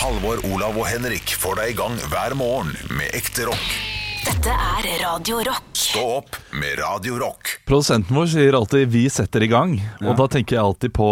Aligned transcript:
Halvor, 0.00 0.38
Olav 0.48 0.78
og 0.80 0.86
Henrik 0.88 1.34
får 1.36 1.58
deg 1.58 1.74
i 1.74 1.76
gang 1.76 1.96
hver 2.08 2.32
morgen 2.38 2.70
med 2.96 3.12
ekte 3.12 3.44
rock. 3.44 3.66
Dette 4.24 4.54
er 4.54 4.86
Radio 5.02 5.42
Rock. 5.44 5.66
Stå 5.76 6.04
opp 6.14 6.38
med 6.56 6.78
Radio 6.80 7.18
Rock. 7.20 7.50
Produsenten 7.68 8.16
vår 8.16 8.30
sier 8.32 8.56
alltid 8.56 8.88
'vi 8.88 9.02
setter 9.12 9.44
i 9.44 9.50
gang', 9.52 9.76
og 10.00 10.16
da 10.16 10.26
tenker 10.32 10.56
jeg 10.56 10.64
alltid 10.64 10.94
på 10.96 11.08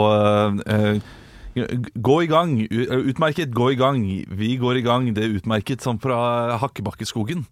eh, 0.64 1.04
Gå 2.00 2.16
i 2.22 2.30
gang. 2.30 2.54
Utmerket, 2.70 3.52
gå 3.52 3.72
i 3.72 3.76
gang. 3.76 4.24
Vi 4.30 4.56
går 4.56 4.78
i 4.78 4.86
gang. 4.86 5.12
Det 5.12 5.24
er 5.24 5.36
utmerket 5.36 5.82
som 5.82 5.98
fra 5.98 6.56
Hakkebakkeskogen. 6.56 7.44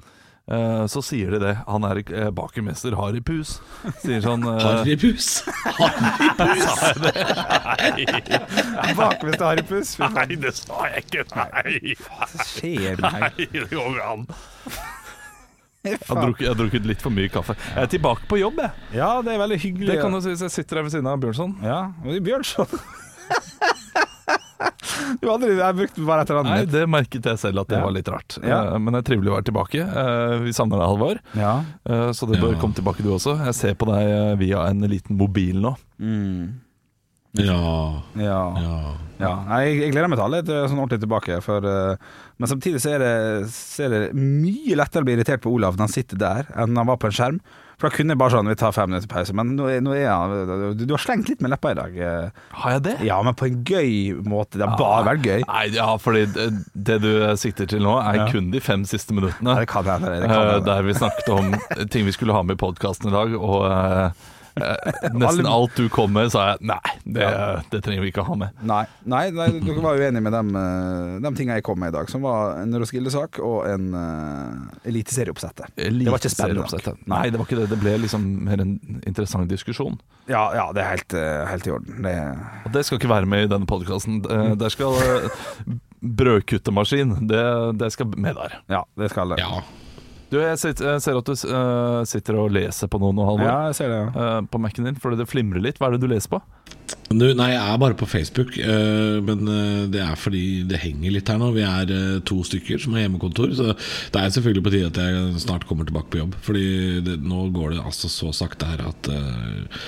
Eh, 0.47 0.87
så 0.87 1.03
sier 1.03 1.31
de 1.35 1.41
det. 1.43 1.55
Han 1.67 1.85
er 1.89 1.99
eh, 2.07 2.29
bakermester 2.31 2.95
Harry 2.95 3.19
Pus. 3.21 3.57
Sier 4.05 4.21
sånn 4.23 4.45
eh, 4.47 4.63
Harrypus. 4.63 5.41
Bakvist 8.95 9.43
Harry 9.43 9.65
Puss. 9.67 9.97
Nei, 10.17 10.29
det 10.39 10.53
sa 10.55 10.85
jeg 10.93 11.03
ikke. 11.09 11.25
Nei. 11.35 11.97
Hva 12.05 12.29
skjer 12.47 13.03
med 13.03 13.19
Nei, 13.19 13.49
det 13.57 13.67
går 13.73 13.97
bra. 13.97 14.13
Jeg 15.87 15.99
har 16.03 16.19
drukket, 16.19 16.43
jeg 16.43 16.51
har 16.51 16.59
drukket 16.59 16.87
litt 16.91 17.03
for 17.03 17.15
mye 17.15 17.31
kaffe. 17.31 17.55
Jeg 17.59 17.83
er 17.83 17.91
tilbake 17.91 18.27
på 18.31 18.39
jobb, 18.41 18.63
jeg. 18.63 18.87
Ja, 19.01 19.11
det 19.27 19.35
er 19.35 19.43
veldig 19.43 19.59
hyggelig. 19.63 19.91
Det 19.93 19.99
kan 20.03 20.15
du 20.15 20.23
si 20.23 20.33
hvis 20.35 20.47
jeg 20.47 20.55
sitter 20.61 20.81
her 20.81 20.87
ved 20.87 20.95
siden 20.95 21.11
av 21.11 21.19
Bjørnson. 21.23 21.59
Ja, 21.67 21.81
er 22.07 22.23
Bjørnson. 22.27 22.71
du 25.21 25.27
aldri 25.31 25.55
jeg 25.57 25.77
brukte 25.79 26.05
bare 26.09 26.25
et 26.25 26.31
Nei, 26.33 26.39
annet. 26.41 26.53
Nei, 26.53 26.65
det 26.73 26.85
merket 26.89 27.27
jeg 27.31 27.41
selv 27.43 27.61
at 27.65 27.69
det 27.73 27.79
Ja. 27.79 27.85
var 27.85 27.95
litt 27.97 28.09
rart. 28.13 28.39
Ja. 28.43 28.61
Eh, 28.75 28.79
Men 28.79 28.95
det 28.97 29.03
er 29.03 29.09
trivelig 29.13 29.33
å 29.33 29.37
være 29.39 29.49
tilbake. 29.51 29.81
Eh, 29.87 30.37
Vi 30.47 30.53
savner 30.57 30.79
deg, 30.81 30.87
Halvor. 30.89 31.21
Ja. 31.37 31.55
Eh, 31.89 32.11
Så 32.17 32.29
det 32.31 32.41
bør 32.41 32.55
Ja. 32.55 32.61
komme 32.61 32.75
tilbake, 32.75 33.03
du 33.03 33.11
også. 33.13 33.37
Jeg 33.45 33.55
ser 33.55 33.75
på 33.75 33.87
deg 33.91 34.39
via 34.39 34.67
en 34.71 34.81
liten 34.81 35.17
mobil 35.17 35.61
nå. 35.61 35.77
Ja. 37.37 38.03
Ja. 38.17 38.41
ja. 38.57 38.77
ja. 39.21 39.33
Nei, 39.51 39.61
jeg, 39.67 39.81
jeg 39.83 39.93
gleder 39.93 40.09
meg 40.09 40.17
til 40.17 40.25
alle 40.25 40.39
er 40.41 40.69
sånn 40.71 40.81
ordentlig 40.81 41.03
tilbake. 41.05 41.37
For, 41.45 41.61
uh, 41.69 41.97
men 42.41 42.49
samtidig 42.49 42.81
så 42.81 42.95
er, 42.97 43.05
det, 43.05 43.51
så 43.53 43.85
er 43.87 43.93
det 43.93 44.03
mye 44.17 44.79
lettere 44.79 45.05
å 45.05 45.09
bli 45.09 45.17
irritert 45.19 45.43
på 45.45 45.53
Olav 45.53 45.77
når 45.77 45.89
han 45.89 45.93
sitter 45.97 46.17
der, 46.23 46.49
enn 46.57 46.73
når 46.73 46.81
han 46.87 46.91
var 46.95 47.01
på 47.03 47.11
en 47.11 47.17
skjerm. 47.19 47.41
For 47.77 47.91
da 47.91 47.97
kunne 47.97 48.15
jeg 48.15 48.21
bare 48.21 48.33
sånn 48.33 48.49
Vi 48.49 48.57
tar 48.57 48.73
fem 48.73 48.89
minutter 48.89 49.11
pause. 49.11 49.35
Men 49.37 49.51
nå 49.59 49.67
er, 49.69 49.83
nå 49.85 49.93
er 49.97 50.07
han 50.09 50.77
du, 50.79 50.87
har 50.95 51.03
slengt 51.03 51.29
litt 51.29 51.43
med 51.45 51.53
leppa 51.53 51.75
i 51.75 51.79
dag. 51.79 51.97
eh. 51.97 52.45
Har 52.63 52.77
jeg 52.77 52.85
det? 52.87 52.95
Ja, 53.05 53.19
men 53.27 53.37
på 53.37 53.49
en 53.51 53.59
gøy 53.69 54.15
måte. 54.25 54.57
Det 54.61 54.69
har 54.69 54.79
bare 54.81 55.03
vært 55.11 55.27
gøy. 55.29 55.45
Nei, 55.45 55.65
ja, 55.77 55.89
fordi 56.01 56.25
det, 56.33 56.47
det 56.89 57.01
du 57.05 57.11
sikter 57.41 57.69
til 57.69 57.85
nå, 57.85 57.99
er 58.01 58.31
kun 58.33 58.49
de 58.55 58.63
fem 58.65 58.87
siste 58.89 59.17
minuttene. 59.17 59.53
Ja, 59.53 59.65
det 59.67 59.69
kan 59.73 59.85
hende. 59.89 60.15
Det 60.23 60.31
kan 60.31 60.41
eh, 60.41 60.55
hende. 60.55 60.65
Der 60.71 60.89
vi 60.89 60.97
snakket 60.97 61.29
om 61.37 61.53
ting 61.93 62.09
vi 62.09 62.17
skulle 62.17 62.37
ha 62.37 62.43
med 62.47 62.57
i 62.57 62.63
podkasten 62.65 63.13
i 63.13 63.15
dag, 63.17 63.37
og 63.37 63.69
eh, 63.69 64.07
eh, 64.07 64.33
nesten 64.57 65.47
alt 65.47 65.77
du 65.77 65.89
kom 65.93 66.13
med, 66.17 66.31
sa 66.33 66.47
jeg 66.53 66.67
nei, 66.71 66.93
det, 67.05 67.27
det 67.73 67.83
trenger 67.85 68.05
vi 68.05 68.11
ikke 68.13 68.25
ha 68.27 68.37
med. 68.41 68.57
Nei, 68.67 68.83
nei, 69.05 69.27
nei, 69.37 69.49
dere 69.61 69.85
var 69.85 70.01
uenige 70.01 70.25
med 70.25 70.35
dem, 70.37 70.53
eh, 70.57 71.13
de 71.25 71.33
tingene 71.37 71.59
jeg 71.59 71.67
kom 71.67 71.81
med 71.83 71.93
i 71.93 71.97
dag, 71.99 72.11
som 72.11 72.25
var 72.25 72.61
en 72.63 72.73
Roskilde-sak 72.81 73.41
og 73.45 73.67
en 73.69 73.89
uh, 73.93 74.89
eliteserieoppsettet. 74.89 75.77
Det 75.77 76.09
var 76.09 76.21
ikke 76.23 76.33
spennende 76.33 76.65
nok. 76.65 77.07
Nei, 77.13 77.25
det 77.31 77.41
var 77.41 77.49
ikke 77.49 77.61
det. 77.61 77.69
Det 77.75 77.81
ble 77.83 77.97
liksom 78.07 78.27
mer 78.49 78.65
en 78.65 78.77
interessant 79.07 79.51
diskusjon. 79.51 79.99
Ja, 80.31 80.49
ja, 80.57 80.69
det 80.75 80.83
er 80.83 80.93
helt, 80.95 81.17
eh, 81.17 81.43
helt 81.51 81.69
i 81.69 81.75
orden. 81.77 82.03
Det, 82.07 82.15
Og 82.67 82.73
det 82.75 82.85
skal 82.87 83.01
ikke 83.01 83.13
være 83.13 83.31
med 83.31 83.47
i 83.47 83.51
denne 83.53 83.69
podkasten. 83.69 84.23
Der 84.25 84.73
skal 84.73 84.97
eh, 85.05 85.43
brødkuttemaskin, 86.01 87.19
det, 87.29 87.43
det 87.81 87.93
skal 87.95 88.15
med 88.17 88.39
der. 88.41 88.63
ja, 88.73 88.87
det 88.99 89.13
skal 89.13 89.35
det. 89.35 89.45
ja. 89.45 89.61
Du, 90.27 90.41
jeg, 90.41 90.59
sitter, 90.59 90.89
jeg 90.97 91.03
ser 91.05 91.19
at 91.21 91.29
du 91.29 91.35
uh, 91.37 92.01
sitter 92.09 92.39
og 92.43 92.51
leser 92.55 92.91
på 92.91 92.99
noe 92.99 93.15
nå, 93.15 93.27
Halvor. 93.29 93.47
Ja, 93.47 93.59
jeg 93.71 93.79
ser 93.79 93.93
det. 93.93 94.01
Ja. 94.03 94.31
Uh, 94.41 94.49
på 94.51 94.59
Mac-en 94.63 94.89
din, 94.89 94.99
fordi 95.03 95.21
det 95.21 95.29
flimrer 95.31 95.63
litt. 95.63 95.79
Hva 95.79 95.91
er 95.91 95.97
det 95.97 96.03
du 96.03 96.11
leser 96.11 96.35
på? 96.35 96.43
Du, 97.07 97.27
nei, 97.39 97.53
jeg 97.53 97.63
er 97.63 97.79
bare 97.79 97.95
på 97.95 98.07
Facebook, 98.11 98.57
eh, 98.59 99.19
men 99.23 99.47
eh, 99.47 99.83
det 99.95 100.01
er 100.03 100.19
fordi 100.19 100.65
det 100.67 100.81
henger 100.83 101.13
litt 101.15 101.29
her 101.31 101.39
nå. 101.39 101.53
Vi 101.55 101.63
er 101.63 101.93
eh, 101.95 102.17
to 102.27 102.41
stykker 102.47 102.81
som 102.83 102.97
har 102.97 103.05
hjemmekontor, 103.05 103.53
så 103.55 103.69
det 103.77 104.23
er 104.23 104.33
selvfølgelig 104.35 104.65
på 104.67 104.73
tide 104.75 104.91
at 104.91 104.99
jeg 104.99 105.45
snart 105.45 105.69
kommer 105.71 105.87
tilbake 105.87 106.11
på 106.11 106.19
jobb. 106.25 106.35
Fordi 106.43 106.67
det, 107.07 107.21
nå 107.23 107.47
går 107.55 107.77
det 107.77 107.85
altså 107.85 108.11
så 108.11 108.33
sakte 108.35 108.73
her 108.73 108.83
at 108.89 109.11
eh, 109.13 109.79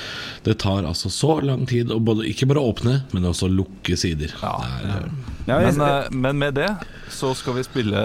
det 0.46 0.60
tar 0.62 0.86
altså 0.86 1.10
så 1.10 1.40
lang 1.42 1.66
tid 1.66 1.90
å 1.90 1.98
både, 1.98 2.28
ikke 2.30 2.46
bare 2.52 2.62
åpne, 2.62 3.00
men 3.10 3.26
også 3.26 3.50
lukke 3.50 3.98
sider. 3.98 4.36
Ja. 4.38 4.54
er, 4.62 5.10
Ja, 5.48 5.58
Men, 5.64 6.20
men 6.22 6.38
med 6.38 6.54
det 6.60 6.68
så 7.10 7.32
skal 7.34 7.56
vi 7.56 7.62
spille 7.64 7.98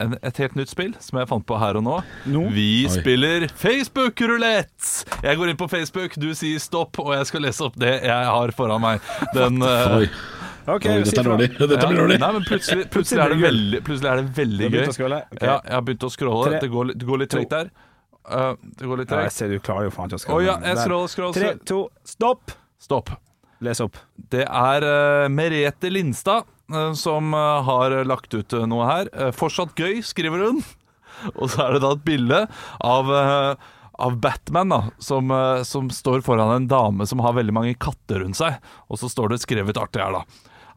en, 0.00 0.14
et 0.24 0.38
helt 0.40 0.56
nytt 0.58 0.70
spill 0.72 0.94
som 1.04 1.20
jeg 1.20 1.28
fant 1.30 1.44
på 1.46 1.58
her 1.60 1.76
og 1.78 1.84
nå. 1.84 1.98
No. 2.26 2.46
Vi 2.54 2.86
Oi. 2.88 2.92
spiller 2.96 3.46
Facebook-rulett! 3.60 5.04
Jeg 5.22 5.38
går 5.38 5.52
inn 5.52 5.60
på 5.60 5.68
Facebook, 5.70 6.16
du 6.18 6.30
sier 6.36 6.58
stopp, 6.62 6.98
og 7.02 7.12
jeg 7.14 7.28
skal 7.28 7.44
lese 7.44 7.66
opp 7.68 7.76
det 7.78 7.94
jeg 8.08 8.30
har 8.32 8.47
foran 8.56 8.82
meg. 8.84 9.04
Den 9.36 9.62
uh, 9.64 9.98
okay, 10.66 11.02
dette 11.02 11.20
er 11.20 11.28
dårlig. 11.28 11.50
Dette 11.58 11.82
blir 11.84 12.00
dårlig. 12.02 12.20
Nei, 12.22 12.30
men 12.38 12.46
plutselig, 12.48 12.88
plutselig, 12.94 13.22
er 13.24 13.34
det 13.34 13.40
veldig, 13.42 13.82
plutselig 13.86 14.10
er 14.12 14.22
det 14.22 14.32
veldig 14.38 14.64
gøy. 14.64 14.72
begynt 14.76 14.94
å 14.94 14.96
scrolle? 14.96 15.20
Ok. 15.28 15.42
Ja, 15.42 15.54
jeg 15.58 15.76
har 15.76 15.86
begynt 15.90 16.08
å 16.08 16.12
scrolle. 16.14 16.62
Det 16.64 16.72
går, 16.74 16.92
det 16.94 17.08
går 17.12 17.22
litt 17.24 17.34
tregt 17.36 17.54
der. 17.54 17.72
Uh, 18.28 18.52
det 18.76 18.90
går 18.90 19.02
litt 19.02 19.14
Ja, 19.14 19.22
jeg 19.24 19.36
ser 19.38 19.54
du 19.54 19.58
klarer 19.64 19.88
jo 19.88 19.94
faen 19.94 20.10
ikke 20.10 20.20
å 20.20 20.24
skrive. 20.24 20.36
Oh, 20.36 20.44
ja, 20.44 20.58
jeg. 20.60 21.32
Tre, 21.38 21.54
to, 21.68 21.80
stopp! 22.06 22.54
Stopp. 22.78 23.14
Les 23.64 23.80
opp. 23.82 23.96
Det 24.30 24.44
er 24.44 24.84
uh, 24.86 25.26
Merete 25.32 25.90
Lindstad 25.90 26.46
uh, 26.70 26.92
som 26.98 27.32
uh, 27.34 27.58
har 27.66 27.96
lagt 28.06 28.34
ut 28.34 28.52
eh, 28.54 28.66
noe 28.70 28.86
her. 28.86 29.10
Eh, 29.12 29.32
fortsatt 29.34 29.74
gøy, 29.78 29.98
skriver 30.06 30.46
hun. 30.46 30.62
Og 31.40 31.50
så 31.50 31.64
er 31.66 31.76
det 31.76 31.82
da 31.82 31.94
et 31.96 32.04
bilde 32.06 32.44
av, 32.86 33.10
eh, 33.18 33.70
av 33.98 34.20
Batman 34.22 34.68
da, 34.72 34.80
som, 34.98 35.30
eh, 35.30 35.62
som 35.62 35.90
står 35.90 36.20
foran 36.26 36.54
en 36.54 36.68
dame 36.70 37.06
som 37.06 37.18
har 37.24 37.34
veldig 37.36 37.54
mange 37.54 37.74
katter 37.74 38.22
rundt 38.22 38.38
seg. 38.38 38.58
Og 38.88 39.00
så 39.00 39.10
står 39.10 39.34
det 39.34 39.40
skrevet 39.42 39.80
artig 39.80 40.02
her, 40.02 40.12
da. 40.12 40.24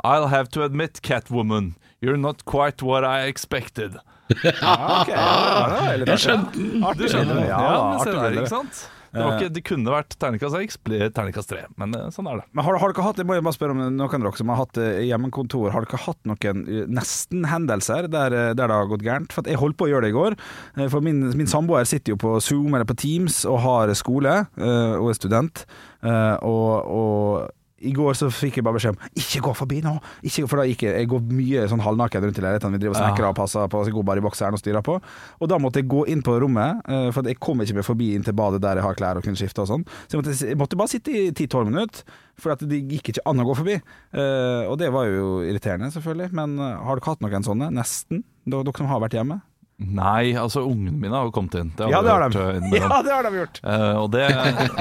I'll 0.03 0.27
have 0.31 0.49
to 0.51 0.63
admit, 0.63 1.01
Catwoman, 1.05 1.75
you're 2.01 2.17
not 2.17 2.45
quite 2.45 2.81
what 2.81 3.03
I 3.05 3.27
expected. 3.27 3.99
Ja, 4.43 5.01
okay. 5.01 5.13
Ja, 5.13 5.97
det 5.99 6.07
Jeg 6.07 6.21
skjønte 6.23 6.55
den. 6.55 6.83
Artig 6.87 7.01
Du 7.03 7.11
skjønner 7.11 7.35
det? 7.35 7.47
Ja, 7.49 7.71
artig 7.99 8.37
ikke 8.39 8.47
sant? 8.47 8.77
Det, 9.11 9.23
ikke, 9.35 9.49
det 9.57 9.63
kunne 9.67 9.91
vært 9.91 10.15
terningkast 10.21 10.55
seks, 10.55 10.77
ble 10.87 11.09
terningkast 11.11 11.49
3. 11.51 11.65
Men 11.81 11.95
eh, 11.97 12.07
sånn 12.15 12.29
er 12.31 12.39
det. 12.39 12.45
Men 12.55 12.63
har, 12.67 12.77
har 12.79 12.93
dere 12.93 13.05
hatt 13.09 13.17
jeg 13.19 13.27
må 13.27 13.35
bare 13.43 13.55
spørre 13.57 13.75
om 13.75 13.81
noen 13.83 14.01
av 14.07 14.11
dere 14.23 14.39
som 14.39 14.51
har 14.53 14.61
hatt 14.61 14.79
eh, 14.79 15.01
hjemmekontor 15.09 15.73
Har 15.75 15.83
dere 15.87 15.99
hatt 16.05 16.19
noen 16.31 16.63
eh, 16.63 16.85
nesten-hendelser 16.87 18.07
der, 18.11 18.31
eh, 18.31 18.51
der 18.55 18.71
det 18.71 18.77
har 18.79 18.89
gått 18.91 19.03
gærent? 19.05 19.35
For 19.35 19.47
jeg 19.51 19.59
holdt 19.61 19.77
på 19.79 19.87
å 19.89 19.91
gjøre 19.91 20.07
det 20.07 20.13
i 20.13 20.17
går. 20.17 20.37
Eh, 20.77 20.87
For 20.91 21.03
min, 21.03 21.23
min 21.37 21.49
samboer 21.51 21.87
sitter 21.89 22.15
jo 22.15 22.21
på 22.23 22.37
Zoom 22.43 22.71
eller 22.73 22.87
på 22.87 22.97
Teams 23.03 23.41
og 23.49 23.59
har 23.65 23.91
skole 23.99 24.37
eh, 24.57 24.93
og 24.95 25.11
er 25.11 25.19
student. 25.19 25.65
Eh, 26.01 26.35
Og, 26.47 26.71
og 26.87 27.49
i 27.81 27.93
går 27.95 28.17
så 28.17 28.29
fikk 28.33 28.59
jeg 28.59 28.65
bare 28.65 28.77
beskjed 28.77 28.95
om 28.95 29.19
Ikke 29.21 29.41
gå 29.45 29.53
forbi 29.57 29.79
nå! 29.85 29.93
Ikke, 30.27 30.45
for 30.49 30.61
da 30.61 30.65
gikk 30.69 30.85
jeg, 30.85 30.95
jeg 31.03 31.09
går 31.11 31.23
mye 31.31 31.65
sånn 31.71 31.83
halvnaken 31.83 32.25
rundt 32.25 32.39
i 32.39 32.45
leiligheten. 32.45 32.75
Vi 32.75 32.81
driver 32.83 32.97
og 32.97 33.01
snekrer 33.01 33.29
og 33.31 33.37
passer 33.39 33.71
på, 33.71 33.81
så 33.81 33.91
jeg 33.91 33.97
går 33.97 34.07
bare 34.07 34.23
i 34.23 34.25
bokseren 34.25 34.57
og 34.57 34.61
styrer 34.61 34.85
på. 34.85 34.97
Og 35.41 35.51
da 35.51 35.59
måtte 35.61 35.81
jeg 35.81 35.89
gå 35.91 36.05
inn 36.13 36.23
på 36.25 36.35
rommet, 36.43 36.81
eh, 36.87 37.09
for 37.15 37.27
jeg 37.27 37.39
kom 37.41 37.63
ikke 37.63 37.79
meg 37.79 37.87
forbi 37.87 38.11
inn 38.15 38.25
til 38.27 38.37
badet 38.37 38.61
der 38.63 38.81
jeg 38.81 38.87
har 38.87 38.99
klær 38.99 39.19
og 39.19 39.27
kunne 39.27 39.39
skifte 39.39 39.63
og 39.65 39.71
sånn. 39.71 39.85
Så 40.05 40.17
jeg 40.17 40.21
måtte, 40.21 40.37
jeg 40.51 40.59
måtte 40.61 40.79
bare 40.79 40.93
sitte 40.93 41.15
i 41.15 41.27
10-12 41.31 41.69
minutter, 41.71 42.17
for 42.41 42.55
at 42.55 42.65
det 42.65 42.81
gikk 42.89 43.13
ikke 43.13 43.25
an 43.29 43.43
å 43.43 43.47
gå 43.51 43.57
forbi. 43.61 43.77
Eh, 43.77 44.63
og 44.67 44.77
det 44.81 44.91
var 44.93 45.09
jo 45.09 45.39
irriterende, 45.45 45.91
selvfølgelig. 45.93 46.31
Men 46.37 46.57
eh, 46.59 46.81
har 46.85 46.99
dere 46.99 47.13
hatt 47.13 47.25
noen 47.25 47.47
sånne? 47.47 47.71
Nesten? 47.75 48.25
Dere 48.45 48.65
dere 48.67 48.81
som 48.81 48.89
har 48.91 49.03
vært 49.03 49.17
hjemme? 49.19 49.41
Nei, 49.81 50.35
altså 50.37 50.61
ungene 50.61 50.93
mine 51.01 51.15
har 51.17 51.25
jo 51.25 51.31
kommet 51.33 51.55
inn. 51.57 51.71
Det 51.75 51.87
Ja, 51.89 52.01
det 52.05 52.11
har 52.13 52.29
de. 52.29 52.37
eh. 52.37 52.75
Ja, 52.77 52.99
det 53.01 53.11
har 53.15 53.23
de 53.25 53.31
gjort! 53.39 53.59
Uh, 53.65 53.95
og 54.03 54.11
det, 54.13 54.27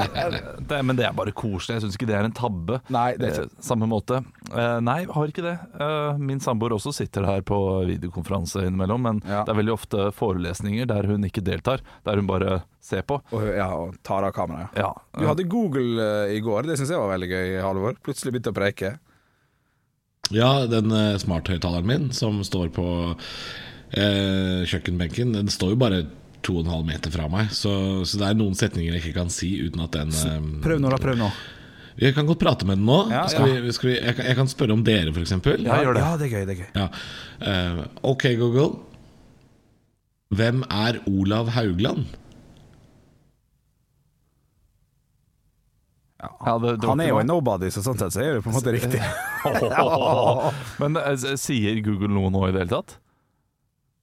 det, 0.69 0.81
men 0.85 0.95
det 0.99 1.07
er 1.07 1.15
bare 1.17 1.33
koselig. 1.33 1.79
Jeg 1.79 1.83
syns 1.87 1.97
ikke 1.97 2.07
det 2.11 2.17
er 2.19 2.27
en 2.27 2.35
tabbe. 2.37 2.77
Nei, 2.93 3.07
det 3.17 3.31
er 3.31 3.39
Eh, 3.41 3.49
samme 3.65 3.87
måte. 3.89 4.19
Uh, 4.53 4.77
nei, 4.83 4.99
har 5.09 5.31
ikke 5.31 5.41
det. 5.45 5.55
Eh, 5.81 6.19
min 6.21 6.39
samboer 6.43 6.75
også 6.77 6.93
sitter 6.93 7.25
her 7.25 7.41
på 7.47 7.57
videokonferanse 7.89 8.61
innimellom, 8.67 9.01
men 9.07 9.21
Ja. 9.25 9.41
det 9.47 9.55
er 9.55 9.59
veldig 9.63 9.73
ofte 9.73 10.11
forelesninger 10.13 10.85
der 10.91 11.07
hun 11.09 11.25
ikke 11.25 11.41
deltar, 11.43 11.81
der 12.05 12.15
hun 12.21 12.27
bare 12.29 12.61
ser 12.81 13.01
på. 13.07 13.21
Og, 13.33 13.47
ja, 13.57 13.67
og 13.73 13.95
tar 14.05 14.23
av 14.27 14.33
kameraet. 14.37 14.77
Ja, 14.77 14.93
Du 15.17 15.25
hadde 15.25 15.47
Google 15.49 16.29
i 16.35 16.39
går, 16.45 16.67
det 16.69 16.77
syns 16.77 16.89
jeg 16.93 17.01
var 17.01 17.15
veldig 17.17 17.29
gøy, 17.33 17.57
Halvor. 17.65 17.97
Plutselig 18.05 18.35
begynte 18.35 18.53
å 18.53 18.57
preike. 18.61 18.93
Ja, 20.31 20.65
den 20.69 20.91
uh, 20.93 21.17
smarthøyttaleren 21.19 21.85
min 21.89 22.09
som 22.15 22.37
står 22.47 22.69
på 22.71 22.85
eh, 23.93 24.65
kjøkkenbenken, 24.71 25.33
den 25.35 25.47
står 25.51 25.73
jo 25.75 25.79
bare 25.81 26.01
to 26.41 26.55
og 26.57 26.65
en 26.65 26.71
halv 26.73 26.85
meter 26.89 27.11
fra 27.13 27.27
meg. 27.29 27.51
Så, 27.53 27.71
så 28.09 28.17
det 28.21 28.27
er 28.31 28.37
noen 28.39 28.55
setninger 28.57 28.95
jeg 28.95 29.03
ikke 29.03 29.17
kan 29.19 29.29
si 29.33 29.51
uten 29.61 29.83
at 29.85 29.91
den 29.97 30.09
eh, 30.15 30.37
Prøv 30.63 30.79
nå, 30.81 30.89
da. 30.93 30.97
Prøv 31.01 31.17
nå. 31.19 31.31
Jeg 32.01 32.15
kan 32.15 32.25
godt 32.25 32.39
prate 32.41 32.65
med 32.65 32.79
den 32.79 32.87
nå. 32.87 33.01
Ja, 33.11 33.25
skal 33.29 33.51
ja. 33.51 33.59
Vi, 33.61 33.73
skal 33.75 33.89
vi, 33.91 33.97
jeg, 33.99 34.15
kan, 34.17 34.25
jeg 34.31 34.37
kan 34.39 34.47
spørre 34.49 34.73
om 34.73 34.81
dere, 34.87 35.11
f.eks. 35.13 35.33
Ja, 35.61 35.81
gjør 35.83 35.97
det. 35.99 36.01
Ja, 36.05 36.13
det 36.17 36.29
er 36.29 36.31
gøy. 36.31 36.45
det 36.47 36.55
er 36.55 36.61
gøy 36.63 36.69
Ja. 36.79 36.87
Uh, 37.43 37.83
ok, 38.13 38.25
Google. 38.39 38.69
Hvem 40.31 40.63
er 40.71 41.01
Olav 41.11 41.49
Haugland? 41.51 42.07
Ja, 46.21 46.57
det- 46.59 46.79
det 46.81 46.87
Han 46.89 46.99
er 47.01 47.09
jo 47.09 47.19
en 47.19 47.27
nobody, 47.27 47.69
så 47.73 47.81
sånn 47.81 47.97
sett 47.97 48.13
så 48.13 48.21
er 48.21 48.33
det 48.37 48.43
på 48.45 48.49
en 48.51 48.55
måte 48.55 48.71
riktig. 48.77 49.01
Men 50.81 50.97
eh, 51.01 51.35
sier 51.35 51.81
Google 51.85 52.11
noe 52.13 52.29
nå 52.33 52.47
i 52.47 52.51
det 52.53 52.63
hele 52.65 52.75
tatt? 52.77 52.97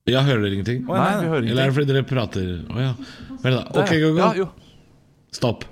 Ja, 0.09 0.23
hører 0.27 0.41
dere 0.45 0.55
ingenting? 0.57 0.85
Å, 0.89 0.95
Nei, 0.97 1.09
nei, 1.15 1.21
vi 1.23 1.29
hører 1.33 1.49
Eller 1.53 1.63
er 1.63 1.69
det 1.71 1.75
fordi 1.77 1.91
dere 1.93 2.05
prater 2.09 2.47
Å 2.73 2.79
ja. 2.83 2.93
Vel 3.43 3.55
da. 3.59 3.63
Ok, 3.75 3.91
Der. 3.93 4.01
Google. 4.05 4.23
Ja, 4.25 4.31
jo. 4.35 4.47
Stopp. 5.37 5.65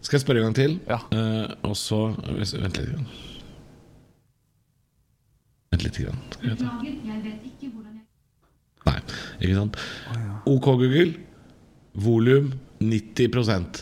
Skal 0.00 0.16
jeg 0.18 0.22
spørre 0.24 0.40
en 0.40 0.46
gang 0.50 0.56
til? 0.56 0.76
Ja. 0.88 0.98
Eh, 1.12 1.54
og 1.68 1.74
så 1.78 1.98
Vent 2.16 2.54
litt. 2.54 2.78
grann. 2.78 3.06
Vent 5.70 5.82
Vent 5.82 5.84
litt. 5.86 5.98
Grann. 6.02 6.18
Skal 6.30 6.42
vi 6.42 6.48
vente. 6.54 6.64
Jeg 7.06 7.22
vet 7.26 7.42
ikke 7.50 7.68
hvordan 7.74 7.94
jeg 7.94 8.06
Nei, 8.86 8.98
ikke 9.44 9.56
sant. 9.60 9.76
OK, 10.48 10.64
Google. 10.80 11.10
Volum 12.00 12.52
90 12.80 13.26
Ikke 13.28 13.44
sant? 13.44 13.74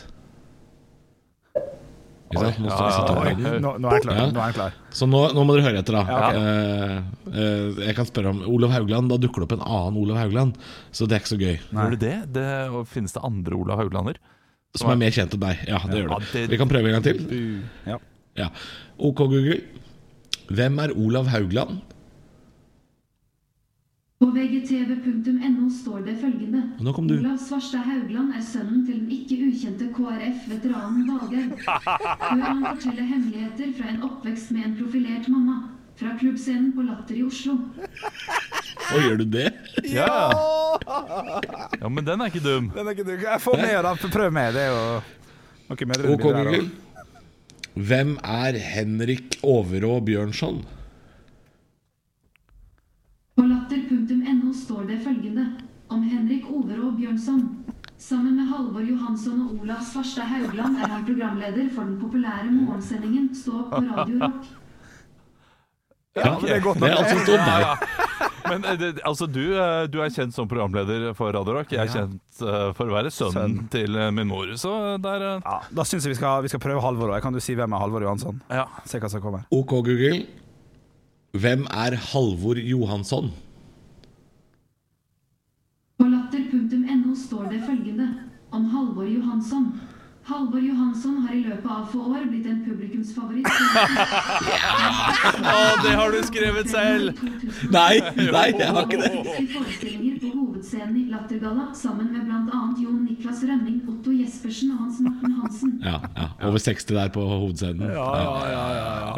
Nå 1.55 1.55
skal 1.55 1.55
vi 1.55 1.55
sette 1.55 1.55
opp 1.55 1.55
Oi, 1.55 1.63
lyden. 1.63 1.65
nå, 1.65 2.09
nå 2.33 3.89
er 3.89 3.95
jeg 3.97 4.03
klar. 4.05 4.17
Ja. 4.19 4.25
Nå 4.29 4.39
er 4.41 4.49
jeg 4.51 4.55
klar. 4.57 4.73
Så 4.93 5.07
nå, 5.09 5.21
nå 5.33 5.43
må 5.47 5.55
dere 5.57 5.65
høre 5.69 5.81
etter, 5.81 5.95
da. 5.97 6.03
Ja, 6.05 6.19
okay. 6.27 6.37
Eh, 6.39 7.39
eh, 7.43 7.79
jeg 7.87 7.95
kan 7.97 8.05
spørre 8.09 8.33
om 8.35 8.41
Olav 8.53 8.73
Haugland. 8.75 9.09
Da 9.09 9.17
dukker 9.21 9.41
det 9.43 9.47
opp 9.49 9.55
en 9.57 9.65
annen 9.65 9.97
Olav 10.01 10.19
Haugland. 10.21 10.59
Så 10.91 11.07
det 11.09 11.17
er 11.17 11.23
ikke 11.23 11.33
så 11.33 11.39
gøy. 11.41 11.57
Gjør 11.71 11.95
det 11.95 11.99
det? 12.03 12.17
det? 12.37 12.47
Finnes 12.93 13.15
det 13.15 13.23
andre 13.25 13.57
Olav 13.57 13.81
Hauglander? 13.81 14.19
Som 14.77 14.91
er 14.93 14.99
mer 15.01 15.13
kjent 15.15 15.33
enn 15.33 15.41
deg. 15.41 15.63
Ja, 15.67 15.79
det 15.89 16.03
gjør 16.03 16.11
Ja, 16.13 16.19
det. 16.19 16.31
det- 16.33 16.49
Vi 16.51 16.57
kan 16.61 16.69
prøve 16.69 16.85
en 16.91 17.01
gang 17.01 17.03
til. 17.03 17.63
Ja. 17.89 17.97
Ja. 18.37 18.49
OK, 18.99 19.17
Google. 19.17 19.61
Hvem 20.49 20.79
er 20.83 20.93
Olav 20.97 21.27
Haugland? 21.27 21.81
På 24.19 24.27
vgtv.no 24.35 25.69
står 25.71 26.01
det 26.03 26.17
følgende. 26.19 26.61
Nå 26.83 26.91
kom 26.93 27.05
du. 27.07 27.13
Olav 27.21 27.37
Svarstad 27.39 27.85
Haugland 27.87 28.33
er 28.35 28.41
sønnen 28.43 28.81
til 28.87 28.97
den 28.99 29.11
ikke 29.15 29.37
ukjente 29.47 29.85
KrF-veteranen 29.95 31.05
Valgaug. 31.07 31.53
Hør 31.63 32.41
han 32.43 32.65
fortelle 32.65 33.05
hemmeligheter 33.07 33.69
fra 33.77 33.93
en 33.93 34.01
oppvekst 34.09 34.51
med 34.55 34.65
en 34.67 34.73
profilert 34.81 35.29
mamma. 35.31 35.55
Fra 35.99 36.11
klubbscenen 36.19 36.73
på 36.75 36.83
Latter 36.87 37.15
i 37.19 37.23
Oslo. 37.27 37.55
Og 38.89 39.05
gjør 39.05 39.17
du 39.21 39.23
det? 39.37 39.45
Ja. 39.87 40.11
ja, 41.79 41.87
men 41.91 42.03
den 42.07 42.19
er 42.23 42.31
ikke 42.31 42.43
dum. 42.43 42.67
Den 42.75 42.87
er 42.87 42.95
ikke 42.95 43.05
dum. 43.07 43.23
Jeg 43.23 43.41
får 43.43 43.57
med, 43.61 43.75
da. 43.87 43.93
Prøv 44.17 44.35
med. 44.35 44.51
Det 44.55 44.65
er 44.65 44.69
jo 44.73 44.83
noe 45.69 45.89
medrørende 45.93 46.15
OK, 46.15 46.25
bilder 46.25 46.43
der 46.43 46.51
Google. 46.51 46.59
også. 46.59 47.79
Hvem 47.89 48.13
er 48.23 48.59
Henrik 48.73 49.39
Overå 49.47 49.99
Bjørnson? 50.07 50.59
På 53.39 53.45
latter.no 53.47 54.53
står 54.53 54.87
det 54.89 54.97
følgende 55.03 55.45
om 55.89 56.01
Henrik 56.03 56.47
Overå 56.51 56.88
Bjørnson. 56.99 57.43
Sammen 57.99 58.37
med 58.39 58.47
Halvor 58.47 58.83
Johansson 58.85 59.41
og 59.43 59.61
Olav 59.63 59.81
Svarstad 59.83 60.29
Haugland 60.31 60.77
er 60.79 60.87
han 60.87 61.05
programleder 61.07 61.67
for 61.75 61.83
den 61.83 61.97
populære 61.99 62.47
morgensendingen 62.53 63.33
Stå 63.35 63.57
opp 63.59 63.73
på 63.73 63.81
Radio 63.89 64.21
Rock. 64.23 64.45
Ja, 66.19 66.31
det 66.41 66.53
er 66.55 66.61
godt 66.63 66.79
Det 66.79 66.87
nok. 66.87 66.89
er 66.89 67.03
altså 67.03 67.19
står 67.25 67.43
der. 67.49 67.83
Men 68.49 68.65
eh, 68.65 68.77
det, 68.79 68.87
altså, 69.05 69.27
du, 69.29 69.41
eh, 69.53 69.83
du 69.91 69.99
er 70.01 70.13
kjent 70.15 70.33
som 70.35 70.47
programleder 70.49 71.11
for 71.17 71.31
Radio 71.35 71.57
Rock. 71.59 71.71
Jeg 71.75 71.83
er 71.85 71.91
kjent 71.91 72.41
uh, 72.41 72.71
for 72.77 72.87
å 72.89 72.95
være 72.95 73.11
sønnen 73.13 73.59
Sønn. 73.59 73.67
til 73.71 73.99
min 74.15 74.27
mor. 74.31 74.49
Så 74.57 74.71
der 75.03 75.25
uh... 75.27 75.43
Ja, 75.43 75.59
da 75.75 75.85
syns 75.85 76.07
jeg 76.07 76.15
vi 76.15 76.19
skal, 76.21 76.41
vi 76.47 76.51
skal 76.51 76.63
prøve 76.63 76.81
Halvor 76.83 77.13
òg. 77.13 77.21
Kan 77.23 77.35
du 77.35 77.41
si 77.43 77.55
hvem 77.59 77.75
er 77.75 77.83
Halvor 77.83 78.07
Johansson? 78.07 78.41
Ja. 78.49 78.65
Se 78.89 78.99
hva 78.99 79.11
som 79.11 79.21
kommer. 79.23 79.45
OK, 79.51 79.75
Google. 79.85 80.23
Hvem 81.37 81.67
er 81.69 81.99
Halvor 82.09 82.57
Johansson? 82.63 83.29
Står 87.49 87.57
det 87.57 87.65
følgende 87.65 88.13
om 88.51 88.65
Halvor 88.65 89.05
Johansson. 89.05 89.81
Halvor 90.23 90.59
Johansson 90.59 91.17
har 91.17 91.35
i 91.35 91.43
løpet 91.43 91.71
av 91.71 91.85
få 91.91 91.99
år 91.99 92.25
blitt 92.29 92.45
en 92.45 92.65
publikumsfavoritt. 92.65 93.47
Å, 95.53 95.55
det 95.81 95.95
har 95.97 96.11
du 96.13 96.19
skrevet 96.27 96.69
selv! 96.69 97.17
Nei, 97.73 97.97
nei, 98.29 98.45
jeg 98.59 98.69
har 98.75 98.85
ikke 98.85 98.99
det. 99.01 99.09
I 99.39 99.47
forestillinger 99.55 100.19
på 100.21 100.29
hovedscenen 100.35 100.97
i 101.01 101.07
Lattergalla 101.09 101.65
sammen 101.73 102.07
med 102.13 102.29
bl.a. 102.29 102.61
Jon 102.77 103.01
Niklas 103.07 103.41
Rønning, 103.49 103.81
Otto 103.99 104.13
Jespersen 104.15 104.71
og 104.71 104.83
Hans 104.85 104.99
Morten 105.03 105.33
Hansen. 105.41 105.73
Ja, 105.83 105.97
ja, 106.15 106.27
Over 106.47 106.61
60 106.63 106.87
der 106.95 107.11
på 107.13 107.23
hovedscenen. 107.27 107.89
Ja, 107.91 108.05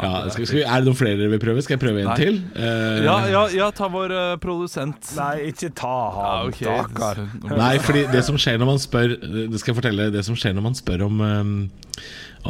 ja, 0.02 0.14
skal, 0.32 0.46
skal 0.48 0.58
vi, 0.58 0.64
Er 0.66 0.82
det 0.82 0.90
noen 0.90 0.98
flere 0.98 1.20
dere 1.20 1.30
vil 1.36 1.42
prøve? 1.42 1.62
Skal 1.62 1.76
jeg 1.76 1.82
prøve 1.84 2.02
en 2.02 2.10
Nei. 2.10 2.16
til? 2.18 2.40
Uh, 2.56 2.98
Ja, 3.06 3.16
ja, 3.30 3.44
ja 3.62 3.70
ta 3.76 3.88
vår 3.92 4.14
uh, 4.16 4.24
produsent. 4.42 5.12
Nei, 5.18 5.52
ikke 5.52 5.70
ta 5.78 5.92
Ja, 5.92 6.34
han, 6.42 6.52
stakkar. 6.58 7.22
Nei, 7.54 7.76
fordi 7.82 8.04
det 8.12 8.24
som 8.26 8.38
skjer 8.40 8.58
når 8.60 8.72
man 8.74 8.82
spør 8.82 9.16
Det 9.22 9.60
skal 9.62 9.72
jeg 9.72 9.78
fortelle 9.78 10.10
Det 10.14 10.26
som 10.26 10.36
skjer 10.38 10.56
når 10.56 10.66
man 10.66 10.76
spør 10.78 11.06
om 11.06 11.22
um, 11.22 11.54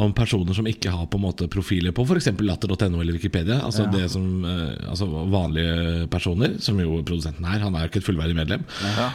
Om 0.03 0.13
personer 0.17 0.57
som 0.57 0.67
ikke 0.69 0.89
har 0.89 1.05
på 1.11 1.19
en 1.19 1.25
måte 1.27 1.47
profiler 1.53 1.93
på 1.95 2.05
For 2.09 2.17
eksempel 2.17 2.47
latter.no 2.49 3.01
eller 3.03 3.13
Wikipedia 3.13 3.59
Altså 3.61 3.85
det 3.93 4.07
som 4.13 4.25
eh, 4.47 4.89
Altså 4.89 5.05
vanlige 5.05 6.07
personer 6.11 6.55
Som 6.63 6.81
jo 6.81 6.97
produsenten 7.05 7.45
er 7.45 7.61
Han 7.61 7.77
er 7.77 7.85
jo 7.85 7.91
ikke 7.91 8.01
et 8.01 8.07
fullverdig 8.07 8.37
medlem 8.39 8.65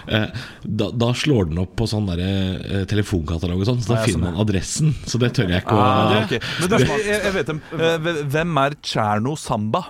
Eh, 0.09 0.29
da, 0.63 0.89
da 0.95 1.09
slår 1.17 1.51
den 1.51 1.59
opp 1.61 1.75
på 1.79 1.87
sånn 1.91 2.07
der 2.09 2.21
eh, 2.23 2.85
telefonkatalog 3.09 3.63
og 3.63 3.69
sånn 3.69 3.81
Så 3.83 3.89
da 3.93 3.97
Ja, 3.97 4.01
ja, 4.03 4.07
finner 4.13 4.25
man 4.31 4.41
adressen 4.43 4.95
Så 5.09 5.19
det 5.23 5.31
tør 5.37 5.49
jeg 5.53 5.63
ikke 5.63 5.77
å 5.77 5.81
Ah, 5.83 6.13
er. 6.19 6.41
Men 6.61 6.69
da, 6.73 6.79
jeg, 6.83 7.23
jeg 7.25 7.35
vet 7.35 7.47
dem. 7.53 7.61
Eh, 7.73 8.25
Hvem 8.35 8.59
er 8.65 8.77
Cherno 8.85 9.35
Samba? 9.37 9.83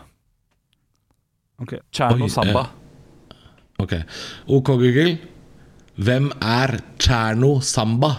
Ok. 1.59 1.75
Cherno 1.91 2.25
Oi, 2.29 2.31
Samba. 2.31 2.63
Ok 3.83 3.95
Ok 4.47 4.71
Google 4.79 5.19
Hvem 5.99 6.31
er 6.41 6.79
Cherno 7.03 7.57
Samba? 7.61 8.13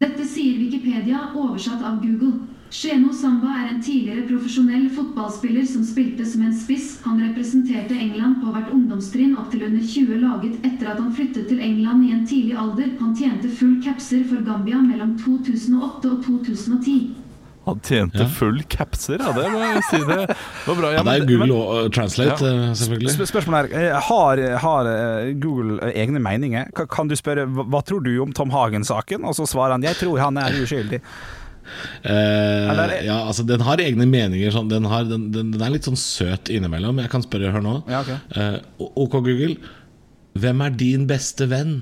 Dette 0.00 0.24
sier 0.24 0.54
Wikipedia, 0.60 1.24
oversatt 1.34 1.82
av 1.82 1.96
Google. 2.00 2.46
Sheno 2.70 3.12
Samba 3.16 3.48
er 3.62 3.68
en 3.72 3.78
tidligere 3.82 4.26
profesjonell 4.28 4.90
fotballspiller 4.92 5.64
som 5.66 5.84
spilte 5.88 6.26
som 6.28 6.42
en 6.44 6.52
spiss. 6.52 6.98
Han 7.06 7.20
representerte 7.24 7.96
England 7.96 8.42
på 8.42 8.52
hvert 8.52 8.68
ungdomstrinn 8.76 9.38
opp 9.40 9.48
til 9.54 9.64
under 9.70 9.80
20 9.88 10.18
laget 10.20 10.58
etter 10.68 10.90
at 10.92 11.00
han 11.00 11.14
flyttet 11.16 11.48
til 11.48 11.62
England 11.64 12.04
i 12.04 12.10
en 12.12 12.26
tidlig 12.28 12.58
alder. 12.60 12.90
Han 13.00 13.14
tjente 13.16 13.48
full 13.56 13.78
capser 13.84 14.20
for 14.28 14.44
Gambia 14.44 14.82
mellom 14.84 15.16
2008 15.22 16.12
og 16.12 16.20
2010. 16.26 16.98
Han 17.68 17.80
tjente 17.84 18.20
Ja. 18.22 18.28
full 18.32 18.60
capser, 18.72 19.18
ja. 19.20 19.32
Det 19.32 19.48
må 19.52 19.58
jeg 19.64 19.82
si. 19.88 19.98
Det 20.04 20.36
var 20.68 20.76
bra. 20.78 20.92
Ja, 20.92 21.02
det 21.08 21.16
er 21.22 21.26
Google 21.28 21.54
og 21.56 21.92
Translate, 21.92 22.44
Ja. 22.44 22.68
eh, 22.68 22.76
selvfølgelig 22.76 23.10
Sp 23.16 23.26
spørsmålet 23.32 23.72
er 23.72 23.90
eh, 23.96 24.00
Har, 24.08 24.44
har 24.60 24.84
eh, 24.92 25.32
Google 25.40 25.80
eh, 25.88 25.96
egne 26.04 26.20
meninger? 26.20 26.68
Kan 26.88 27.08
du 27.08 27.16
spørre 27.16 27.44
hva 27.48 27.82
tror 27.84 28.00
du 28.04 28.12
om 28.22 28.32
Tom 28.32 28.50
Hagen-saken? 28.50 29.24
Og 29.24 29.34
så 29.36 29.44
svarer 29.48 29.72
han 29.72 29.82
jeg 29.82 29.96
tror 29.96 30.18
han 30.20 30.36
er 30.36 30.52
uskyldig. 30.62 31.00
Eh, 32.02 32.94
ja, 33.06 33.18
altså 33.28 33.44
Den 33.46 33.64
har 33.66 33.80
egne 33.82 34.06
meninger. 34.08 34.50
Sånn, 34.54 34.68
den, 34.70 34.86
har, 34.90 35.04
den, 35.08 35.28
den, 35.34 35.50
den 35.54 35.62
er 35.64 35.74
litt 35.74 35.88
sånn 35.88 35.98
søt 35.98 36.50
innimellom. 36.52 37.00
Jeg 37.04 37.10
kan 37.12 37.24
spørre 37.26 37.52
her 37.54 37.64
nå. 37.64 37.78
Ja, 37.90 38.02
ok. 38.04 38.12
Eh, 38.36 38.58
OK, 38.78 39.18
Google. 39.26 39.56
Hvem 40.38 40.60
er 40.66 40.76
din 40.78 41.06
beste 41.10 41.48
venn? 41.50 41.80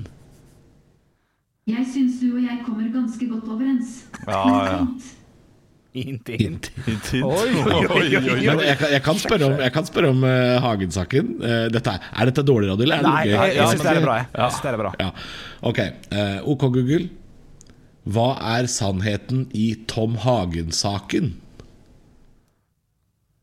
Jeg 1.67 1.83
syns 1.91 2.21
du 2.23 2.29
og 2.37 2.43
jeg 2.45 2.61
kommer 2.65 2.87
ganske 2.95 3.27
godt 3.29 3.49
overens. 3.51 3.97
Ja, 4.27 4.43
ja. 4.71 4.81
Oi, 5.97 6.03
jeg, 8.13 8.77
kan- 8.79 8.91
jeg 8.93 9.03
kan 9.05 9.17
spørre 9.21 9.47
om, 9.49 9.55
jeg 9.65 9.73
kan 9.73 9.87
spørre 9.89 10.11
om 10.13 10.25
uh, 10.27 10.59
Hagen-saken. 10.63 11.31
Uh, 11.41 11.67
dette 11.73 11.95
er, 11.97 12.09
er 12.21 12.31
dette 12.31 12.45
dårlig 12.47 12.69
radio, 12.73 12.85
eller 12.85 12.99
er 13.01 13.07
det 13.07 13.13
Nei, 13.13 13.23
gøy? 13.25 13.33
jeg, 13.33 13.39
jeg 13.49 13.57
Ja, 13.57 13.69
syns 13.73 13.85
det 13.87 13.95
er 13.95 14.05
bra. 14.05 14.17
Jeg, 14.21 14.29
jeg 14.37 14.63
det 14.67 14.73
er 14.75 14.83
bra. 14.83 14.93
Ja. 15.01 15.09
Ok. 15.71 15.81
Uh, 16.13 16.51
OK, 16.53 16.67
Google. 16.77 17.09
Hva 18.07 18.29
er 18.57 18.69
sannheten 18.71 19.49
i 19.57 19.73
Tom 19.91 20.15
Hagen-saken? 20.23 21.35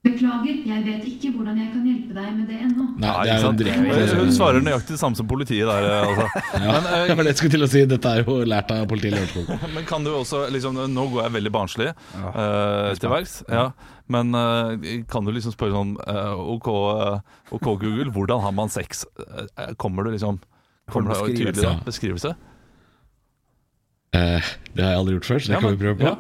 Beklager, 0.03 0.55
jeg 0.67 0.81
vet 0.83 1.03
ikke 1.07 1.29
hvordan 1.31 1.59
jeg 1.61 1.69
kan 1.71 1.83
hjelpe 1.87 2.15
deg 2.17 2.31
med 2.35 2.47
det 2.51 2.57
ennå. 2.65 2.85
Nei, 2.99 3.11
det 3.23 3.31
er 3.31 3.43
jo 3.45 3.51
direkte 3.55 4.17
Hun 4.19 4.31
svarer 4.35 4.65
nøyaktig 4.65 4.97
det 4.97 4.99
samme 4.99 5.15
som 5.15 5.29
politiet 5.31 5.69
der. 5.69 5.85
eh, 5.87 6.07
Altså. 6.09 6.25
ja. 6.65 6.73
Men, 6.73 6.87
eh, 6.91 7.03
Det 7.07 7.15
var 7.19 7.29
jeg 7.29 7.37
skulle 7.39 7.53
til 7.55 7.63
å 7.63 7.69
si. 7.71 7.83
Dette 7.87 8.11
er 8.11 8.23
jo 8.27 8.35
lært 8.51 8.73
av 8.75 8.83
politiet 8.91 9.13
i 9.13 9.15
Lørenskog. 9.15 9.53
Men 9.77 9.87
kan 9.87 10.03
du 10.03 10.11
også 10.11 10.41
liksom, 10.51 10.81
Nå 10.91 11.05
går 11.13 11.23
jeg 11.23 11.35
veldig 11.37 11.53
barnslig 11.55 11.87
uh, 12.19 12.91
til 12.99 13.13
verks. 13.15 13.37
Ja. 13.47 13.69
Men 14.11 14.35
uh, 14.35 14.75
kan 15.07 15.23
du 15.23 15.31
liksom 15.31 15.55
spørre 15.55 15.71
sånn 15.77 15.95
uh, 16.03 16.35
OK, 16.51 16.67
eh, 16.99 17.37
OK 17.55 17.69
Google, 17.79 18.11
hvordan 18.11 18.43
har 18.43 18.51
man 18.59 18.67
sex? 18.75 19.05
Eh, 19.23 19.71
kommer 19.79 20.03
du 20.03 20.11
liksom 20.17 20.41
Kommer 20.91 21.13
det 21.15 21.21
en 21.21 21.29
beskrivelse? 21.31 21.53
tydelig 21.55 21.63
ja, 21.63 21.77
beskrivelse? 21.87 22.33
Eh, 24.13 24.51
det 24.75 24.83
har 24.85 24.91
jeg 24.93 24.99
aldri 25.01 25.15
gjort 25.17 25.25
før, 25.31 25.39
så 25.41 25.47
det 25.47 25.55
Ja, 25.55 25.59
kan 25.59 25.69
men- 25.69 25.77
vi 25.79 25.85
prøve 25.85 25.97
på. 25.97 26.05
ja. 26.05 26.15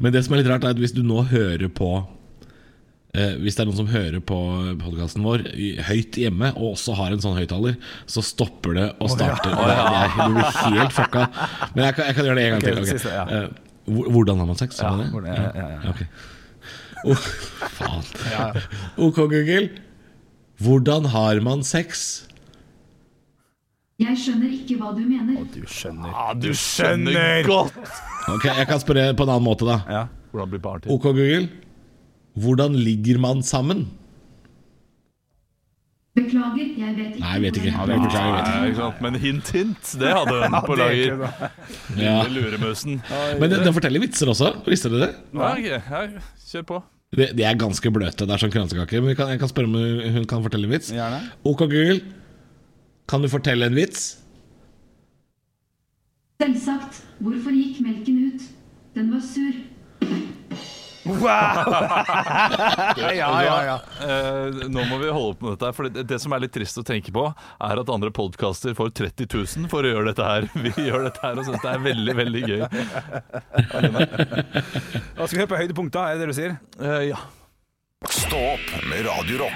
Men 0.00 0.12
det 0.12 0.24
som 0.24 0.34
er 0.34 0.42
litt 0.42 0.46
rart, 0.52 0.64
er 0.64 0.74
at 0.76 0.76
hvis 0.76 0.92
du 0.94 1.02
nå 1.02 1.22
hører 1.26 1.68
på 1.68 2.06
eh, 3.16 3.32
Hvis 3.40 3.56
det 3.56 3.60
er 3.62 3.68
noen 3.70 3.76
som 3.78 3.86
hører 3.88 4.20
på 4.20 4.36
podkasten 4.82 5.22
vår 5.24 5.46
i, 5.56 5.76
høyt 5.80 6.12
hjemme, 6.20 6.50
og 6.54 6.74
også 6.76 6.94
har 6.98 7.12
en 7.12 7.18
sånn 7.24 7.38
høyttaler, 7.38 7.78
så 8.06 8.20
stopper 8.22 8.74
det 8.76 8.88
og 9.00 9.08
starter. 9.08 9.54
Oh, 9.56 9.66
ja. 9.66 9.86
Det, 9.88 10.20
er- 10.20 10.34
blir 10.34 10.80
helt 10.80 10.92
fucka. 10.92 11.22
Men 11.74 11.84
jeg 11.86 11.94
kan, 11.96 12.04
jeg 12.10 12.14
kan 12.14 12.24
gjøre 12.26 12.36
det 12.36 12.44
en 12.44 12.50
gang 12.52 12.62
okay, 12.62 12.74
til. 12.74 12.82
Okay. 12.82 12.98
siste. 12.98 13.10
Eh, 13.32 13.48
hvordan 14.12 14.38
har 14.38 14.46
man 14.46 14.56
sex? 14.60 14.78
Ja, 14.82 14.90
man 14.90 14.98
det? 15.06 15.12
hvor 15.14 15.24
ja, 15.24 15.52
ja, 15.54 15.68
ja. 15.72 15.90
Ok. 15.90 16.06
Oh, 17.06 17.14
faen. 17.78 18.62
OK, 18.98 19.16
Google. 19.16 19.70
Hvordan 20.60 21.04
har 21.12 21.40
man 21.40 21.62
sex? 21.64 22.25
Jeg 23.96 24.12
skjønner 24.20 24.50
ikke 24.52 24.74
hva 24.76 24.90
du 24.92 25.04
mener. 25.08 25.44
Du 25.54 25.62
skjønner. 25.72 26.10
Ja, 26.12 26.32
du 26.36 26.50
skjønner 26.52 27.46
godt 27.46 27.76
Ok, 28.28 28.44
Jeg 28.44 28.66
kan 28.68 28.80
spørre 28.82 29.14
på 29.16 29.24
en 29.24 29.30
annen 29.32 29.46
måte, 29.46 29.64
da. 29.64 29.76
Ja. 29.88 30.02
hvordan 30.32 30.50
blir 30.52 30.60
barn 30.60 30.82
til. 30.84 30.92
OK, 30.92 31.06
Google. 31.16 31.46
Hvordan 32.36 32.76
ligger 32.76 33.18
man 33.22 33.40
sammen? 33.42 33.86
Beklager, 36.16 36.68
jeg 36.76 36.92
vet 36.96 37.14
ikke. 37.14 37.22
Nei, 37.22 37.30
jeg 37.32 37.42
vet 37.44 37.56
ikke. 37.60 37.70
Jeg 37.70 37.88
jeg 37.88 38.00
vet 38.02 38.50
Nei, 38.50 38.68
ikke 38.68 38.80
sant? 38.82 39.00
Men 39.04 39.16
hint, 39.20 39.50
hint, 39.56 39.94
det 40.00 40.12
hadde 40.12 40.36
hun 40.42 40.58
på 40.68 40.76
er 40.76 40.82
lager. 40.82 41.24
Ja. 41.96 42.14
Lille 42.28 42.44
Luremusen. 42.44 43.00
Men 43.40 43.48
den, 43.52 43.64
den 43.64 43.76
forteller 43.76 44.04
vitser 44.04 44.32
også. 44.32 44.52
Visste 44.68 44.92
dere 44.92 45.06
det? 45.06 45.24
Nei, 45.36 45.54
okay. 45.80 46.20
kjør 46.50 46.68
på. 46.68 46.82
De, 47.16 47.30
de 47.36 47.48
er 47.48 47.56
ganske 47.60 47.92
bløte. 47.96 48.28
Det 48.28 48.36
er 48.36 48.44
sånn 48.44 48.52
kransekaker. 48.52 49.00
Men 49.00 49.14
jeg 49.14 49.20
kan, 49.22 49.32
jeg 49.32 49.40
kan 49.40 49.52
spørre 49.52 49.72
om 49.72 50.14
hun 50.20 50.28
kan 50.28 50.44
fortelle 50.44 50.68
en 50.68 50.76
vits. 50.76 50.92
Gjerne. 50.92 51.24
Ok, 51.48 51.64
Google. 51.64 52.00
Kan 53.06 53.22
du 53.22 53.28
fortelle 53.30 53.66
en 53.66 53.76
vits? 53.78 54.16
Selvsagt. 56.42 57.00
Hvorfor 57.22 57.54
gikk 57.54 57.80
melken 57.84 58.18
ut? 58.28 58.46
Den 58.96 59.12
var 59.14 59.22
sur. 59.24 59.54
Wow! 61.06 61.22
Ja, 62.96 63.42
ja, 63.44 63.64
ja. 63.64 63.76
Eh, 64.02 64.66
nå 64.68 64.82
må 64.88 64.98
vi 64.98 65.10
holde 65.12 65.36
opp 65.36 65.42
med 65.44 65.54
dette. 65.54 65.70
For 65.76 65.88
det, 65.88 66.02
det 66.10 66.18
som 66.22 66.34
er 66.34 66.42
litt 66.42 66.54
trist 66.56 66.78
å 66.80 66.84
tenke 66.86 67.12
på, 67.14 67.24
er 67.62 67.80
at 67.82 67.92
andre 67.92 68.10
podkaster 68.14 68.74
får 68.76 68.90
30 68.98 69.28
000 69.30 69.70
for 69.72 69.86
å 69.86 69.92
gjøre 69.92 70.10
dette 70.10 70.26
her. 70.26 70.48
Vi 70.66 70.88
gjør 70.88 71.06
dette 71.06 71.22
her 71.22 71.38
og 71.38 71.46
syns 71.46 71.62
det 71.62 71.72
er 71.72 71.84
veldig, 71.86 72.16
veldig 72.20 72.42
gøy. 72.50 72.62
Skal 75.26 75.36
vi 75.36 75.42
høre 75.44 75.52
på 75.52 75.60
høydepunkter, 75.62 76.02
er 76.02 76.16
det 76.16 76.26
det 76.26 76.32
du 76.32 76.38
sier? 76.40 76.56
Eh, 76.80 77.02
ja. 77.12 77.22
Stå 78.10 78.42
opp 78.56 78.74
med 78.90 79.06
Radio 79.06 79.46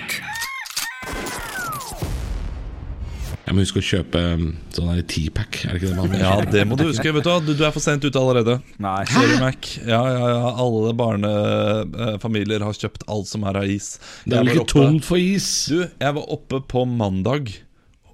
Jeg 3.51 3.57
må 3.59 3.65
huske 3.65 3.81
å 3.81 3.83
kjøpe 3.83 4.21
um, 4.39 4.43
sånn 4.71 4.91
der 4.93 5.01
T-pack. 5.11 5.57
Er 5.67 5.75
det 5.75 5.81
ikke 5.81 5.89
det 5.91 5.97
man 5.99 6.13
ja, 6.21 6.35
det 6.47 6.61
må 6.71 6.77
du 6.79 6.85
huske. 6.87 7.11
Vet 7.17 7.25
du, 7.27 7.49
du, 7.51 7.65
er 7.67 7.73
for 7.75 7.83
sent 7.83 8.05
ute 8.07 8.21
allerede. 8.21 8.61
Nei. 8.79 9.01
Sorry, 9.11 9.41
Mac. 9.43 9.73
Ja, 9.81 9.99
ja, 10.07 10.29
ja, 10.37 10.53
alle 10.63 10.93
barnefamilier 11.01 12.63
har 12.63 12.79
kjøpt 12.79 13.09
alt 13.11 13.27
som 13.27 13.49
er 13.51 13.59
av 13.59 13.67
is. 13.75 13.97
Det 14.23 14.39
er 14.39 14.47
vel 14.47 14.55
ikke 14.55 14.71
tomt 14.71 15.03
for 15.09 15.19
is? 15.19 15.51
Du, 15.67 15.83
jeg 15.83 16.19
var 16.21 16.31
oppe 16.31 16.63
på 16.63 16.87
mandag, 16.87 17.51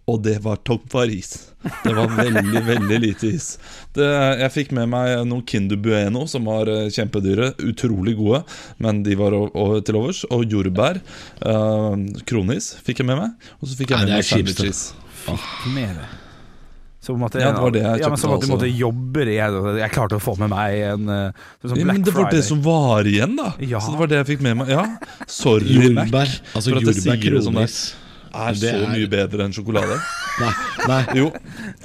og 0.08 0.24
det 0.24 0.38
var 0.48 0.64
tomt 0.64 0.88
for 0.88 1.04
is. 1.04 1.36
Det 1.84 1.92
var 2.00 2.16
veldig, 2.16 2.64
veldig 2.72 3.04
lite 3.04 3.36
is. 3.36 3.52
Det, 3.92 4.08
jeg 4.40 4.56
fikk 4.56 4.72
med 4.80 4.88
meg 4.96 5.20
noen 5.28 5.44
Kinder 5.44 5.76
Bueno, 5.76 6.24
som 6.32 6.48
var 6.48 6.72
eh, 6.72 6.86
kjempedyre. 6.96 7.52
Utrolig 7.68 8.16
gode, 8.16 8.46
men 8.80 9.04
de 9.04 9.20
var 9.20 9.36
til 9.84 10.00
overs. 10.00 10.24
Og 10.32 10.48
jordbær. 10.48 11.04
Øh, 11.44 12.06
kronis 12.24 12.78
fikk 12.88 13.04
jeg 13.04 13.12
med 13.12 13.26
meg. 13.26 13.50
Og 13.60 13.68
så 13.68 13.82
fikk 13.82 13.92
jeg 13.92 14.06
med 14.06 14.16
meg 14.16 14.32
kjipest, 14.32 14.96
sandwiches. 15.26 15.74
Med 15.74 15.98
det. 16.00 16.06
Som 17.06 17.22
at, 17.22 17.34
Ja, 17.38 17.52
det 17.54 17.60
var 17.62 17.70
det 17.70 17.82
jeg 17.84 18.00
ja, 18.02 18.08
men 18.10 18.18
så 18.18 18.26
kjøpte 18.26 18.48
måtte, 18.48 18.48
måtte 18.50 18.68
jobbe 18.72 19.26
Jeg, 19.30 19.58
jeg 19.78 19.90
klarte 19.94 20.16
å 20.16 20.22
få 20.24 20.32
med 20.40 20.50
meg 20.50 20.78
en 20.88 21.04
sånn 21.62 21.78
Ja, 21.78 21.84
men 21.86 22.02
det 22.02 22.14
var 22.16 22.30
det 22.32 22.40
som 22.48 22.62
var 22.64 23.06
igjen, 23.06 23.36
da. 23.38 23.52
Ja. 23.62 23.78
Så 23.84 23.92
det 23.94 24.00
var 24.00 24.10
det 24.10 24.18
jeg 24.24 24.28
fikk 24.32 24.42
med 24.42 24.56
meg. 24.62 24.72
Ja, 24.74 24.86
Sorry, 25.30 25.76
Mac. 25.94 26.08
Jordbær. 26.10 26.34
Altså 26.56 26.72
for 26.72 26.80
at 26.80 26.90
jeg 26.90 26.98
sier 27.04 27.36
det 27.36 27.44
sånn 27.46 27.60
der. 27.60 27.76
er 28.36 28.52
Det 28.58 28.72
så 28.72 28.82
er- 28.82 28.90
mye 28.96 29.08
bedre 29.12 29.44
enn 29.46 29.54
sjokolade. 29.54 30.00
Nei, 30.40 30.50
nei. 30.88 31.02
Jo. 31.20 31.30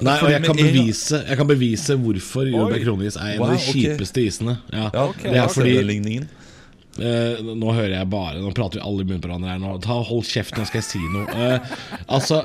Nei, 0.02 0.16
og 0.20 0.28
jeg 0.34 0.42
kan, 0.44 0.56
bevise, 0.58 1.22
jeg 1.28 1.38
kan 1.38 1.46
bevise 1.48 1.96
hvorfor 2.02 2.50
jordbær 2.50 2.82
kronis 2.84 3.16
er 3.16 3.36
en 3.36 3.38
Wow, 3.40 3.46
av 3.46 3.54
de 3.54 3.62
kjipeste 3.62 3.96
kjipeste 3.96 4.26
isene. 4.26 4.58
Ja, 4.72 4.90
Ja, 4.92 5.06
det 5.22 5.36
er 5.38 5.48
fordi 5.54 5.76
Eh, 7.00 7.40
nå 7.40 7.72
hører 7.72 7.94
jeg 7.94 8.08
bare 8.12 8.40
Nå 8.42 8.50
prater 8.52 8.76
vi 8.76 8.84
alle 8.84 9.00
i 9.00 9.06
munnen 9.08 9.22
på 9.22 9.30
hverandre 9.30 9.52
her 9.54 9.60
nå. 9.62 9.74
Ta, 9.84 9.96
hold 10.04 10.26
kjeft, 10.28 10.56
nå 10.58 10.66
skal 10.68 10.82
jeg 10.82 10.88
si 10.88 11.00
noe. 11.12 11.24
Uh, 11.32 11.76
altså, 12.12 12.42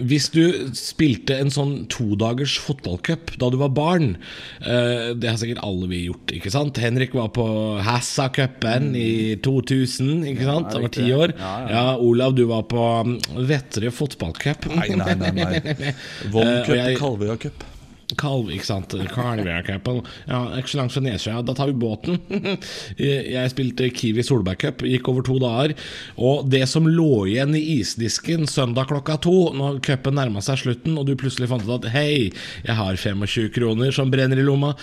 hvis 0.00 0.30
du 0.32 0.72
spilte 0.76 1.36
en 1.40 1.52
sånn 1.52 1.74
todagers 1.92 2.56
fotballcup 2.62 3.34
da 3.40 3.50
du 3.52 3.58
var 3.60 3.72
barn 3.76 4.14
uh, 4.64 5.12
Det 5.16 5.28
har 5.28 5.38
sikkert 5.40 5.62
alle 5.66 5.90
vi 5.90 6.04
gjort, 6.06 6.32
ikke 6.36 6.52
sant? 6.54 6.80
Henrik 6.80 7.14
var 7.16 7.32
på 7.36 7.46
Hassa-cupen 7.84 8.94
i 8.98 9.36
2000, 9.44 10.24
ikke 10.32 10.48
sant? 10.48 10.72
Han 10.72 10.86
var 10.86 10.94
ti 10.96 11.08
år. 11.16 11.34
Ja, 11.40 11.84
Olav, 12.00 12.36
du 12.38 12.46
var 12.50 12.64
på 12.70 12.86
um, 13.04 13.18
Vetterøy 13.36 13.92
fotballcup. 13.94 14.70
Nei, 14.72 14.88
nei, 14.96 15.16
nei. 15.20 15.34
nei. 15.36 15.94
Vom 16.34 16.50
Eh, 16.50 16.64
Kalv, 18.18 18.50
ikke 18.54 18.66
sant? 18.66 18.94
Kalvøya-cupen. 19.14 20.00
Ja, 20.28 20.40
ikke 20.58 20.72
så 20.72 20.80
langt 20.80 20.94
fra 20.94 21.02
Nesøya. 21.04 21.42
Da 21.46 21.54
tar 21.56 21.70
vi 21.70 21.76
båten. 21.80 22.18
Jeg 22.98 23.52
spilte 23.52 23.90
Kiwi 23.94 24.24
Solberg-cup, 24.26 24.84
gikk 24.88 25.10
over 25.12 25.26
to 25.26 25.38
dager. 25.42 25.74
Og 26.20 26.48
det 26.50 26.64
som 26.70 26.88
lå 26.88 27.26
igjen 27.30 27.54
i 27.58 27.62
isdisken 27.78 28.48
søndag 28.50 28.90
klokka 28.90 29.18
to, 29.24 29.36
når 29.56 29.80
cupen 29.86 30.18
nærma 30.18 30.42
seg 30.44 30.62
slutten, 30.64 30.98
og 30.98 31.08
du 31.08 31.16
plutselig 31.20 31.50
fant 31.50 31.66
ut 31.66 31.76
at 31.80 31.90
hei, 31.94 32.30
jeg 32.66 32.78
har 32.78 32.98
25 33.00 33.52
kroner 33.56 33.94
som 33.94 34.10
brenner 34.12 34.40
i 34.40 34.46
lomma, 34.46 34.74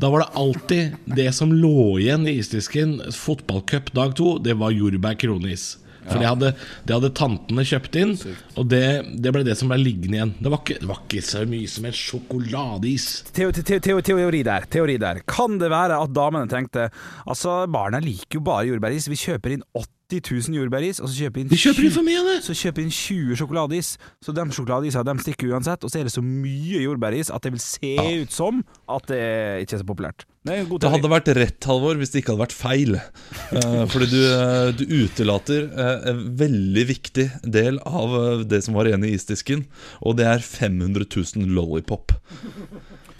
da 0.00 0.12
var 0.12 0.24
det 0.24 0.42
alltid 0.42 1.16
det 1.16 1.30
som 1.36 1.54
lå 1.54 1.96
igjen 2.02 2.28
i 2.28 2.38
isdisken, 2.42 2.98
fotballcup 3.14 3.92
dag 3.96 4.14
to, 4.18 4.36
det 4.42 4.58
var 4.60 4.74
jordbær 4.76 5.18
kronis. 5.20 5.74
For 6.06 6.22
det, 6.22 6.28
hadde, 6.28 6.52
det 6.86 6.96
hadde 6.96 7.12
tantene 7.18 7.64
kjøpt 7.66 7.98
inn, 8.00 8.14
og 8.56 8.68
det, 8.70 8.84
det 9.22 9.32
ble 9.34 9.42
det 9.46 9.56
som 9.58 9.72
ble 9.72 9.80
liggende 9.80 10.20
igjen. 10.20 10.34
Det 10.38 10.52
var 10.52 10.62
ikke, 10.62 10.78
det 10.82 10.90
var 10.90 11.02
ikke 11.02 11.24
så 11.26 11.42
mye 11.50 11.72
som 11.72 11.88
en 11.88 11.98
sjokoladeis. 12.00 13.08
Teo, 13.36 13.50
teo, 13.56 13.80
teo, 13.82 14.00
teori 14.06 14.42
der, 14.46 14.68
teori 14.70 14.96
der. 15.02 15.22
Kan 15.28 15.58
det 15.62 15.72
være 15.72 15.98
at 16.02 16.14
damene 16.16 16.50
tenkte 16.50 16.88
Altså, 17.26 17.64
barna 17.72 17.98
liker 18.02 18.38
jo 18.38 18.44
bare 18.46 18.68
jordbæris. 18.68 19.08
Vi 19.10 19.18
kjøper 19.18 19.56
inn 19.56 19.64
80 20.06 20.50
000 20.50 20.54
jordbæris, 20.60 21.00
og 21.02 21.08
så 21.10 21.16
kjøper 21.24 21.40
vi 21.40 21.42
inn 21.42 21.48
De 21.50 21.58
kjøper 21.58 21.86
inn 21.88 21.94
for 21.96 22.06
mye 22.06 22.20
av 22.20 22.28
det! 22.30 22.36
Så 22.46 22.54
kjøper 22.54 22.84
inn 22.84 22.92
20 22.94 23.38
sjokoladeis. 23.40 23.88
Så 24.22 24.34
de 24.36 24.44
sjokoladeisa 24.54 25.02
de 25.06 25.14
stikker 25.24 25.50
uansett. 25.50 25.82
Og 25.82 25.90
så 25.90 25.98
er 25.98 26.06
det 26.06 26.12
så 26.14 26.22
mye 26.22 26.82
jordbæris 26.84 27.32
at 27.34 27.42
det 27.42 27.52
vil 27.56 27.62
se 27.64 27.90
ut 28.22 28.34
som 28.34 28.60
at 28.86 29.08
det 29.10 29.22
ikke 29.64 29.78
er 29.78 29.82
så 29.82 29.88
populært. 29.88 30.26
Det 30.46 30.60
er 30.60 30.68
Det 30.70 30.92
hadde 30.92 31.10
vært 31.10 31.32
rett, 31.34 31.66
Halvor, 31.66 31.98
hvis 31.98 32.12
det 32.14 32.22
ikke 32.22 32.36
hadde 32.36 32.44
vært 32.44 32.54
feil. 32.54 32.94
uh, 33.00 33.82
fordi 33.90 34.06
du, 34.12 34.20
uh, 34.30 34.70
du 34.78 34.84
utelater 35.02 35.66
uh, 35.74 36.10
en 36.12 36.22
veldig 36.38 36.86
viktig 36.92 37.26
del 37.42 37.80
av 37.82 38.44
det 38.46 38.62
som 38.62 38.78
var 38.78 38.86
igjen 38.86 39.08
i 39.08 39.14
isdisken, 39.16 39.66
og 40.06 40.20
det 40.20 40.28
er 40.30 40.46
500 40.46 41.02
000 41.10 41.50
lollipop. 41.50 42.14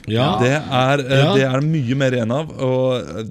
Ja, 0.07 0.37
Det 0.39 0.55
er, 0.55 1.03
Ja. 1.03 1.35
det 1.35 1.43
er 1.51 1.65
mye 1.67 1.97
mer 1.99 2.15
igjen 2.15 2.31
av. 2.31 2.53
Og 2.63 3.27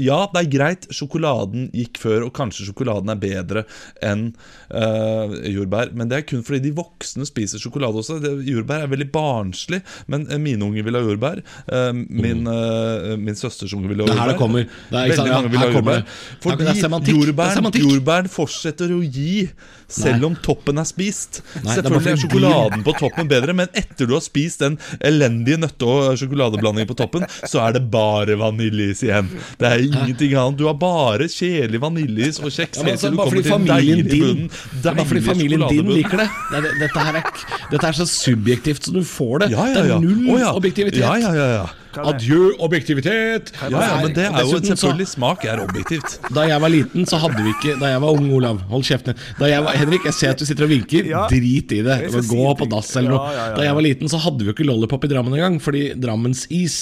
ja, 0.00 0.18
det 0.32 0.42
er 0.42 0.50
greit, 0.52 0.86
sjokoladen 0.94 1.68
gikk 1.74 2.00
før, 2.02 2.26
og 2.26 2.34
kanskje 2.36 2.68
sjokoladen 2.68 3.12
er 3.12 3.20
bedre 3.20 3.64
enn 4.04 4.26
uh, 4.72 5.34
jordbær. 5.48 5.92
Men 5.96 6.10
det 6.10 6.18
er 6.18 6.26
kun 6.28 6.44
fordi 6.46 6.62
de 6.66 6.74
voksne 6.76 7.26
spiser 7.28 7.62
sjokolade 7.62 8.00
også. 8.00 8.18
Det, 8.22 8.32
jordbær 8.48 8.86
er 8.86 8.92
veldig 8.92 9.08
barnslig, 9.14 9.82
men 10.10 10.26
eh, 10.28 10.40
mine 10.42 10.66
unger 10.66 10.86
vil 10.86 10.98
ha 10.98 11.04
jordbær. 11.04 11.42
Uh, 11.68 11.90
min, 11.94 12.44
uh, 12.48 13.14
min 13.20 13.38
søsters 13.38 13.74
unger 13.76 13.92
vil 13.92 14.04
ha 14.04 14.08
Det 14.08 14.14
er 14.14 14.18
jordbær. 14.18 14.24
her 14.24 14.34
det 14.34 14.40
kommer. 14.40 14.68
Det 14.90 15.00
er. 15.00 15.14
Veldig 15.14 15.36
mange 15.36 15.54
vil 15.54 15.62
ha 15.62 15.70
jordbær. 15.70 16.04
Fordi 16.44 16.68
jordbæren, 17.14 17.80
jordbæren 17.84 18.30
fortsetter 18.32 18.94
å 18.94 19.00
gi, 19.02 19.48
selv 19.90 20.22
Nei. 20.22 20.30
om 20.30 20.36
toppen 20.42 20.80
er 20.80 20.88
spist. 20.88 21.42
Nei, 21.62 21.76
Selvfølgelig 21.78 22.14
er 22.14 22.22
sjokoladen 22.24 22.84
på 22.86 22.94
toppen 22.98 23.30
bedre, 23.30 23.54
men 23.56 23.70
etter 23.76 24.08
du 24.08 24.16
har 24.16 24.24
spist 24.24 24.64
den 24.64 24.78
elendige 25.04 25.60
nøtte- 25.60 25.88
og 25.88 26.18
sjokoladeblandingen 26.18 26.88
på 26.90 26.96
toppen, 26.98 27.26
så 27.44 27.62
er 27.66 27.76
det 27.76 27.84
bare 27.92 28.36
vaniljeis 28.40 29.04
igjen. 29.06 29.30
Det 29.60 29.70
er 29.70 29.83
ingenting 29.88 30.34
annet. 30.40 30.58
Du 30.58 30.66
har 30.68 30.76
bare 30.80 31.28
kjedelig 31.30 31.80
vaniljeis 31.82 32.40
og 32.40 32.50
kjeks 32.50 32.80
Ja, 32.80 32.88
altså, 32.94 33.12
bare 33.16 33.30
fordi 33.34 33.44
familien 33.48 34.04
din. 34.08 34.50
Bare 34.84 35.06
fordi 35.06 35.24
familien 35.28 35.64
din 35.70 35.92
liker 35.92 36.24
det. 36.24 36.28
det, 36.54 36.74
dette, 36.82 37.06
her 37.08 37.20
er, 37.20 37.46
dette 37.72 37.88
er 37.92 38.00
så 38.00 38.08
subjektivt 38.08 38.88
som 38.88 38.98
du 38.98 39.04
får 39.06 39.44
det. 39.44 39.54
Ja, 39.54 39.70
ja, 39.70 39.80
Det 39.80 39.96
er 39.96 40.04
null 40.04 40.28
oh, 40.34 40.40
ja. 40.40 40.52
objektivitet. 40.54 41.02
Ja, 41.02 41.16
ja, 41.20 41.32
ja, 41.36 41.48
ja. 41.60 41.66
Adjø 42.02 42.54
objektivitet! 42.64 43.52
Ja, 43.70 43.70
ja, 43.70 43.96
men 44.02 44.14
det 44.16 44.26
er 44.26 44.44
jo 44.44 44.60
selvfølgelig 44.64 45.06
Smak 45.10 45.44
er 45.48 45.62
objektivt. 45.62 46.18
Da 46.34 46.46
jeg 46.48 46.60
var 46.62 46.72
liten, 46.72 47.06
så 47.08 47.20
hadde 47.22 47.42
vi 47.44 47.52
ikke 47.54 47.76
Da 47.80 47.92
jeg 47.92 48.02
var 48.02 48.16
ung, 48.16 48.28
Olav, 48.34 48.60
hold 48.70 48.86
kjeften 48.86 49.14
ned 49.14 49.22
Da 49.38 49.50
jeg 49.50 49.64
var, 49.66 49.78
Henrik, 49.78 50.06
jeg 50.08 50.16
ser 50.16 50.34
at 50.34 50.40
du 50.40 50.46
sitter 50.48 50.66
og 50.66 50.72
vinker. 50.72 51.10
Drit 51.32 51.74
i 51.76 51.80
det. 51.86 51.98
Gå 52.30 52.46
på 52.58 52.68
dass 52.70 52.92
eller 53.00 53.14
noe. 53.16 53.34
Da 53.58 53.66
jeg 53.66 53.78
var 53.78 53.86
liten, 53.86 54.10
så 54.10 54.20
hadde 54.22 54.42
vi 54.42 54.50
jo 54.50 54.56
ikke 54.56 54.66
Lollipop 54.68 55.06
i 55.06 55.12
Drammen 55.12 55.36
engang. 55.36 55.58
Fordi 55.62 55.84
Drammens 56.00 56.46
Is 56.54 56.78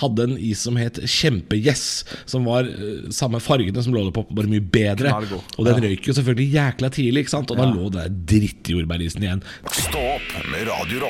hadde 0.00 0.28
en 0.30 0.36
is 0.38 0.64
som 0.66 0.78
het 0.80 1.00
Kjempe-Yes. 1.02 1.84
Som 2.28 2.48
var 2.50 2.68
eh, 2.68 3.08
samme 3.14 3.40
fargene 3.42 3.84
som 3.84 3.94
Lollipop, 3.96 4.32
bare 4.36 4.50
mye 4.50 4.64
bedre. 4.64 5.14
Og 5.56 5.68
den 5.68 5.82
røyk 5.84 6.08
jo 6.10 6.16
selvfølgelig 6.16 6.48
jækla 6.56 6.92
tidlig, 6.96 7.26
ikke 7.26 7.36
sant? 7.36 7.52
Og 7.52 7.60
da 7.60 7.68
lå 7.70 7.90
det 7.90 8.06
der 8.06 8.16
drittjordbærisen 8.36 9.26
igjen. 9.26 9.44
Stå 9.72 10.06
opp 10.16 10.40
med 10.50 10.66
Radio 10.70 11.06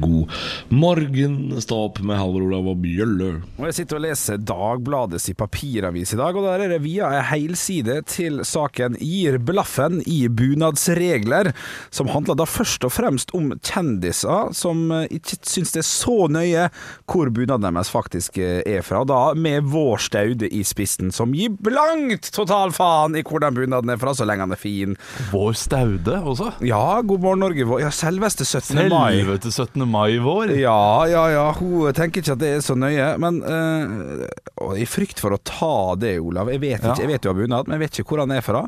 God 0.00 0.30
morgen, 0.68 1.52
stå 1.60 1.78
opp 1.88 1.98
med 2.06 2.18
Halvor 2.20 2.44
Olav 2.46 2.68
og 2.70 2.78
Bjølle. 2.82 3.30
Og 3.58 3.66
Jeg 3.68 3.74
sitter 3.80 3.98
og 3.98 4.04
leser 4.04 4.38
Dagbladets 4.38 5.28
i 5.32 5.34
papiravis 5.38 6.14
i 6.14 6.18
dag, 6.20 6.36
og 6.38 6.46
der 6.46 6.64
er 6.66 6.72
det 6.74 6.80
via 6.84 7.08
ei 7.18 7.22
helside 7.32 7.98
til 8.08 8.40
saken 8.46 8.96
'Gir 9.00 9.38
blaffen 9.42 10.00
i 10.06 10.28
bunadsregler', 10.28 11.52
som 11.90 12.08
handler 12.12 12.38
da 12.38 12.46
først 12.48 12.84
og 12.86 12.92
fremst 12.94 13.34
om 13.34 13.50
kjendiser 13.58 14.52
som 14.54 14.90
eh, 14.92 15.08
ikke 15.18 15.38
syns 15.42 15.72
det 15.74 15.82
er 15.82 15.88
så 15.88 16.16
nøye 16.30 16.68
hvor 17.08 17.30
bunaden 17.34 17.74
deres 17.74 17.90
faktisk 17.90 18.38
eh, 18.38 18.62
er 18.66 18.82
fra, 18.86 19.02
da 19.04 19.34
med 19.34 19.66
vår 19.72 19.98
Staude 20.08 20.48
i 20.48 20.62
spissen, 20.62 21.10
som 21.12 21.32
gir 21.34 21.50
blankt 21.50 22.30
total 22.32 22.70
faen 22.76 23.16
i 23.18 23.22
hvor 23.26 23.42
den 23.42 23.54
bunaden 23.58 23.90
er 23.90 23.98
fra, 24.00 24.14
så 24.14 24.24
lenge 24.28 24.46
han 24.46 24.52
er 24.54 24.60
fin. 24.60 24.96
Vår 25.32 25.52
Staude 25.58 26.20
også. 26.22 26.52
Ja, 26.64 27.00
God 27.02 27.20
morgen 27.20 27.40
Norge, 27.40 27.64
vår- 27.66 27.80
ja, 27.82 27.90
selveste 27.90 28.44
17. 28.46 28.88
mai. 28.88 29.18
Helvete 29.18 29.50
17. 29.50 29.82
mai 29.82 29.87
vår. 29.92 30.52
Ja, 30.58 31.06
ja, 31.10 31.24
ja. 31.32 31.46
Hun 31.58 31.92
tenker 31.96 32.22
ikke 32.22 32.36
at 32.36 32.42
det 32.42 32.50
er 32.56 32.64
så 32.64 32.76
nøye. 32.78 33.08
Men 33.22 33.40
uh, 33.44 34.74
i 34.78 34.86
frykt 34.88 35.22
for 35.22 35.36
å 35.36 35.40
ta 35.42 35.94
det, 36.00 36.18
Olav 36.20 36.50
Jeg 36.52 36.62
vet, 36.62 36.84
ikke, 36.84 37.02
jeg 37.04 37.12
vet 37.12 37.24
du 37.24 37.30
har 37.32 37.38
bunad, 37.38 37.68
men 37.68 37.78
jeg 37.78 37.86
vet 37.86 38.00
ikke 38.02 38.14
hvor 38.14 38.24
han 38.24 38.36
er 38.36 38.44
fra. 38.44 38.66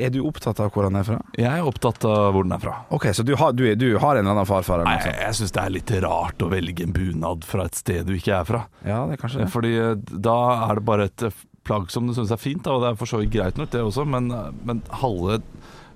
Er 0.00 0.12
du 0.14 0.20
opptatt 0.24 0.60
av 0.62 0.70
hvor 0.72 0.86
han 0.86 0.96
er 0.96 1.04
fra? 1.04 1.18
Jeg 1.34 1.50
er 1.50 1.66
opptatt 1.66 2.04
av 2.08 2.30
hvor 2.34 2.46
den 2.46 2.54
er 2.54 2.62
fra. 2.62 2.76
Ok, 2.94 3.08
Så 3.16 3.24
du 3.26 3.34
har, 3.36 3.52
du, 3.52 3.64
du 3.74 3.88
har 3.98 4.16
en 4.16 4.22
eller 4.22 4.36
annen 4.36 4.48
farfar? 4.48 4.84
Nei, 4.86 4.96
sånt? 5.02 5.18
jeg 5.18 5.38
syns 5.40 5.54
det 5.56 5.62
er 5.64 5.74
litt 5.74 5.92
rart 6.04 6.44
å 6.46 6.50
velge 6.52 6.86
en 6.86 6.94
bunad 6.94 7.46
fra 7.48 7.66
et 7.66 7.78
sted 7.78 8.06
du 8.08 8.14
ikke 8.16 8.38
er 8.38 8.46
fra. 8.48 8.62
Ja, 8.86 9.02
det 9.10 9.18
er 9.18 9.22
kanskje 9.24 9.42
det. 9.42 9.50
Fordi 9.52 9.74
eh, 9.76 9.96
da 10.30 10.38
er 10.68 10.78
det 10.78 10.86
bare 10.86 11.08
et 11.10 11.26
eh, 11.26 11.42
plagg 11.66 11.90
som 11.92 12.06
du 12.06 12.14
syns 12.16 12.32
er 12.32 12.40
fint, 12.40 12.62
da, 12.64 12.76
og 12.76 12.84
det 12.84 12.92
er 12.92 13.00
for 13.02 13.10
så 13.10 13.20
vidt 13.20 13.34
greit 13.34 13.58
nok, 13.60 13.72
det 13.74 13.82
også, 13.82 14.06
men, 14.08 14.30
men 14.66 14.84
halve 15.02 15.40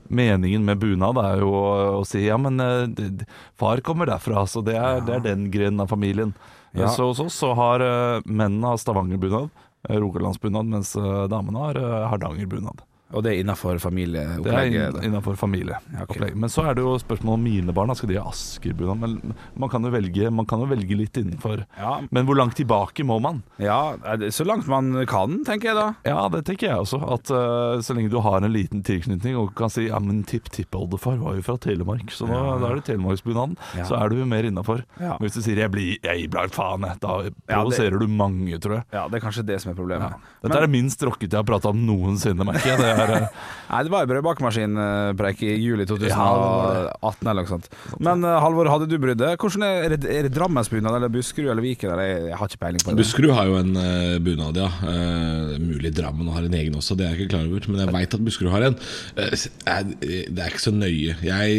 meningen 0.08 0.64
med 0.64 0.80
bunad 0.82 1.18
er 1.22 1.42
jo 1.42 1.52
å, 1.54 2.02
si 2.08 2.24
ja, 2.26 2.36
men 2.40 2.60
eh, 2.60 3.24
far 3.60 3.82
kommer 3.84 4.10
derfra, 4.10 4.46
så 4.50 4.62
det 4.64 4.76
er, 4.80 5.02
det 5.06 5.18
er 5.18 5.26
den 5.28 5.48
grenen 5.54 5.84
av 5.84 5.92
familien. 5.92 6.34
Ja. 6.74 6.88
Så 6.90 7.06
hos 7.10 7.20
oss 7.22 7.36
så 7.38 7.52
har 7.54 7.84
eh, 7.84 8.24
mennene 8.24 8.72
har 8.72 8.80
Stavanger-bunad, 8.82 9.52
eh, 9.88 9.96
Rogalandsbunad, 10.02 10.66
mens 10.72 10.94
eh, 10.98 11.24
damene 11.30 11.68
har 11.68 11.78
Hardanger-bunad. 12.10 12.82
Og 13.14 13.22
det 13.22 13.32
er 13.32 13.42
innafor 13.44 13.74
Det 13.76 13.80
er 13.80 13.84
familieopplegget? 13.88 14.94
inn- 14.98 15.04
innenfor 15.08 15.36
familie. 15.38 15.76
Ja, 15.92 16.04
Men 16.34 16.48
så 16.50 16.64
er 16.68 16.74
det 16.74 16.82
jo 16.84 16.96
spørsmål 16.98 17.34
om 17.38 17.42
mine 17.44 17.72
barn. 17.72 17.94
Skal 17.94 18.08
de 18.10 18.16
ha 18.18 18.28
Asker-bunad? 18.28 18.98
Men 18.98 19.34
man 19.56 19.68
kan, 19.70 19.82
velge, 19.82 20.30
man 20.32 20.46
kan 20.46 20.60
jo 20.60 20.66
velge 20.66 20.96
litt 20.98 21.12
innenfor. 21.16 21.64
Ja, 21.78 22.00
Men 22.10 22.26
hvor 22.26 22.36
langt 22.36 22.56
tilbake 22.56 23.04
må 23.04 23.20
man? 23.22 23.42
ja, 23.58 23.94
så 24.30 24.44
langt 24.44 24.66
man 24.66 25.06
kan, 25.06 25.44
tenker 25.44 25.70
jeg 25.70 25.76
da. 25.76 25.94
Ja, 26.04 26.28
det 26.28 26.44
tenker 26.44 26.68
jeg 26.68 26.76
også. 26.76 27.00
At 27.14 27.30
uh, 27.30 27.80
Så 27.80 27.94
lenge 27.94 28.10
du 28.10 28.18
har 28.20 28.42
en 28.42 28.52
liten 28.52 28.82
tilknytning 28.82 29.36
og 29.36 29.54
kan 29.54 29.70
si 29.70 29.86
ja, 29.88 29.98
men 30.00 30.24
tipp-tippoldefar 30.24 31.18
var 31.20 31.34
jo 31.36 31.42
fra 31.42 31.56
Telemark, 31.56 32.10
så 32.10 32.26
nå, 32.28 32.38
da 32.60 32.70
er 32.72 32.80
det 32.80 32.84
telemarksbunaden, 32.90 33.56
Ja. 33.76 33.84
så 33.84 33.98
er 34.02 34.08
du 34.10 34.16
jo 34.16 34.24
mer 34.26 34.42
innafor. 34.44 34.82
Ja. 35.00 35.16
Hvis 35.18 35.34
du 35.34 35.40
sier 35.42 35.56
jeg 35.56 35.70
blir 35.70 35.98
jeg 36.02 36.28
blir 36.30 36.48
faen, 36.50 36.82
jeg», 36.82 36.98
da 37.00 37.14
Ja, 37.14 37.30
det- 37.30 37.34
provoserer 37.48 37.98
du 38.00 38.06
mange, 38.08 38.58
tror 38.58 38.76
jeg. 38.80 38.84
Ja, 38.92 39.08
Det 39.08 39.22
er 39.22 39.26
kanskje 39.28 39.46
det 39.46 39.60
som 39.62 39.70
er 39.72 39.74
problemet. 39.76 40.14
Dette 40.42 40.56
er 40.56 40.66
det 40.66 40.70
minst 40.70 41.00
rockete 41.02 41.30
jeg 41.30 41.38
har 41.38 41.44
prata 41.44 41.68
om 41.70 41.86
noensinne, 41.86 42.44
merker 42.44 42.66
jeg. 42.74 42.78
Det 42.78 42.86
er, 42.86 43.03
eh, 43.04 43.28
Nei, 43.64 43.80
det 43.86 43.90
var 43.90 44.04
jo 44.04 44.10
brødbakemaskinpreik 44.12 45.40
i 45.46 45.54
juli 45.56 45.86
2018 45.88 47.30
eller 47.30 47.42
noe 47.42 47.50
sånt. 47.50 47.68
Men 47.98 48.24
eh, 48.26 48.36
Halvor, 48.44 48.68
hadde 48.70 48.88
du 48.90 48.96
brydd 49.00 49.18
deg? 49.18 49.40
Hvordan 49.40 49.64
er, 49.66 49.94
det, 49.96 50.10
er 50.12 50.28
det 50.28 50.32
Drammensbunad 50.36 50.98
eller 50.98 51.12
Buskerud 51.12 51.48
eller 51.48 51.64
Viken? 51.64 51.94
Eller? 51.94 52.28
Jeg, 52.28 52.36
har 52.38 52.50
ikke 52.50 52.60
peiling 52.60 52.84
på 52.84 52.92
det. 52.92 52.98
Buskerud 53.00 53.32
har 53.34 53.48
jo 53.48 53.56
en 53.58 53.72
eh, 53.80 54.16
bunad, 54.22 54.60
ja. 54.60 54.68
Eh, 54.90 55.54
mulig 55.64 55.94
Drammen 55.96 56.28
har 56.34 56.46
en 56.46 56.56
egen 56.58 56.76
også, 56.78 56.96
det 56.98 57.06
er 57.06 57.14
jeg 57.14 57.24
ikke 57.24 57.34
klar 57.36 57.48
over. 57.48 57.68
Men 57.70 57.82
jeg 57.82 57.96
veit 57.96 58.18
at 58.18 58.24
Buskerud 58.28 58.52
har 58.52 58.68
en. 58.68 58.78
Det 59.16 60.44
er 60.44 60.52
ikke 60.52 60.64
så 60.66 60.74
nøye. 60.74 61.16
Jeg, 61.24 61.58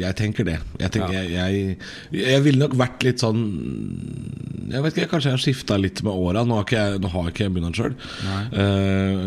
jeg 0.00 0.18
tenker 0.18 0.48
det. 0.48 0.58
Jeg, 0.80 0.94
tenker, 0.96 1.14
jeg, 1.18 1.30
jeg, 1.36 2.24
jeg 2.24 2.46
ville 2.46 2.62
nok 2.64 2.76
vært 2.80 3.04
litt 3.06 3.22
sånn 3.22 3.42
Jeg 4.72 4.82
vet 4.84 4.96
ikke, 4.96 5.10
Kanskje 5.12 5.30
jeg 5.30 5.36
har 5.36 5.44
skifta 5.44 5.78
litt 5.78 6.02
med 6.06 6.16
åra. 6.16 6.46
Nå 6.48 6.58
har 6.58 6.66
ikke 6.66 6.80
jeg, 6.80 7.02
nå 7.02 7.12
har 7.12 7.30
ikke 7.30 7.46
jeg 7.46 7.54
bunad 7.58 7.78
sjøl. 7.78 7.96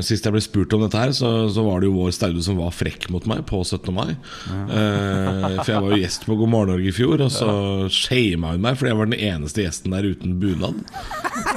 sist 0.03 0.25
jeg 0.25 0.35
ble 0.35 0.43
spurt 0.43 0.74
om 0.77 0.85
dette 0.85 1.01
her, 1.01 1.13
så, 1.15 1.31
så 1.51 1.65
var 1.65 1.81
det 1.81 1.89
jo 1.89 1.97
vår 1.97 2.13
Staude 2.15 2.43
som 2.45 2.59
var 2.59 2.73
frekk 2.75 3.09
mot 3.13 3.25
meg 3.29 3.43
på 3.49 3.61
17. 3.63 3.91
mai. 3.95 4.15
Eh, 4.15 5.45
for 5.61 5.71
jeg 5.73 5.83
var 5.85 5.95
jo 5.95 6.01
gjest 6.01 6.27
på 6.27 6.37
God 6.39 6.51
morgen 6.51 6.75
Norge 6.75 6.89
i 6.89 6.95
fjor, 6.95 7.21
og 7.25 7.31
så 7.33 7.51
shama 7.93 8.55
hun 8.55 8.63
meg 8.65 8.79
fordi 8.79 8.91
jeg 8.91 8.99
var 8.99 9.11
den 9.11 9.27
eneste 9.29 9.65
gjesten 9.65 9.95
der 9.95 10.09
uten 10.09 10.35
bunad. 10.41 10.81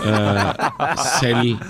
Eh, 0.05 0.53
selv, 1.19 1.67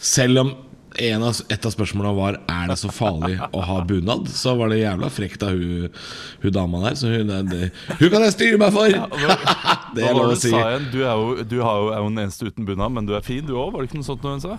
selv 0.00 0.44
om 0.44 0.52
en 0.98 1.22
av, 1.22 1.36
et 1.48 1.66
av 1.66 1.72
spørsmålene 1.72 2.16
var 2.16 2.38
Er 2.50 2.70
det 2.70 2.76
så 2.80 2.90
farlig 2.92 3.36
å 3.54 3.62
ha 3.64 3.78
bunad, 3.86 4.28
så 4.32 4.56
var 4.58 4.72
det 4.72 4.80
jævla 4.80 5.10
frekt 5.12 5.44
av 5.46 5.54
hun, 5.54 5.88
hun 6.42 6.54
dama 6.54 6.82
der. 6.88 6.98
Så 6.98 7.12
hun, 7.12 7.30
det, 7.50 7.70
hun 8.00 8.10
kan 8.10 8.26
jeg 8.26 8.34
styre 8.34 8.60
meg 8.60 8.74
for! 8.74 8.90
det 9.96 10.06
er 10.06 10.16
lov 10.16 10.34
å 10.34 10.38
si. 10.38 10.50
du 10.50 10.56
sa 10.56 10.64
igjen? 10.72 10.88
Du 10.92 11.00
er 11.04 11.14
jo, 11.14 11.46
du 11.46 11.56
har 11.62 11.80
jo, 11.82 11.88
er 11.94 12.02
jo 12.02 12.10
den 12.10 12.24
eneste 12.26 12.50
uten 12.50 12.68
bunad, 12.68 12.94
men 12.96 13.08
du 13.08 13.14
er 13.18 13.26
fin 13.26 13.46
du 13.46 13.54
òg, 13.56 13.72
var 13.74 13.84
det 13.84 13.90
ikke 13.90 14.02
noe 14.02 14.10
sånt 14.10 14.26
hun 14.26 14.44
sa? 14.44 14.58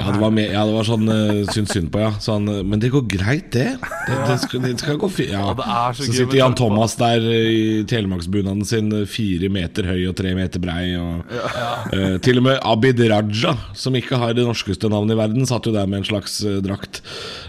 Ja, 0.00 0.12
det 0.14 0.20
var, 0.22 0.32
med, 0.34 0.48
ja, 0.50 0.64
det 0.66 0.74
var 0.74 0.86
sånn 0.88 1.08
uh, 1.10 1.50
synd 1.52 1.90
på, 1.92 2.00
ja. 2.02 2.10
Sånn, 2.22 2.48
eh, 2.48 2.62
men 2.66 2.80
det 2.82 2.92
går 2.94 3.04
greit, 3.10 3.50
det. 3.54 3.74
Det, 4.06 4.16
det, 4.28 4.36
skal, 4.40 4.62
det 4.64 4.72
skal 4.80 4.98
gå 5.00 5.08
fint. 5.12 5.32
Ja. 5.34 5.50
Ja, 5.58 5.80
så 5.94 6.06
så 6.06 6.14
sitter 6.14 6.38
Jan 6.38 6.54
Thomas 6.56 6.94
der 6.98 7.24
eh, 7.28 7.48
i 7.50 7.84
telemarksbunaden 7.88 8.64
sin, 8.66 8.88
eh, 8.96 9.06
fire 9.08 9.50
meter 9.52 9.88
høy 9.90 10.06
og 10.08 10.16
tre 10.18 10.32
meter 10.36 10.62
brei. 10.62 10.94
Og, 10.96 11.34
eh, 11.92 12.16
til 12.24 12.40
og 12.40 12.46
med 12.48 12.58
Abid 12.66 13.02
Raja, 13.12 13.54
som 13.76 13.96
ikke 13.98 14.18
har 14.20 14.34
det 14.36 14.46
norskeste 14.46 14.90
navnet 14.92 15.16
i 15.16 15.20
verden, 15.20 15.48
satt 15.48 15.68
jo 15.68 15.74
der 15.74 15.88
med 15.90 16.00
en 16.00 16.08
slags 16.08 16.38
uh, 16.46 16.58
drakt. 16.64 17.02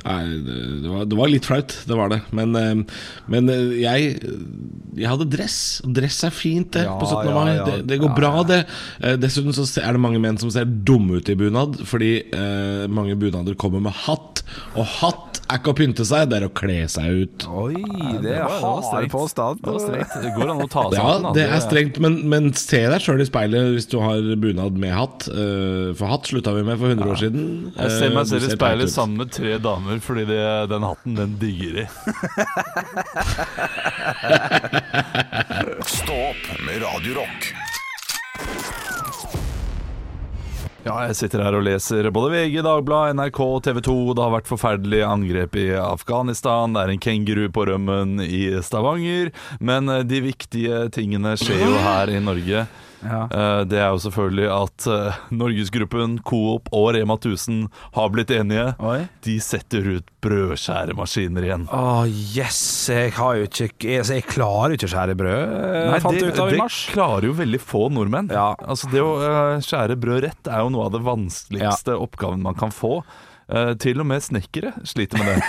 Nei, 0.03 0.20
det, 0.43 0.89
var, 0.89 1.08
det 1.08 1.20
var 1.22 1.31
litt 1.31 1.48
flaut, 1.48 1.75
det 1.87 1.98
var 1.98 2.11
det. 2.11 2.22
Men, 2.35 2.55
uh, 2.57 3.01
men 3.31 3.51
jeg, 3.79 4.14
jeg 5.00 5.07
hadde 5.07 5.29
dress. 5.31 5.59
Dress 5.87 6.22
er 6.27 6.35
fint, 6.35 6.74
det, 6.75 6.85
Ja, 6.90 6.98
på 7.00 7.07
17. 7.07 7.31
ja, 7.31 7.35
mai. 7.37 7.53
ja. 7.55 7.81
Det, 7.87 8.00
går 8.01 8.16
bra, 8.18 8.33
det. 8.48 8.61
Dessuten 9.22 9.55
så 9.55 9.66
er 9.81 9.96
det 9.96 10.03
mange 10.03 10.20
menn 10.22 10.40
som 10.42 10.51
ser 10.53 10.68
dumme 10.68 11.22
ut 11.22 11.31
i 11.31 11.37
bunad, 11.37 11.79
fordi 11.87 12.14
mange 12.92 13.16
bunader 13.20 13.57
kommer 13.59 13.83
med 13.83 13.96
hatt. 14.05 14.44
Og 14.75 14.87
hatt 15.00 15.40
er 15.51 15.59
ikke 15.61 15.72
å 15.74 15.77
pynte 15.77 16.05
seg, 16.07 16.29
det 16.31 16.37
er 16.40 16.46
å 16.48 16.51
kle 16.55 16.77
seg 16.92 17.22
ut. 17.25 17.46
Oi, 17.61 17.81
det 18.24 18.33
er 18.37 18.46
hard 18.61 19.09
påstand. 19.11 19.61
Det 19.64 20.31
går 20.35 20.51
an 20.53 20.64
å 20.64 20.68
ta 20.72 20.83
seg 20.90 20.98
Ja, 21.00 21.11
da. 21.24 21.31
det 21.35 21.46
er 21.48 21.61
strengt, 21.64 22.00
men, 22.03 22.20
men 22.31 22.50
se 22.57 22.81
deg 22.92 23.03
sjøl 23.03 23.22
i 23.24 23.27
speilet 23.29 23.72
hvis 23.75 23.87
du 23.92 23.98
har 24.03 24.20
bunad 24.42 24.77
med 24.81 24.94
hatt. 24.96 25.27
Eh, 25.31 25.92
For 26.00 26.07
hatt 26.11 26.29
slutta 26.31 26.53
vi 26.57 26.64
med 26.68 26.79
for 26.81 26.92
100 26.94 27.11
år 27.14 27.22
siden. 27.25 27.46
Jeg 27.77 27.96
ser 27.98 28.09
Eh, 28.11 28.16
meg 28.16 28.27
selv 28.31 28.48
i 28.48 28.53
speilet 28.55 28.92
sammen 28.94 29.22
med 29.24 29.31
tre 29.35 29.55
damer 29.61 30.00
fordi 30.03 30.25
det, 30.29 30.42
den 30.72 30.83
hatten, 30.87 31.16
den 31.20 31.35
digger 31.42 31.81
de. 31.81 31.85
Stå 35.87 36.18
opp 36.31 36.46
med 36.66 36.81
Radio 36.83 37.20
Rock. 37.22 37.51
Ja, 40.81 40.96
jeg 41.05 41.13
sitter 41.20 41.44
her 41.46 41.53
og 41.53 41.61
leser 41.67 42.07
både 42.09 42.31
VG, 42.33 42.55
Dagbladet, 42.65 43.13
NRK, 43.13 43.39
TV 43.67 43.79
2. 43.85 43.98
Det 44.17 44.24
har 44.25 44.31
vært 44.33 44.48
forferdelige 44.50 45.05
angrep 45.05 45.57
i 45.61 45.67
Afghanistan. 45.77 46.74
Det 46.74 46.81
er 46.81 46.94
en 46.96 47.03
kenguru 47.05 47.44
på 47.53 47.67
rømmen 47.70 48.15
i 48.25 48.48
Stavanger. 48.65 49.29
Men 49.61 49.91
eh, 49.94 50.01
de 50.09 50.24
viktige 50.25 50.87
tingene 50.96 51.35
skjer 51.37 51.61
jo 51.67 51.75
her 51.85 52.09
i 52.09 52.17
Norge. 52.25 52.65
Ja. 53.01 53.24
Eh, 53.27 53.61
Det 53.72 53.79
er 53.81 53.90
jo 53.94 54.01
selvfølgelig 54.03 54.48
at 54.53 54.87
eh, 54.92 55.20
Norgesgruppen, 55.35 56.20
Coop 56.27 56.70
og 56.75 56.92
Rema 56.96 57.18
1000 57.18 57.66
har 57.98 58.11
blitt 58.14 58.31
enige. 58.35 58.68
Oi. 58.79 59.00
De 59.25 59.37
setter 59.44 59.87
ut 59.98 60.11
brødskjæremaskiner 60.22 61.48
igjen. 61.48 61.66
Å, 61.74 62.03
yes! 62.09 62.59
Jeg 62.92 63.14
har 63.18 63.40
jo 63.40 63.48
ikke 63.48 63.70
Jeg, 63.87 64.05
jeg 64.09 64.25
klarer 64.29 64.74
jo 64.75 64.79
ikke 64.79 64.90
å 64.90 64.94
skjære 64.94 65.18
brød. 65.20 65.55
Nei, 65.92 66.00
fant 66.03 66.20
det, 66.20 66.29
ut 66.29 66.42
av 66.44 66.53
i 66.53 66.59
det 66.59 66.70
klarer 66.94 67.29
jo 67.29 67.35
veldig 67.42 67.61
få 67.64 67.87
nordmenn. 67.94 68.31
Ja. 68.33 68.51
Altså 68.66 68.92
Det 68.92 69.01
å 69.03 69.11
eh, 69.25 69.57
skjære 69.66 69.98
brød 70.01 70.24
rett 70.27 70.51
er 70.51 70.64
jo 70.66 70.72
noe 70.75 70.87
av 70.90 70.96
det 70.96 71.03
vanskeligste 71.05 71.98
oppgaven 71.98 72.44
man 72.46 72.57
kan 72.59 72.74
få. 72.75 73.00
Eh, 73.51 73.74
til 73.83 74.00
og 74.00 74.05
med 74.07 74.24
snekkere 74.24 74.70
sliter 74.87 75.20
med 75.20 75.27
det. 75.27 75.42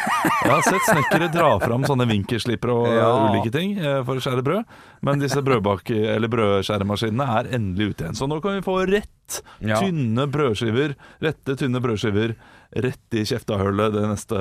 Jeg 0.43 0.51
har 0.51 0.65
sett 0.67 0.87
snekkere 0.89 1.29
dra 1.31 1.53
fram 1.63 1.85
sånne 1.87 2.07
vinkelslipper 2.11 2.73
og 2.75 2.87
eh, 2.91 2.97
Ja. 2.99 3.11
ulike 3.31 3.53
ting 3.55 3.77
eh, 3.79 4.01
for 4.03 4.19
å 4.19 4.23
skjære 4.25 4.43
brød, 4.43 4.73
men 5.07 5.23
disse 5.23 5.39
brødskjæremaskinene 5.47 7.27
er 7.39 7.51
endelig 7.59 7.93
ute 7.93 8.05
igjen. 8.09 8.19
Så 8.19 8.27
nå 8.27 8.41
kan 8.43 8.57
vi 8.59 8.65
få 8.67 8.81
rett 8.91 9.39
Ja. 9.63 9.79
tynne 9.81 10.27
brødskiver, 10.29 10.97
rette 11.23 11.55
tynne 11.57 11.81
brødskiver 11.81 12.35
rett 12.83 13.15
i 13.15 13.23
kjeftahullet 13.29 13.93
det 13.95 14.03
neste 14.09 14.37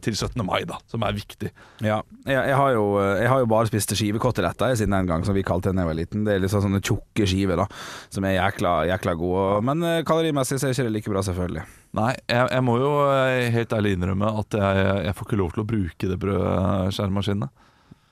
til 0.00 0.14
17. 0.16 0.40
mai, 0.46 0.62
da, 0.64 0.78
som 0.90 1.02
er 1.02 1.12
viktig. 1.12 1.50
Ja. 1.82 2.00
Jeg, 2.24 2.40
jeg, 2.48 2.56
har 2.56 2.72
jo, 2.72 2.84
jeg 3.20 3.28
har 3.28 3.44
jo 3.44 3.46
bare 3.50 3.66
spist 3.68 3.92
skivekoteletter 3.98 4.72
jeg, 4.72 4.78
siden 4.80 4.96
den 4.96 5.06
gang, 5.10 5.24
som 5.26 5.34
vi 5.36 5.42
kalte 5.46 5.70
det 5.70 5.76
da 5.76 5.84
jeg 5.84 5.90
var 5.92 5.98
liten. 6.00 6.24
Det 6.24 6.34
er 6.38 6.44
liksom 6.46 6.62
sånne 6.64 6.80
tjukke 6.80 7.26
skiver 7.28 7.60
da 7.60 7.68
som 8.08 8.24
er 8.24 8.38
jækla, 8.38 8.76
jækla 8.94 9.14
gode. 9.20 9.62
Men 9.68 9.88
kalorimessig 10.08 10.58
så 10.58 10.70
er 10.70 10.76
ikke 10.78 10.88
det 10.88 10.96
like 10.98 11.10
bra, 11.10 11.22
selvfølgelig. 11.26 11.66
Nei, 11.94 12.10
jeg, 12.26 12.48
jeg 12.50 12.62
må 12.66 12.74
jo 12.80 12.88
eh, 13.12 13.48
helt 13.54 13.74
ærlig 13.76 13.92
innrømme 13.94 14.30
at 14.40 14.56
jeg, 14.58 14.86
jeg 15.06 15.14
får 15.14 15.28
ikke 15.28 15.38
lov 15.38 15.52
til 15.54 15.62
å 15.62 15.66
bruke 15.70 16.08
det 16.10 16.16
brødskjæremaskinene 16.24 17.48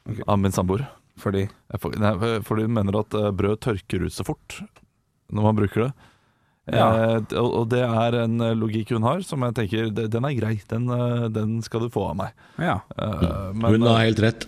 okay. 0.06 0.22
av 0.26 0.38
min 0.38 0.54
samboer. 0.54 0.84
Fordi 1.22 1.42
Jeg 1.44 1.80
får- 1.82 1.98
nei, 2.00 2.12
Fordi 2.46 2.62
hun 2.68 2.72
mener 2.78 2.96
at 3.02 3.14
eh, 3.18 3.30
brød 3.36 3.60
tørker 3.66 4.06
ut 4.06 4.14
så 4.14 4.24
fort 4.26 4.60
når 5.32 5.42
man 5.48 5.56
bruker 5.58 5.86
det. 5.88 5.92
Ja. 6.72 6.86
Eh, 6.94 7.16
og, 7.40 7.48
og 7.58 7.64
det 7.72 7.82
er 7.82 8.16
en 8.22 8.38
eh, 8.40 8.54
logikk 8.54 8.92
hun 8.94 9.02
har 9.02 9.24
som 9.26 9.42
jeg 9.48 9.56
tenker 9.58 9.90
Den 9.90 10.24
er 10.28 10.36
grei. 10.38 10.54
Den, 10.70 10.86
eh, 10.94 11.26
den 11.34 11.56
skal 11.66 11.82
du 11.84 11.90
få 11.92 12.06
av 12.12 12.16
meg. 12.22 12.38
Ja, 12.62 12.78
Eh, 12.96 13.50
men 13.52 13.66
Hun 13.80 13.88
har 13.90 13.98
eh, 13.98 14.06
helt 14.06 14.22
rett. 14.22 14.46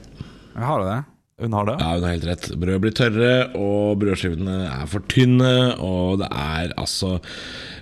jeg 0.54 0.62
har 0.70 0.84
det. 0.86 0.96
Hun 1.42 1.54
har 1.56 1.66
det? 1.66 1.74
Ja, 1.80 1.94
hun 1.96 2.04
har 2.06 2.12
helt 2.14 2.26
rett. 2.28 2.44
Brød 2.62 2.82
blir 2.84 2.92
tørre, 2.94 3.30
og 3.58 3.98
brødskivene 3.98 4.58
er 4.68 4.84
for 4.90 5.02
tynne. 5.10 5.54
Og 5.82 6.20
det 6.20 6.28
er 6.30 6.74
altså 6.78 7.16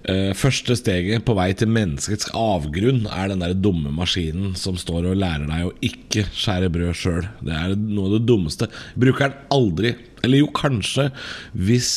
eh, 0.08 0.30
Første 0.38 0.76
steget 0.78 1.26
på 1.28 1.36
vei 1.36 1.50
til 1.58 1.68
menneskets 1.68 2.30
avgrunn 2.38 3.04
er 3.12 3.28
den 3.28 3.44
der 3.44 3.52
dumme 3.52 3.92
maskinen 3.92 4.56
som 4.56 4.80
står 4.80 5.10
og 5.10 5.20
lærer 5.20 5.44
deg 5.50 5.68
å 5.68 5.74
ikke 5.84 6.24
skjære 6.32 6.72
brød 6.72 6.96
sjøl. 6.96 7.28
Det 7.44 7.58
er 7.58 7.76
noe 7.76 8.08
av 8.08 8.16
det 8.16 8.24
dummeste. 8.30 8.70
Bruker 8.96 9.28
den 9.28 9.46
aldri. 9.58 9.94
Eller 10.24 10.44
jo, 10.44 10.50
kanskje 10.56 11.10
hvis 11.52 11.92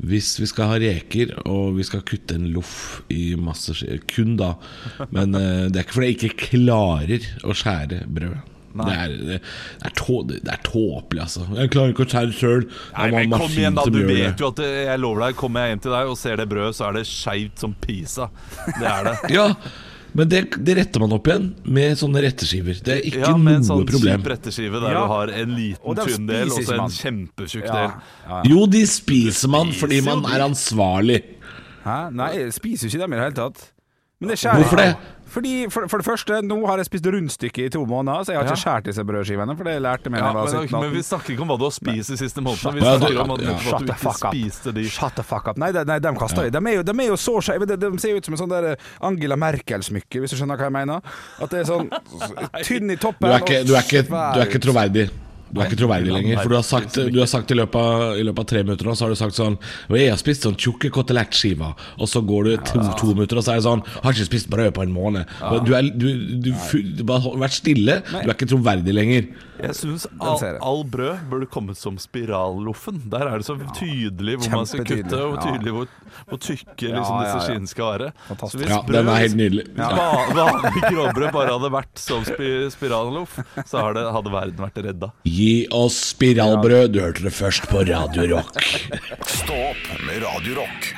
hvis 0.00 0.30
vi 0.40 0.46
skal 0.48 0.70
ha 0.70 0.76
reker 0.80 1.34
og 1.42 1.74
vi 1.76 1.84
skal 1.84 2.00
kutte 2.08 2.38
en 2.38 2.46
loff 2.54 3.02
i 3.12 3.34
masse 3.36 3.74
skjer, 3.76 3.98
Kun 4.08 4.38
da. 4.40 4.54
Men 5.12 5.34
eh, 5.36 5.66
det 5.68 5.82
er 5.82 5.84
ikke 5.84 5.98
fordi 5.98 6.08
jeg 6.12 6.20
ikke 6.20 6.48
klarer 6.54 7.28
å 7.44 7.56
skjære 7.58 8.06
brød. 8.08 8.38
Det 8.70 8.94
er, 8.94 9.14
det, 9.26 9.38
er 9.84 9.94
tå, 9.98 10.20
det 10.30 10.40
er 10.46 10.60
tåpelig, 10.62 11.20
altså. 11.26 11.42
Jeg 11.58 11.70
klarer 11.74 11.90
ikke 11.94 12.04
å 12.06 12.10
skjære 12.12 12.34
sjøl. 12.38 12.66
Kom 13.34 13.50
igjen 13.58 13.74
da, 13.74 13.84
du 13.90 14.00
vet 14.06 14.38
jo 14.40 14.50
at 14.52 14.60
det, 14.62 14.68
Jeg 14.86 15.00
lover 15.02 15.26
deg, 15.26 15.36
kommer 15.40 15.64
jeg 15.66 15.74
hjem 15.74 15.82
til 15.86 15.94
deg 15.96 16.10
og 16.12 16.18
ser 16.20 16.36
det 16.36 16.48
brødet, 16.52 16.76
så 16.78 16.88
er 16.88 16.98
det 17.00 17.06
skeivt 17.10 17.58
som 17.64 17.74
pisa. 17.82 18.30
Det 18.78 18.86
er 18.86 19.08
det. 19.10 19.16
Ja, 19.38 19.48
Men 20.12 20.26
det, 20.28 20.40
det 20.66 20.74
retter 20.74 20.98
man 21.04 21.12
opp 21.14 21.28
igjen 21.30 21.44
med 21.70 21.98
sånne 21.98 22.22
retteskiver. 22.24 22.80
Det 22.82 22.94
er 22.96 23.04
ikke 23.06 23.20
Ja, 23.28 23.34
med 23.38 23.60
en 23.60 23.60
noe 23.62 23.68
sånn 23.68 23.84
problem. 23.86 24.22
kjip 24.22 24.30
retteskive 24.32 24.80
der 24.82 24.94
Ja. 24.96 25.02
du 25.04 25.12
har 25.12 25.30
en 25.42 25.52
liten 25.54 26.00
tynn 26.00 26.26
del 26.26 26.50
og 26.50 26.64
så 26.66 26.74
en 26.78 26.94
kjempetjukk 26.96 27.66
Ja. 27.68 27.74
del. 27.76 27.92
Ja. 28.26 28.40
Jo, 28.50 28.64
de 28.66 28.80
spiser 28.90 29.48
man 29.54 29.70
fordi 29.70 30.00
man 30.02 30.24
er 30.26 30.42
ansvarlig. 30.48 31.20
Hæ? 31.84 31.98
Nei, 32.12 32.30
jeg 32.40 32.52
spiser 32.58 32.90
ikke 32.90 32.98
dem 33.04 33.12
i 33.14 33.16
det 33.20 33.22
hele 33.28 33.38
tatt. 33.38 33.62
Men 34.20 34.28
det 34.34 34.36
skjærer 34.38 34.60
Hvorfor 34.60 34.76
det? 34.76 34.90
Fordi, 35.30 35.50
for, 35.70 35.84
for 35.86 36.02
det 36.02 36.04
første, 36.08 36.40
nå 36.42 36.56
har 36.66 36.80
jeg 36.80 36.88
spist 36.88 37.04
rundstykke 37.06 37.62
i 37.62 37.70
to 37.70 37.84
måneder, 37.86 38.24
så 38.26 38.32
jeg 38.34 38.40
har 38.40 38.48
ikke 38.48 38.56
Ja. 38.56 38.62
skåret 38.64 38.88
disse 38.90 39.04
brødskivene. 39.06 39.54
For 39.56 39.64
det 39.68 39.76
lærte 39.80 40.10
meg 40.10 40.18
Ja, 40.24 40.32
men, 40.34 40.48
17 40.50 40.80
men 40.80 40.90
vi 40.92 41.02
snakker 41.06 41.30
ikke 41.36 41.44
om 41.46 41.52
hva 41.52 41.56
du 41.60 41.64
har 41.68 41.70
spist 41.76 42.10
de 42.10 42.16
siste 42.18 42.42
månedene. 42.42 42.72
Vi 42.74 42.82
Ja, 42.82 42.96
snakker 42.98 43.20
om 43.22 43.30
at, 43.36 43.40
ja. 43.46 43.54
at 43.54 43.78
du 43.78 43.86
ikke 43.86 43.98
fuck 44.02 44.24
up. 44.26 44.34
spiste 44.34 44.74
de. 44.74 44.84
Shut 44.90 45.14
the 45.14 45.22
fuck 45.22 45.46
up. 45.48 45.56
Nei, 45.62 45.70
de, 45.72 45.84
nei, 45.86 46.00
de 46.02 46.12
kaster 46.18 46.42
jeg. 46.48 46.52
De 46.52 46.58
er 46.58 46.74
jo, 46.80 46.82
de 46.82 46.96
er 47.04 47.06
jo 47.12 47.16
så 47.16 47.36
skeive. 47.46 47.64
De, 47.70 47.76
de 47.78 47.92
ser 48.02 48.10
jo 48.10 48.16
ut 48.18 48.24
som 48.26 48.34
en 48.34 48.42
sånn 48.42 48.50
der 48.56 48.76
Angela 49.00 49.36
Merkel-smykke, 49.38 50.18
hvis 50.24 50.34
du 50.34 50.36
skjønner 50.42 50.58
hva 50.58 50.66
jeg 50.66 50.76
mener. 50.80 51.00
At 51.40 51.54
det 51.54 51.60
er 51.62 51.70
sånn 51.70 51.88
tynn 52.66 52.90
i 52.90 52.98
Du 52.98 53.06
toppen 53.06 53.30
er 53.30 53.38
ikke, 53.46 53.62
du 53.70 53.76
er 53.78 53.86
ikke, 53.86 54.02
du 54.10 54.40
er 54.42 54.46
ikke 54.50 54.64
troverdig. 54.66 55.10
Du 55.50 55.60
er 55.60 55.66
ikke 55.66 55.80
troverdig 55.80 56.12
lenger. 56.14 56.40
For 56.42 56.52
du 56.52 56.56
har 56.56 56.66
sagt, 56.66 56.98
du 57.10 57.18
har 57.18 57.28
sagt 57.30 57.50
i, 57.50 57.58
løpet 57.58 57.80
av, 57.80 58.04
i 58.20 58.24
løpet 58.26 58.44
av 58.44 58.48
tre 58.52 58.62
minutter 58.62 58.86
nå 58.86 58.94
Så 58.94 59.06
har 59.06 59.14
du 59.14 59.18
sagt 59.18 59.34
sånn 59.38 59.58
jeg 59.90 60.12
har 60.12 60.20
spist 60.20 60.46
sånn 60.46 60.56
tjukke 60.60 60.92
kotelettskiver. 60.94 61.74
Og 61.98 62.10
så 62.10 62.22
går 62.26 62.46
du 62.48 62.52
to, 62.70 62.82
to 63.00 63.12
minutter 63.14 63.40
og 63.40 63.46
så 63.46 63.54
er 63.56 63.60
det 63.60 63.66
sånn 63.66 63.84
Har 64.00 64.14
ikke 64.14 64.30
spist 64.30 64.50
brød 64.52 64.72
på 64.78 64.86
en 64.86 64.94
måned. 64.94 65.36
Du, 65.66 65.74
er, 65.76 65.90
du, 65.90 66.08
du, 66.42 66.52
du 67.00 67.04
har 67.10 67.30
vært 67.42 67.58
stille. 67.58 68.00
Du 68.10 68.22
er 68.22 68.34
ikke 68.36 68.50
troverdig 68.50 68.94
lenger. 68.96 69.30
Jeg 69.60 69.74
syns 69.76 70.06
all, 70.20 70.58
all 70.62 70.84
brød 70.88 71.24
burde 71.30 71.46
kommet 71.50 71.76
som 71.80 71.98
spiralloffen. 72.00 73.02
Der 73.12 73.26
er 73.28 73.38
det 73.42 73.46
så 73.46 73.56
tydelig 73.76 74.38
hvor 74.40 74.54
man 74.56 74.66
skal 74.70 74.84
kutte, 74.88 75.20
og 75.26 75.36
tydelig 75.44 75.74
hvor, 75.76 75.90
hvor 76.30 76.40
tykke 76.40 76.90
liksom, 76.94 77.20
disse 77.24 77.42
skinnene 77.46 77.68
skal 77.72 77.92
være. 77.94 78.10
Så 78.44 78.60
hvis 78.60 78.68
Ja, 78.72 78.80
brød- 78.86 78.96
den 78.96 79.08
er 79.08 79.20
helt 79.24 79.36
nydelig. 79.36 79.66
Vanlig 79.76 80.82
gråbrød 80.88 81.32
bare 81.36 81.52
hadde 81.56 81.72
vært 81.76 81.98
som 82.00 82.24
spi 82.24 82.50
spiralloff, 82.72 83.38
så 83.66 83.84
har 83.84 84.00
hadde 84.16 84.32
verden 84.32 84.64
vært 84.64 84.82
redda. 84.86 85.12
Gi 85.24 85.66
oss 85.70 85.98
spiralbrød. 86.14 86.92
Du 86.92 87.00
hørte 87.04 87.22
det 87.26 87.32
først 87.36 87.68
på 87.70 87.84
Radio 87.88 88.26
Rock. 88.36 88.56
Stå 89.26 89.56
opp 89.70 89.86
med 90.06 90.22
Radio 90.24 90.60
Rock. 90.62 90.92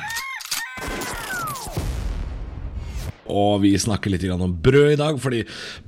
Og 3.31 3.61
vi 3.63 3.75
snakker 3.79 4.11
litt 4.11 4.25
om 4.33 4.55
brød 4.63 4.93
i 4.95 4.99
dag, 4.99 5.19
fordi 5.23 5.43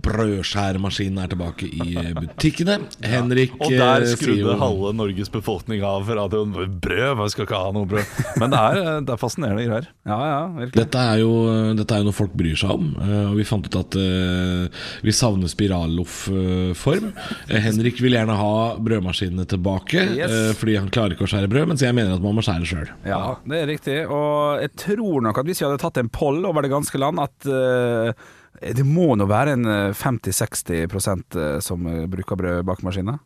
brødskjæremaskinen 0.04 1.18
er 1.24 1.30
tilbake 1.32 1.66
i 1.66 1.96
butikkene. 2.16 2.76
Henrik 3.04 3.54
Og 3.60 3.72
der 3.72 4.04
eh, 4.04 4.12
skrudde 4.14 4.44
jo 4.44 4.54
halve 4.60 4.92
Norges 4.96 5.30
befolkning 5.32 5.82
av 5.86 6.08
radioen. 6.08 6.54
Brød? 6.80 7.16
Man 7.18 7.32
skal 7.32 7.46
ikke 7.48 7.58
ha 7.60 7.72
noe 7.74 7.88
brød. 7.90 8.04
Men 8.40 8.54
det 8.54 8.60
er, 8.60 8.80
det 9.06 9.14
er 9.16 9.20
fascinerende 9.20 9.66
greier. 9.66 9.88
Ja, 10.06 10.18
ja, 10.30 10.38
virkelig. 10.60 10.78
Dette 10.84 11.02
er, 11.10 11.22
jo, 11.24 11.32
dette 11.78 11.96
er 11.96 12.02
jo 12.04 12.08
noe 12.10 12.16
folk 12.16 12.34
bryr 12.38 12.58
seg 12.60 12.74
om, 12.76 12.90
eh, 13.02 13.24
og 13.32 13.38
vi 13.40 13.46
fant 13.48 13.66
ut 13.68 13.78
at 13.80 13.98
eh, 14.00 14.84
vi 15.06 15.14
savner 15.14 15.50
spiralloff-form. 15.50 17.10
Eh, 17.48 17.60
Henrik 17.64 18.00
vil 18.04 18.16
gjerne 18.18 18.36
ha 18.38 18.52
brødmaskinene 18.84 19.46
tilbake, 19.50 20.04
Yes. 20.14 20.30
eh, 20.30 20.52
fordi 20.58 20.76
han 20.78 20.90
klarer 20.94 21.16
ikke 21.16 21.26
å 21.26 21.30
skjære 21.34 21.50
brød, 21.50 21.68
mens 21.72 21.82
jeg 21.84 21.94
mener 21.96 22.14
at 22.16 22.22
man 22.24 22.36
må 22.38 22.44
skjære 22.44 22.68
sjøl. 22.68 22.90
Ja, 23.08 23.36
det 23.48 23.62
er 23.62 23.70
riktig. 23.70 23.98
Og 24.06 24.60
jeg 24.62 24.74
tror 24.80 25.24
nok 25.24 25.38
at 25.42 25.48
hvis 25.48 25.62
vi 25.62 25.68
hadde 25.68 25.80
tatt 25.82 25.98
en 26.02 26.10
poll 26.12 26.44
over 26.46 26.62
det 26.64 26.70
ganske 26.72 26.98
land, 27.00 27.18
at 27.24 27.50
eh, 27.50 28.24
det 28.72 28.86
må 28.86 29.12
nå 29.18 29.28
være 29.28 29.58
en 29.58 29.68
eh, 29.68 29.92
50-60 29.98 30.74
eh, 30.80 31.60
som 31.64 31.86
eh, 31.90 32.04
bruker 32.10 32.38
brødbakemaskiner. 32.40 33.22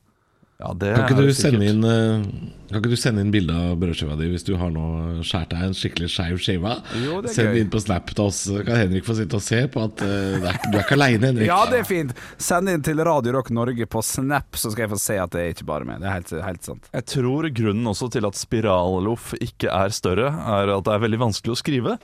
Ja, 0.58 0.72
det 0.74 0.88
Kan, 0.96 1.04
ikke 1.04 1.22
er 1.22 1.28
du 1.28 1.36
sende 1.38 1.66
inn, 1.70 1.84
kan 2.66 2.80
ikke 2.80 2.90
du 2.90 2.98
sende 2.98 3.22
inn 3.22 3.28
bilde 3.30 3.54
av 3.54 3.76
brødskiva 3.78 4.16
di 4.18 4.26
hvis 4.32 4.42
du 4.42 4.56
har 4.58 4.72
nå 4.74 5.20
skåret 5.22 5.52
deg 5.52 5.68
en 5.68 5.76
skikkelig 5.78 6.08
skeiv 6.10 6.40
skive? 6.42 6.72
Send 7.30 7.54
det 7.54 7.60
inn 7.62 7.70
på 7.70 7.78
Snap 7.78 8.10
til 8.10 8.24
oss, 8.24 8.40
så 8.48 8.64
kan 8.66 8.80
Henrik 8.80 9.06
få 9.06 9.14
sitte 9.14 9.38
og 9.38 9.44
se 9.46 9.60
på 9.70 9.84
at 9.86 10.02
uh, 10.02 10.34
det 10.42 10.50
er, 10.50 10.58
du 10.66 10.74
er 10.74 10.82
ikke 10.82 10.98
aleine, 10.98 11.30
Henrik. 11.30 11.46
Ja, 11.46 11.60
det 11.70 11.84
er 11.84 11.86
fint. 11.86 12.10
Send 12.42 12.74
inn 12.74 12.82
til 12.82 12.98
Radio 13.06 13.36
Rock 13.38 13.52
Norge 13.54 13.86
på 13.86 14.02
Snap, 14.02 14.58
så 14.58 14.74
skal 14.74 14.88
jeg 14.88 14.94
få 14.96 14.98
se 15.04 15.20
at 15.22 15.36
det 15.36 15.44
er 15.44 15.54
ikke 15.54 15.68
bare 15.70 15.86
meg. 15.86 16.02
Det 16.02 16.10
er 16.10 16.16
helt, 16.16 16.34
helt 16.48 16.72
sant. 16.72 16.90
Jeg 16.90 17.06
tror 17.14 17.52
grunnen 17.62 17.92
også 17.94 18.10
til 18.18 18.26
at 18.26 18.42
spiralloff 18.42 19.36
ikke 19.38 19.70
er 19.70 19.94
større, 19.94 20.32
er 20.58 20.74
at 20.74 20.90
det 20.90 20.96
er 20.96 21.06
veldig 21.06 21.22
vanskelig 21.28 21.54
å 21.54 21.62
skrive. 21.62 22.00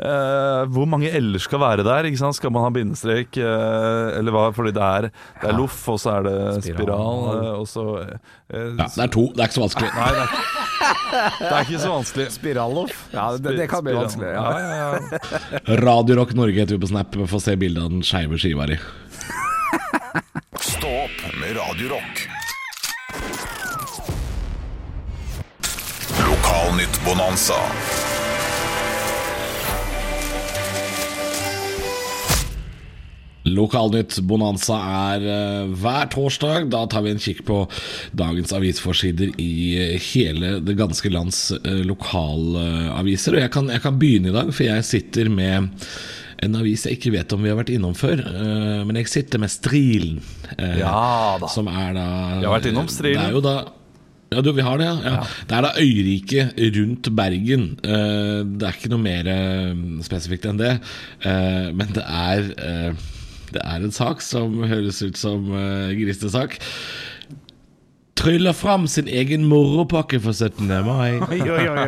Eh, 0.00 0.62
hvor 0.72 0.86
mange 0.88 1.10
l-er 1.12 1.38
skal 1.42 1.60
være 1.62 1.84
der? 1.86 2.08
Ikke 2.08 2.18
sant? 2.18 2.34
Skal 2.38 2.50
man 2.54 2.64
ha 2.64 2.70
bindestrek, 2.74 3.36
uh, 3.38 4.16
eller 4.18 4.32
hva? 4.34 4.46
Fordi 4.56 4.72
det 4.74 4.82
er, 4.82 5.08
det 5.42 5.50
er 5.50 5.58
loff, 5.58 5.76
og 5.92 5.98
så 6.02 6.14
er 6.16 6.22
det 6.26 6.36
spiral, 6.64 6.80
Spiral. 6.80 7.20
eh, 7.36 7.60
og 7.60 7.66
så 7.68 7.84
Ja, 8.00 8.86
det 8.88 9.04
er 9.04 9.12
to, 9.12 9.26
det 9.36 9.44
er 9.44 9.50
ikke 9.50 9.58
så 9.58 9.64
vanskelig. 9.66 9.90
Nei, 9.94 10.08
det 10.12 10.22
er, 10.22 10.28
ikke- 10.32 11.38
det 11.42 11.52
er 11.52 11.60
ikke 11.66 11.82
så 11.84 11.92
vanskelig. 11.92 12.26
Spiralloff? 12.32 13.04
Ja, 13.12 13.26
det, 13.36 13.56
det 13.60 13.68
kan 13.70 13.84
bli 13.84 13.92
vanskelig. 13.94 14.32
Ja, 14.32 14.44
Ja. 14.50 14.58
ja, 14.58 14.98
ja. 15.60 15.76
Radio 15.84 16.16
Rock 16.22 16.32
Norge 16.34 16.56
heter 16.64 16.76
vi 16.78 16.82
på 16.86 16.88
Snap. 16.90 17.14
Få 17.28 17.40
se 17.40 17.54
bilde 17.60 17.80
av 17.84 17.90
den 17.92 18.02
skeive 18.02 18.38
skiva 18.40 18.66
di. 18.66 18.78
Stå 20.58 20.88
opp 21.04 21.22
med 21.40 21.56
Radio 21.56 21.92
Rock. 21.94 22.26
Lokalnytt-bonanza. 26.22 27.60
Lokalnytt 33.48 34.20
Bonanza 34.28 34.76
er 35.10 35.24
eh, 35.26 35.72
hver 35.82 36.08
torsdag. 36.12 36.68
Da 36.72 36.84
tar 36.90 37.02
vi 37.06 37.10
en 37.14 37.22
kikk 37.22 37.42
på 37.48 37.60
dagens 38.18 38.54
avisforsider 38.54 39.32
i 39.42 39.52
eh, 39.82 39.96
hele 40.12 40.56
det 40.62 40.76
ganske 40.78 41.10
lands 41.12 41.48
uh, 41.56 41.82
lokalaviser. 41.88 43.36
Og 43.36 43.42
jeg 43.44 43.52
kan, 43.54 43.70
jeg 43.72 43.82
kan 43.84 43.98
begynne 44.00 44.30
i 44.30 44.36
dag, 44.36 44.52
for 44.54 44.66
jeg 44.68 44.86
sitter 44.86 45.30
med 45.32 45.72
en 46.42 46.56
avis 46.58 46.82
jeg 46.88 46.96
ikke 46.98 47.12
vet 47.14 47.32
om 47.36 47.44
vi 47.44 47.50
har 47.52 47.58
vært 47.60 47.70
innom 47.74 47.94
før. 47.98 48.18
eh, 48.26 48.80
men 48.86 48.98
jeg 48.98 49.10
sitter 49.12 49.38
med 49.42 49.50
Strilen. 49.52 50.18
eh, 50.56 50.78
Ja 50.80 51.38
da. 51.38 51.50
Som 51.50 51.68
er 51.70 51.94
da 51.94 52.06
Vi 52.40 52.46
har 52.48 52.56
vært 52.56 52.70
innom 52.72 52.90
Strilen. 52.90 53.20
Det 53.22 53.30
er 53.30 53.36
jo 53.38 53.44
da 53.44 53.56
ja, 54.32 54.40
du, 54.40 54.48
vi 54.56 54.64
har 54.64 54.78
det, 54.80 54.86
ja. 54.88 54.94
ja. 55.04 55.24
Det 55.44 55.56
er 55.58 55.64
da 55.66 55.70
øyriket 55.76 56.60
rundt 56.78 57.10
Bergen. 57.18 57.66
Eh, 57.84 58.38
det 58.48 58.64
er 58.64 58.78
ikke 58.78 58.88
noe 58.88 59.02
mer 59.04 59.28
eh, 59.28 59.74
spesifikt 60.06 60.46
enn 60.48 60.56
det. 60.62 60.70
Eh, 61.20 61.68
men 61.76 61.92
det 61.92 62.04
er 62.06 62.48
eh, 62.56 63.02
Det 63.52 63.62
er 63.64 63.84
en 63.84 63.94
sak 63.94 64.22
som 64.24 64.60
høres 64.68 65.02
ut 65.04 65.18
som 65.20 65.48
uh, 65.52 65.90
grisesak. 65.98 66.58
Tryller 68.22 68.52
fram 68.54 68.84
sin 68.86 69.08
egen 69.10 69.46
moropakke 69.50 70.20
for 70.22 70.36
17. 70.36 70.68
mai. 70.86 71.16
Oi, 71.26 71.38
oi, 71.40 71.64
oi, 71.72 71.86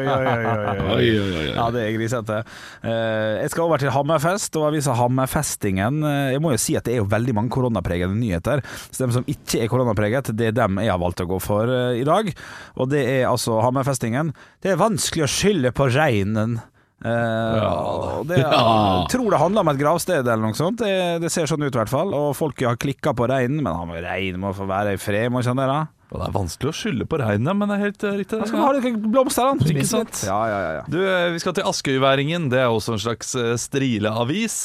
oi, 0.97 1.43
Ja, 1.53 1.67
det 1.71 1.83
er 1.85 1.93
grisete. 1.95 2.39
Eh, 2.83 3.43
jeg 3.45 3.53
skal 3.53 3.67
over 3.69 3.79
til 3.79 3.93
Hammerfest 3.95 4.57
og 4.59 4.71
avisa 4.71 4.97
Hammerfestingen. 4.99 6.01
Eh, 6.09 6.33
Jeg 6.33 6.43
må 6.43 6.55
jo 6.57 6.59
si 6.65 6.75
at 6.81 6.89
det 6.89 6.97
er 6.97 7.03
jo 7.05 7.11
veldig 7.13 7.37
mange 7.39 7.55
koronapregede 7.55 8.17
nyheter. 8.17 8.65
Så 8.89 9.05
dem 9.05 9.15
som 9.15 9.29
ikke 9.31 9.63
er 9.63 9.71
koronapreget, 9.71 10.33
det 10.35 10.49
er 10.51 10.59
dem 10.65 10.81
jeg 10.83 10.91
har 10.91 11.03
valgt 11.05 11.23
å 11.23 11.29
gå 11.37 11.39
for 11.45 11.71
i 11.95 12.03
dag. 12.09 12.33
Og 12.81 12.91
det 12.91 13.05
er 13.05 13.29
altså 13.31 13.61
Hammerfestingen. 13.63 14.33
Det 14.65 14.73
er 14.75 14.81
vanskelig 14.81 15.29
å 15.29 15.31
skylde 15.31 15.77
på 15.77 15.93
reinen. 15.93 16.59
Eh, 17.05 17.65
og 17.65 18.25
det, 18.29 18.39
Ja. 18.45 18.61
Jeg 19.05 19.11
tror 19.13 19.35
det 19.35 19.41
handler 19.43 19.65
om 19.65 19.73
et 19.75 19.81
gravsted 19.81 20.23
eller 20.23 20.43
noe 20.47 20.57
sånt. 20.57 20.81
Det, 20.81 20.95
det 21.25 21.31
ser 21.33 21.51
sånn 21.51 21.65
ut 21.65 21.73
i 21.73 21.81
hvert 21.81 21.93
fall. 21.93 22.15
Og 22.17 22.33
folk 22.39 22.65
har 22.65 22.81
klikka 22.81 23.13
på 23.17 23.29
reinen, 23.31 23.61
men 23.61 23.73
han 23.77 23.91
må 23.91 24.01
rein 24.01 24.41
må 24.41 24.55
få 24.57 24.69
være 24.71 24.97
i 24.97 25.01
fred, 25.01 25.29
må 25.33 25.45
ikke 25.45 25.57
det? 25.61 25.69
Og 26.15 26.21
det 26.21 26.27
er 26.29 26.35
vanskelig 26.37 26.71
å 26.71 26.77
skylde 26.79 27.07
på 27.11 27.19
regnet, 27.19 27.59
men 27.59 27.71
det 27.71 27.77
er 27.77 27.85
helt 27.89 28.05
eh, 28.07 28.19
riktig. 28.23 28.41
Han 28.41 28.51
skal 28.51 28.65
ha 28.65 28.73
litt 28.77 29.07
blomster, 29.11 29.53
han. 29.53 29.63
Ikke 29.75 29.87
sant? 29.91 30.25
Ja, 30.29 30.41
ja, 30.51 30.59
ja, 30.65 30.75
ja. 30.81 30.85
Du, 30.89 30.99
eh, 31.03 31.31
vi 31.35 31.43
skal 31.43 31.57
til 31.59 31.71
Askøyværingen. 31.71 32.51
Det 32.53 32.63
er 32.63 32.73
også 32.73 32.97
en 32.97 33.05
slags 33.07 33.35
strileavis. 33.67 34.59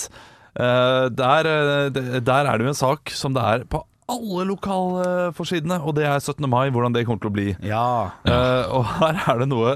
Uh, 0.59 1.07
Der, 1.13 1.45
der 1.93 2.47
er 2.49 2.57
det 2.57 2.65
jo 2.65 2.71
en 2.73 2.75
sak 2.77 3.11
som 3.15 3.35
det 3.35 3.43
er 3.45 3.61
på 3.69 3.83
alle 4.09 4.45
lokalforsidene, 4.49 5.79
og 5.85 5.95
det 5.97 6.05
er 6.09 6.19
17. 6.19 6.45
mai, 6.49 6.69
hvordan 6.73 6.95
det 6.95 7.05
kommer 7.07 7.21
til 7.23 7.31
å 7.31 7.35
bli. 7.35 7.47
ja. 7.65 7.85
Uh, 8.25 8.65
og 8.79 8.85
her 8.99 9.19
er 9.33 9.39
det 9.43 9.49
noe 9.51 9.73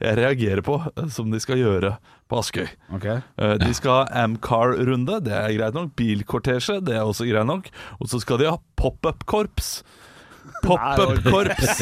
jeg 0.00 0.18
reagerer 0.18 0.62
på, 0.66 0.78
som 1.14 1.30
de 1.32 1.40
skal 1.42 1.60
gjøre 1.60 1.94
på 2.30 2.38
Askøy. 2.40 2.66
Okay. 2.96 3.20
Uh, 3.40 3.54
De 3.60 3.70
skal 3.76 4.00
ha 4.02 4.24
Amcar-runde, 4.24 5.20
det 5.26 5.34
er 5.36 5.52
greit 5.58 5.76
nok. 5.76 5.92
Bilkortesje, 5.98 6.80
det 6.84 6.96
er 6.96 7.04
også 7.04 7.28
greit 7.28 7.48
nok. 7.48 7.68
Og 8.00 8.08
så 8.12 8.20
skal 8.22 8.40
de 8.40 8.48
ha 8.50 8.58
pop-up-korps. 8.80 9.82
Pop-up-korps. 10.64 11.80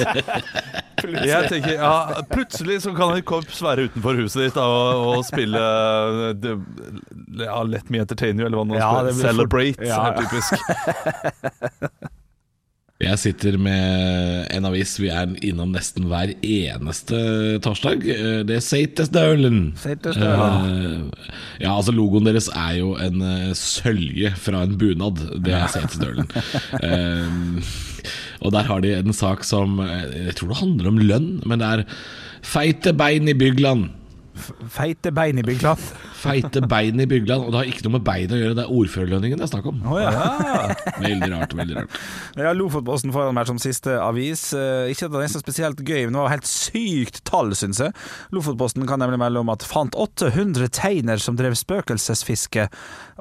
Jeg 1.02 1.48
tenker, 1.50 1.72
ja, 1.80 2.22
Plutselig 2.30 2.76
så 2.84 2.92
kan 2.94 3.16
et 3.16 3.24
korps 3.26 3.58
være 3.64 3.88
utenfor 3.88 4.20
huset 4.20 4.44
ditt 4.46 4.54
da, 4.58 4.62
og, 4.70 5.06
og 5.16 5.24
spille 5.26 5.58
eh, 5.58 6.28
det, 6.38 6.52
ja, 7.42 7.56
Let 7.66 7.90
me 7.90 7.98
entertain 8.04 8.38
you, 8.38 8.46
eller 8.46 8.60
hva 8.60 8.66
det 8.68 8.74
nå 8.74 8.78
Ja, 8.78 8.90
Celebrate, 9.18 9.78
fort- 9.80 9.88
ja. 9.88 10.14
typisk. 10.20 10.52
Jeg 13.02 13.18
sitter 13.18 13.56
med 13.58 14.46
en 14.54 14.66
avis 14.68 14.92
vi 15.02 15.08
er 15.10 15.32
innom 15.42 15.72
nesten 15.74 16.04
hver 16.10 16.30
eneste 16.38 17.18
torsdag. 17.64 18.04
Eh, 18.06 18.42
Det 18.46 18.54
er 18.58 18.62
Seitesdølen. 18.62 19.72
Seitesdølen. 19.82 20.68
Eh, 20.70 21.00
ja, 21.64 21.72
altså 21.74 21.90
Logoen 21.94 22.26
deres 22.28 22.46
er 22.54 22.76
jo 22.78 22.92
en 23.02 23.18
eh, 23.26 23.50
sølje 23.58 24.30
fra 24.38 24.62
en 24.66 24.76
bunad. 24.78 25.18
Det 25.42 25.54
er 25.56 25.66
Seitesdølen. 25.72 26.28
Og 28.42 28.50
der 28.54 28.66
har 28.66 28.78
de 28.82 28.90
en 28.98 29.14
sak 29.14 29.44
som 29.46 29.76
Jeg 29.78 30.32
tror 30.34 30.48
det 30.50 30.56
handler 30.58 30.88
om 30.90 30.96
lønn, 30.98 31.28
men 31.46 31.60
det 31.62 31.68
er 31.68 31.84
'Feite 32.42 32.90
bein 32.98 33.28
i 33.30 33.34
Bygland'. 33.38 34.01
Feite 34.72 35.10
bein 35.12 35.38
i 35.38 35.42
Bygland. 35.44 35.78
Feite 36.16 36.62
bein 36.68 37.00
i 37.00 37.06
Bygland. 37.06 37.44
Og 37.44 37.52
det 37.52 37.58
har 37.60 37.68
ikke 37.68 37.84
noe 37.86 37.94
med 37.98 38.04
bein 38.06 38.32
å 38.32 38.38
gjøre, 38.38 38.56
det 38.56 38.64
er 38.64 38.72
ordførerlønningen 38.72 39.40
det 39.42 39.44
er 39.46 39.50
snakk 39.52 39.66
om. 39.68 39.80
Oh, 39.84 39.98
ja. 40.00 40.12
Veldig 41.02 41.28
rart. 41.34 41.54
veldig 41.58 41.76
rart 41.76 41.98
Ja, 42.40 42.52
Lofotposten 42.56 43.12
foran 43.14 43.36
meg 43.36 43.48
som 43.50 43.60
siste 43.62 43.98
avis. 44.00 44.48
Eh, 44.56 44.90
ikke 44.94 45.08
at 45.10 45.14
det 45.16 45.24
er 45.26 45.32
så 45.34 45.42
spesielt 45.42 45.82
gøy, 45.84 46.06
men 46.06 46.16
det 46.16 46.22
var 46.24 46.32
helt 46.34 46.48
sykt 46.48 47.20
tall, 47.28 47.52
syns 47.58 47.82
jeg. 47.84 47.96
Lofotposten 48.32 48.86
kan 48.88 49.02
nemlig 49.04 49.20
melde 49.22 49.42
om 49.44 49.52
at 49.52 49.66
fant 49.68 49.96
800 49.98 50.70
teiner 50.72 51.20
som 51.22 51.36
drev 51.38 51.56
spøkelsesfiske. 51.58 52.68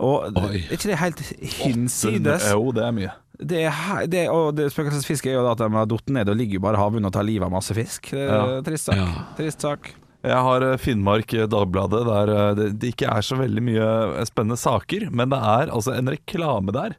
Og 0.02 0.32
Oi. 0.40 0.64
er 0.64 0.78
ikke 0.78 0.94
det 0.94 1.02
helt 1.04 1.26
hinsides? 1.60 2.48
Jo, 2.54 2.72
det 2.76 2.88
er 2.88 2.96
mye. 2.96 3.12
Det 3.42 3.64
er, 3.66 4.06
det, 4.06 4.28
og 4.30 4.54
det 4.54 4.68
spøkelsesfiske 4.70 5.32
er 5.32 5.40
jo 5.40 5.48
at 5.50 5.58
de 5.58 5.66
har 5.74 5.88
falt 5.90 6.12
ned 6.14 6.30
og 6.30 6.38
ligger 6.38 6.62
bare 6.62 6.78
i 6.78 6.82
havbunnen 6.84 7.10
og 7.10 7.16
tar 7.16 7.26
livet 7.26 7.48
av 7.48 7.54
masse 7.56 7.74
fisk. 7.74 8.12
Det 8.14 8.22
er 8.28 8.38
Ja. 8.38 8.62
Trist 8.66 8.86
sak. 8.92 9.00
Ja. 9.02 9.26
Trist 9.40 9.66
sak. 9.66 9.92
Jeg 10.22 10.38
har 10.46 10.62
eh, 10.66 10.78
Finnmark 10.78 11.34
eh, 11.34 11.48
Dagbladet, 11.50 12.04
der 12.06 12.32
eh, 12.36 12.52
det, 12.78 12.92
ikke 12.94 13.10
er 13.10 13.26
så 13.26 13.38
veldig 13.40 13.64
mye 13.66 13.88
spennende 14.30 14.60
saker. 14.62 15.08
Men 15.10 15.32
det 15.34 15.40
er 15.42 15.72
altså 15.74 15.96
en 15.98 16.12
reklame 16.14 16.76
der 16.76 16.94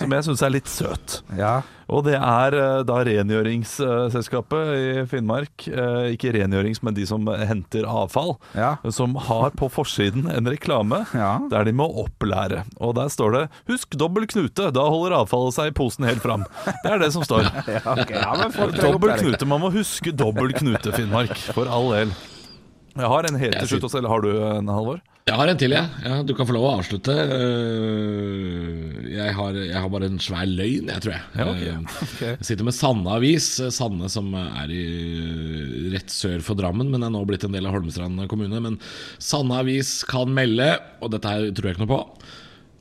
som 0.00 0.12
jeg 0.12 0.26
syns 0.26 0.44
er 0.44 0.52
litt 0.52 0.68
søt. 0.68 1.20
Ja. 1.38 1.62
Og 1.86 2.02
det 2.02 2.16
er 2.18 2.54
da 2.82 2.96
rengjøringsselskapet 3.06 4.70
i 4.74 5.04
Finnmark, 5.06 5.68
ikke 6.10 6.32
rengjørings, 6.34 6.80
men 6.82 6.96
de 6.96 7.04
som 7.06 7.28
henter 7.46 7.86
avfall, 7.86 8.34
Ja. 8.58 8.72
som 8.90 9.14
har 9.28 9.54
på 9.54 9.68
forsiden 9.70 10.26
en 10.34 10.50
reklame 10.50 11.04
Ja. 11.14 11.36
der 11.50 11.62
de 11.68 11.72
må 11.78 11.86
opplære. 12.02 12.64
Og 12.82 12.96
der 12.98 13.06
står 13.08 13.32
det 13.32 13.44
'Husk 13.70 13.94
dobbel 13.94 14.26
knute, 14.26 14.72
da 14.74 14.82
holder 14.82 15.14
avfallet 15.22 15.54
seg 15.54 15.66
i 15.70 15.76
posen 15.78 16.04
helt 16.04 16.22
fram'. 16.26 16.44
Det 16.82 16.90
er 16.90 16.98
det 16.98 17.12
som 17.12 17.22
står. 17.22 17.46
Ja, 17.76 17.92
ok. 17.94 18.10
ja, 18.10 18.34
men 18.34 18.52
folk 18.52 18.74
Dobbel 18.80 19.10
knute. 19.22 19.46
Man 19.46 19.60
må 19.60 19.70
huske 19.70 20.10
dobbel 20.10 20.52
knute, 20.52 20.90
Finnmark. 20.92 21.36
For 21.54 21.68
all 21.70 21.90
del. 21.94 22.10
Jeg 22.96 23.10
har 23.12 23.28
en 23.28 23.38
helt 23.40 23.58
til 23.60 23.68
slutt 23.74 23.86
også, 23.90 24.00
eller 24.00 24.12
har 24.12 24.24
du 24.24 24.30
en, 24.32 24.70
Halvor? 24.72 25.00
Jeg 25.26 25.34
har 25.40 25.50
en 25.50 25.58
til, 25.58 25.72
jeg. 25.74 26.02
Ja, 26.06 26.20
du 26.22 26.30
kan 26.38 26.46
få 26.46 26.54
lov 26.54 26.64
å 26.68 26.74
avslutte. 26.78 27.14
Eh, 27.34 29.08
Jeg 29.16 29.34
har, 29.34 29.56
jeg 29.58 29.74
har 29.82 29.90
bare 29.90 30.08
en 30.10 30.20
svær 30.22 30.46
løgn, 30.46 30.90
jeg, 30.92 31.02
tror 31.02 31.14
jeg. 31.16 31.24
Ja, 31.34 31.46
okay. 31.50 31.72
Eh, 31.72 32.30
Jeg 32.38 32.48
sitter 32.50 32.68
med 32.68 32.76
Sanne 32.76 33.16
Avis. 33.16 33.48
Sanne 33.74 34.10
som 34.12 34.30
er 34.38 34.72
i, 34.72 34.84
rett 35.94 36.12
sør 36.14 36.40
for 36.46 36.58
Drammen, 36.58 36.90
men 36.92 37.04
er 37.06 37.12
nå 37.14 37.24
blitt 37.28 37.44
en 37.48 37.54
del 37.56 37.66
av 37.68 37.74
Holmestrand 37.76 38.22
kommune. 38.30 38.62
Men 38.62 38.78
Sanne 39.18 39.60
Avis 39.64 39.98
kan 40.08 40.32
melde, 40.36 40.76
og 41.02 41.12
dette 41.16 41.32
her 41.32 41.50
tror 41.50 41.70
jeg 41.72 41.76
ikke 41.76 41.86
noe 41.86 41.94
på. 41.96 42.02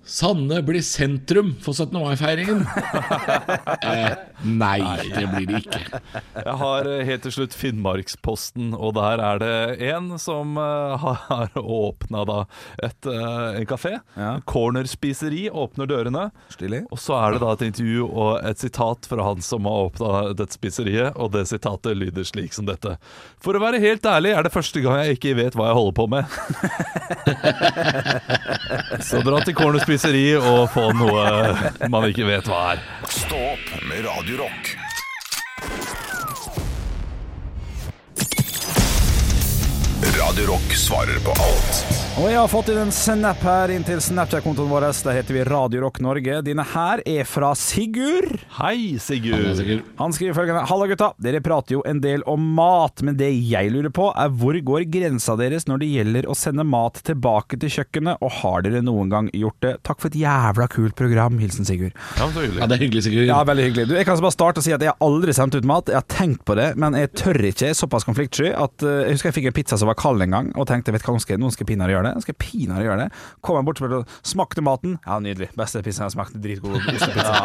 Sanne 0.06 0.62
blir 0.62 0.84
sentrum 0.86 1.56
for 1.62 1.74
17. 1.74 1.98
mai-feiringen. 1.98 2.60
eh, 3.82 4.12
nei, 4.46 4.78
det 5.02 5.24
blir 5.32 5.48
det 5.50 5.62
ikke. 5.64 6.02
Jeg 6.46 6.54
har 6.62 6.90
eh, 6.92 7.02
helt 7.08 7.26
til 7.26 7.34
slutt 7.34 7.56
Finnmarksposten, 7.58 8.76
og 8.78 8.94
der 9.00 9.24
er 9.26 9.42
det 9.42 9.56
en 9.90 10.12
som 10.22 10.60
eh, 10.62 11.08
har 11.26 11.58
åpna 11.58 12.22
et, 12.86 13.10
eh, 13.10 13.58
en 13.62 13.66
kafé. 13.66 13.96
Ja. 14.14 14.36
Cornerspiseri 14.46 15.48
åpner 15.50 15.90
dørene. 15.90 16.28
Stilig. 16.54 16.84
Og 16.94 17.02
så 17.02 17.18
er 17.18 17.34
det 17.34 17.42
da 17.42 17.56
et 17.56 17.66
intervju 17.72 18.06
og 18.06 18.46
et 18.46 18.62
sitat 18.62 19.10
fra 19.10 19.26
han 19.26 19.42
som 19.42 19.66
har 19.66 19.90
åpna 19.90 20.36
dette 20.38 20.54
spiseriet, 20.54 21.18
og 21.18 21.34
det 21.34 21.48
sitatet 21.50 21.98
lyder 21.98 22.30
slik 22.30 22.54
som 22.54 22.70
dette. 22.70 23.00
For 23.42 23.58
å 23.58 23.64
være 23.66 23.82
helt 23.82 24.06
ærlig 24.06 24.36
er 24.38 24.46
det 24.46 24.54
første 24.54 24.86
gang 24.86 25.02
jeg 25.02 25.18
ikke 25.18 25.34
vet 25.42 25.58
hva 25.58 25.72
jeg 25.72 25.80
holder 25.82 25.98
på 25.98 26.08
med. 26.14 26.24
så 29.10 29.26
dra 29.26 29.42
til 29.42 29.58
Corner 29.58 29.82
Spiseri 29.96 30.34
og 30.36 30.66
få 30.74 30.90
noe 30.92 31.88
man 31.88 32.10
ikke 32.10 32.26
vet 32.28 32.50
hva 32.52 32.74
er. 32.74 32.82
Stå 33.08 33.40
opp 33.54 33.70
med 33.88 34.04
Radio 34.04 34.42
Radio 40.36 40.52
Rock 40.52 40.74
svarer 40.76 41.20
på 41.24 41.32
alt 41.32 41.78
Og 42.20 42.26
jeg 42.28 42.36
har 42.36 42.50
fått 42.52 42.68
inn 42.72 42.80
en 42.82 42.90
snap 42.92 43.40
her 43.44 43.72
inn 43.72 43.84
til 43.88 44.02
Snapchat-kontoen 44.04 44.68
vår. 44.68 44.86
Der 45.06 45.16
heter 45.16 45.36
vi 45.36 45.44
Radio 45.48 45.84
Rock 45.86 46.02
Norge. 46.04 46.42
Dine 46.44 46.64
her 46.74 47.00
er 47.08 47.28
fra 47.28 47.54
Sigurd. 47.56 48.42
Hei, 48.58 48.98
Sigurd. 49.00 49.46
Sigurd. 49.56 49.86
Han 50.00 50.16
skriver 50.16 50.36
følgende 50.36 50.66
Halla 50.68 50.88
gutta, 50.92 51.10
dere 51.24 51.40
prater 51.44 51.78
jo 51.78 51.84
en 51.88 52.02
del 52.04 52.24
om 52.32 52.44
mat, 52.56 53.04
men 53.04 53.16
det 53.20 53.30
jeg 53.48 53.72
lurer 53.72 53.92
på 53.96 54.10
er 54.12 54.32
hvor 54.32 54.60
går 54.72 54.88
grensa 54.92 55.38
deres 55.40 55.68
når 55.70 55.84
det 55.84 55.90
gjelder 55.92 56.28
å 56.32 56.36
sende 56.40 56.68
mat 56.68 57.00
tilbake 57.08 57.60
til 57.62 57.72
kjøkkenet, 57.78 58.20
og 58.24 58.36
har 58.42 58.64
dere 58.68 58.84
noen 58.84 59.12
gang 59.12 59.32
gjort 59.36 59.60
det? 59.64 59.74
Takk 59.88 60.04
for 60.04 60.12
et 60.12 60.20
jævla 60.20 60.68
kult 60.72 60.96
program. 61.00 61.40
Hilsen 61.44 61.68
Sigurd. 61.68 61.96
Ja, 62.20 62.28
så 62.28 62.44
hyggelig. 62.44 62.64
Ja, 62.64 62.70
det 62.72 62.80
er 62.80 62.84
hyggelig, 62.88 63.06
Sigurd. 63.08 63.28
Ja, 63.32 63.40
veldig 63.52 63.70
hyggelig. 63.70 63.88
Du, 63.92 63.96
jeg 64.00 64.08
kan 64.08 64.20
bare 64.24 64.36
starte 64.36 64.64
og 64.64 64.68
si 64.68 64.76
at 64.76 64.84
jeg 64.84 64.92
har 64.92 65.08
aldri 65.08 65.36
sendt 65.36 65.56
ut 65.56 65.68
mat. 65.68 65.92
Jeg 65.92 66.00
har 66.00 66.10
tenkt 66.12 66.44
på 66.48 66.60
det, 66.60 66.74
men 66.80 66.96
jeg 67.00 67.12
tør 67.16 67.40
ikke. 67.44 67.70
Jeg 67.70 67.76
er 67.76 67.82
såpass 67.84 68.08
konfliktsky 68.08 68.52
at 68.52 68.88
eh, 68.88 69.02
jeg 69.06 69.20
husker 69.20 69.32
jeg 69.34 69.40
fikk 69.42 69.52
en 69.52 69.60
pizza 69.60 69.80
som 69.80 69.92
var 69.92 70.00
kald 70.00 70.25
en 70.26 70.36
gang, 70.36 70.52
og 70.60 70.68
tenkte 70.70 70.94
vet 70.96 71.06
du 71.06 71.10
hva, 71.12 71.20
skal 71.24 71.40
noen 71.42 71.54
skal 71.56 71.68
pinadø 71.70 71.96
gjøre 71.96 72.12
det. 72.12 72.24
Skal 72.26 72.38
pinadø 72.42 72.86
gjøre 72.88 73.06
det. 73.06 73.10
Kom 73.46 73.60
jeg 73.60 73.68
bort 73.70 73.82
og 73.86 74.16
smakte 74.26 74.64
maten. 74.66 74.98
Ja, 75.06 75.20
nydelig. 75.24 75.50
Beste 75.58 75.82
pizza 75.86 76.04
jeg 76.04 76.10
har 76.12 76.16
smakt. 76.18 76.36
Dritgod 76.42 76.76
ostepizza. 76.82 77.36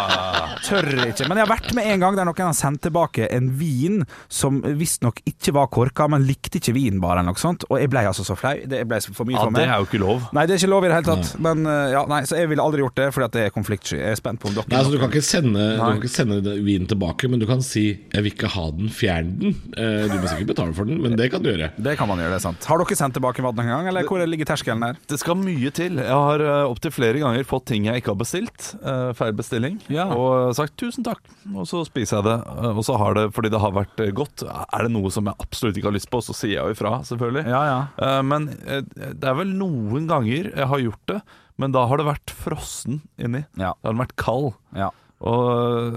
Tør 0.67 0.89
ikke. 1.09 1.29
Men 1.31 1.39
jeg 1.41 1.47
har 1.47 1.53
vært 1.53 1.73
med 1.77 1.89
en 1.93 2.03
gang 2.05 2.19
der 2.19 2.29
noen 2.29 2.43
har 2.51 2.57
sendt 2.57 2.83
tilbake 2.87 3.29
en 3.33 3.51
vin 3.61 4.03
som 4.33 4.61
visstnok 4.65 5.21
ikke 5.29 5.55
var 5.57 5.71
korka, 5.73 6.09
men 6.11 6.25
likte 6.29 6.59
ikke 6.61 6.75
vinen 6.77 7.01
bare, 7.03 7.21
eller 7.21 7.33
noe 7.35 7.41
sånt. 7.41 7.65
Og 7.71 7.79
jeg 7.81 7.91
ble 7.93 8.05
altså 8.11 8.25
så 8.27 8.37
flau. 8.39 8.57
Det 8.71 8.83
ble 8.89 9.01
for 9.15 9.29
mye 9.29 9.39
Ja, 9.39 9.45
for 9.47 9.57
det 9.57 9.67
er 9.69 9.81
jo 9.83 9.89
ikke 9.89 10.03
lov. 10.03 10.27
Nei, 10.37 10.47
det 10.49 10.57
er 10.57 10.63
ikke 10.63 10.73
lov 10.73 10.87
i 10.87 10.91
det 10.91 10.97
hele 10.99 11.09
tatt. 11.11 11.33
Men 11.47 11.65
eh, 11.67 11.93
ja, 11.95 12.05
nei, 12.11 12.21
så 12.29 12.39
jeg 12.41 12.51
ville 12.53 12.65
aldri 12.65 12.85
gjort 12.85 12.99
det 13.01 13.09
fordi 13.15 13.29
at 13.29 13.37
det 13.37 13.45
er 13.49 13.55
konfliktsky. 13.55 13.99
Jeg 14.01 14.17
er 14.17 14.21
spent 14.21 14.41
på 14.43 14.51
om 14.51 14.57
dere 14.57 14.71
Nei, 14.71 14.81
altså, 14.81 14.93
du 14.95 15.01
kan 15.03 15.13
ikke 15.13 15.25
sende, 15.27 15.67
du 15.77 15.81
kan 15.83 16.01
ikke 16.01 16.13
sende 16.13 16.57
vinen 16.67 16.89
tilbake, 16.91 17.31
men 17.31 17.41
du 17.43 17.47
kan 17.51 17.63
si 17.65 17.87
'jeg 18.13 18.23
vil 18.25 18.33
ikke 18.33 18.51
ha 18.55 18.67
den, 18.71 18.89
fjern 18.89 19.31
den'. 19.41 19.55
Eh, 19.77 20.09
Du 20.11 20.17
må 20.21 20.27
sikkert 20.29 20.51
betale 20.55 20.75
for 20.75 20.85
den, 20.85 21.01
men 21.03 21.17
det 21.17 21.31
kan 21.31 21.43
du 21.43 21.51
gjøre. 21.51 21.71
Det 21.79 21.97
kan 21.99 22.09
man 22.09 22.19
gjøre, 22.19 22.31
det 22.35 22.41
er 22.41 22.47
sant. 22.51 22.65
Har 22.71 22.79
dere 22.79 22.95
sendt 22.95 23.17
tilbake 23.17 23.43
mat 23.43 23.57
noen 23.59 23.67
gang, 23.67 23.87
eller 23.91 24.07
hvor 24.07 24.21
ligger 24.31 24.47
terskelen 24.47 24.83
der? 24.85 24.99
Det 25.11 25.17
skal 25.19 25.35
mye 25.41 25.73
til. 25.75 25.97
Jeg 25.99 26.15
har 26.15 26.43
uh, 26.45 26.69
opptil 26.71 26.93
flere 26.95 27.19
ganger 27.19 27.43
fått 27.49 27.65
ting 27.73 27.89
jeg 27.89 27.99
ikke 27.99 28.13
har 28.13 28.21
bestilt. 28.21 28.69
eh, 28.79 29.11
feil 29.19 29.33
bestilling. 29.35 29.81
Ja. 29.91 30.05
Og 30.15 30.55
sagt 30.55 30.77
'tusen 30.79 31.03
takk', 31.03 31.25
og 31.51 31.67
så 31.67 31.81
spiser 31.89 32.21
jeg 32.21 32.29
det. 32.29 32.37
Eh, 32.47 32.71
og 32.79 32.85
så 32.87 32.95
har 33.01 33.15
det, 33.19 33.25
fordi 33.35 33.51
det 33.51 33.59
har 33.61 33.75
vært 33.75 33.99
eh, 34.05 34.13
godt, 34.15 34.45
er 34.47 34.87
det 34.87 34.93
noe 34.95 35.11
som 35.11 35.27
jeg 35.27 35.35
absolutt 35.43 35.77
ikke 35.81 35.91
har 35.91 35.99
lyst 35.99 36.11
på, 36.15 36.23
så 36.23 36.37
sier 36.37 36.61
jeg 36.61 36.63
jo 36.71 36.77
ifra, 36.79 37.01
selvfølgelig. 37.11 37.45
Ja, 37.51 37.63
ja. 37.67 37.81
Eh, 38.07 38.23
men 38.31 38.49
eh, 38.63 38.83
det 39.19 39.27
er 39.33 39.35
vel 39.41 39.51
noen 39.51 40.07
ganger 40.07 40.53
jeg 40.55 40.71
har 40.71 40.79
gjort 40.87 41.07
det, 41.11 41.21
men 41.59 41.75
da 41.75 41.83
har 41.91 41.99
det 41.99 42.07
vært 42.07 42.31
frossen 42.31 43.03
inni. 43.19 43.43
Ja. 43.59 43.75
Da 43.83 43.91
har 43.91 43.99
den 43.99 44.05
vært 44.07 44.17
kald. 44.17 44.53
ja. 44.79 44.93
Og, 45.21 45.97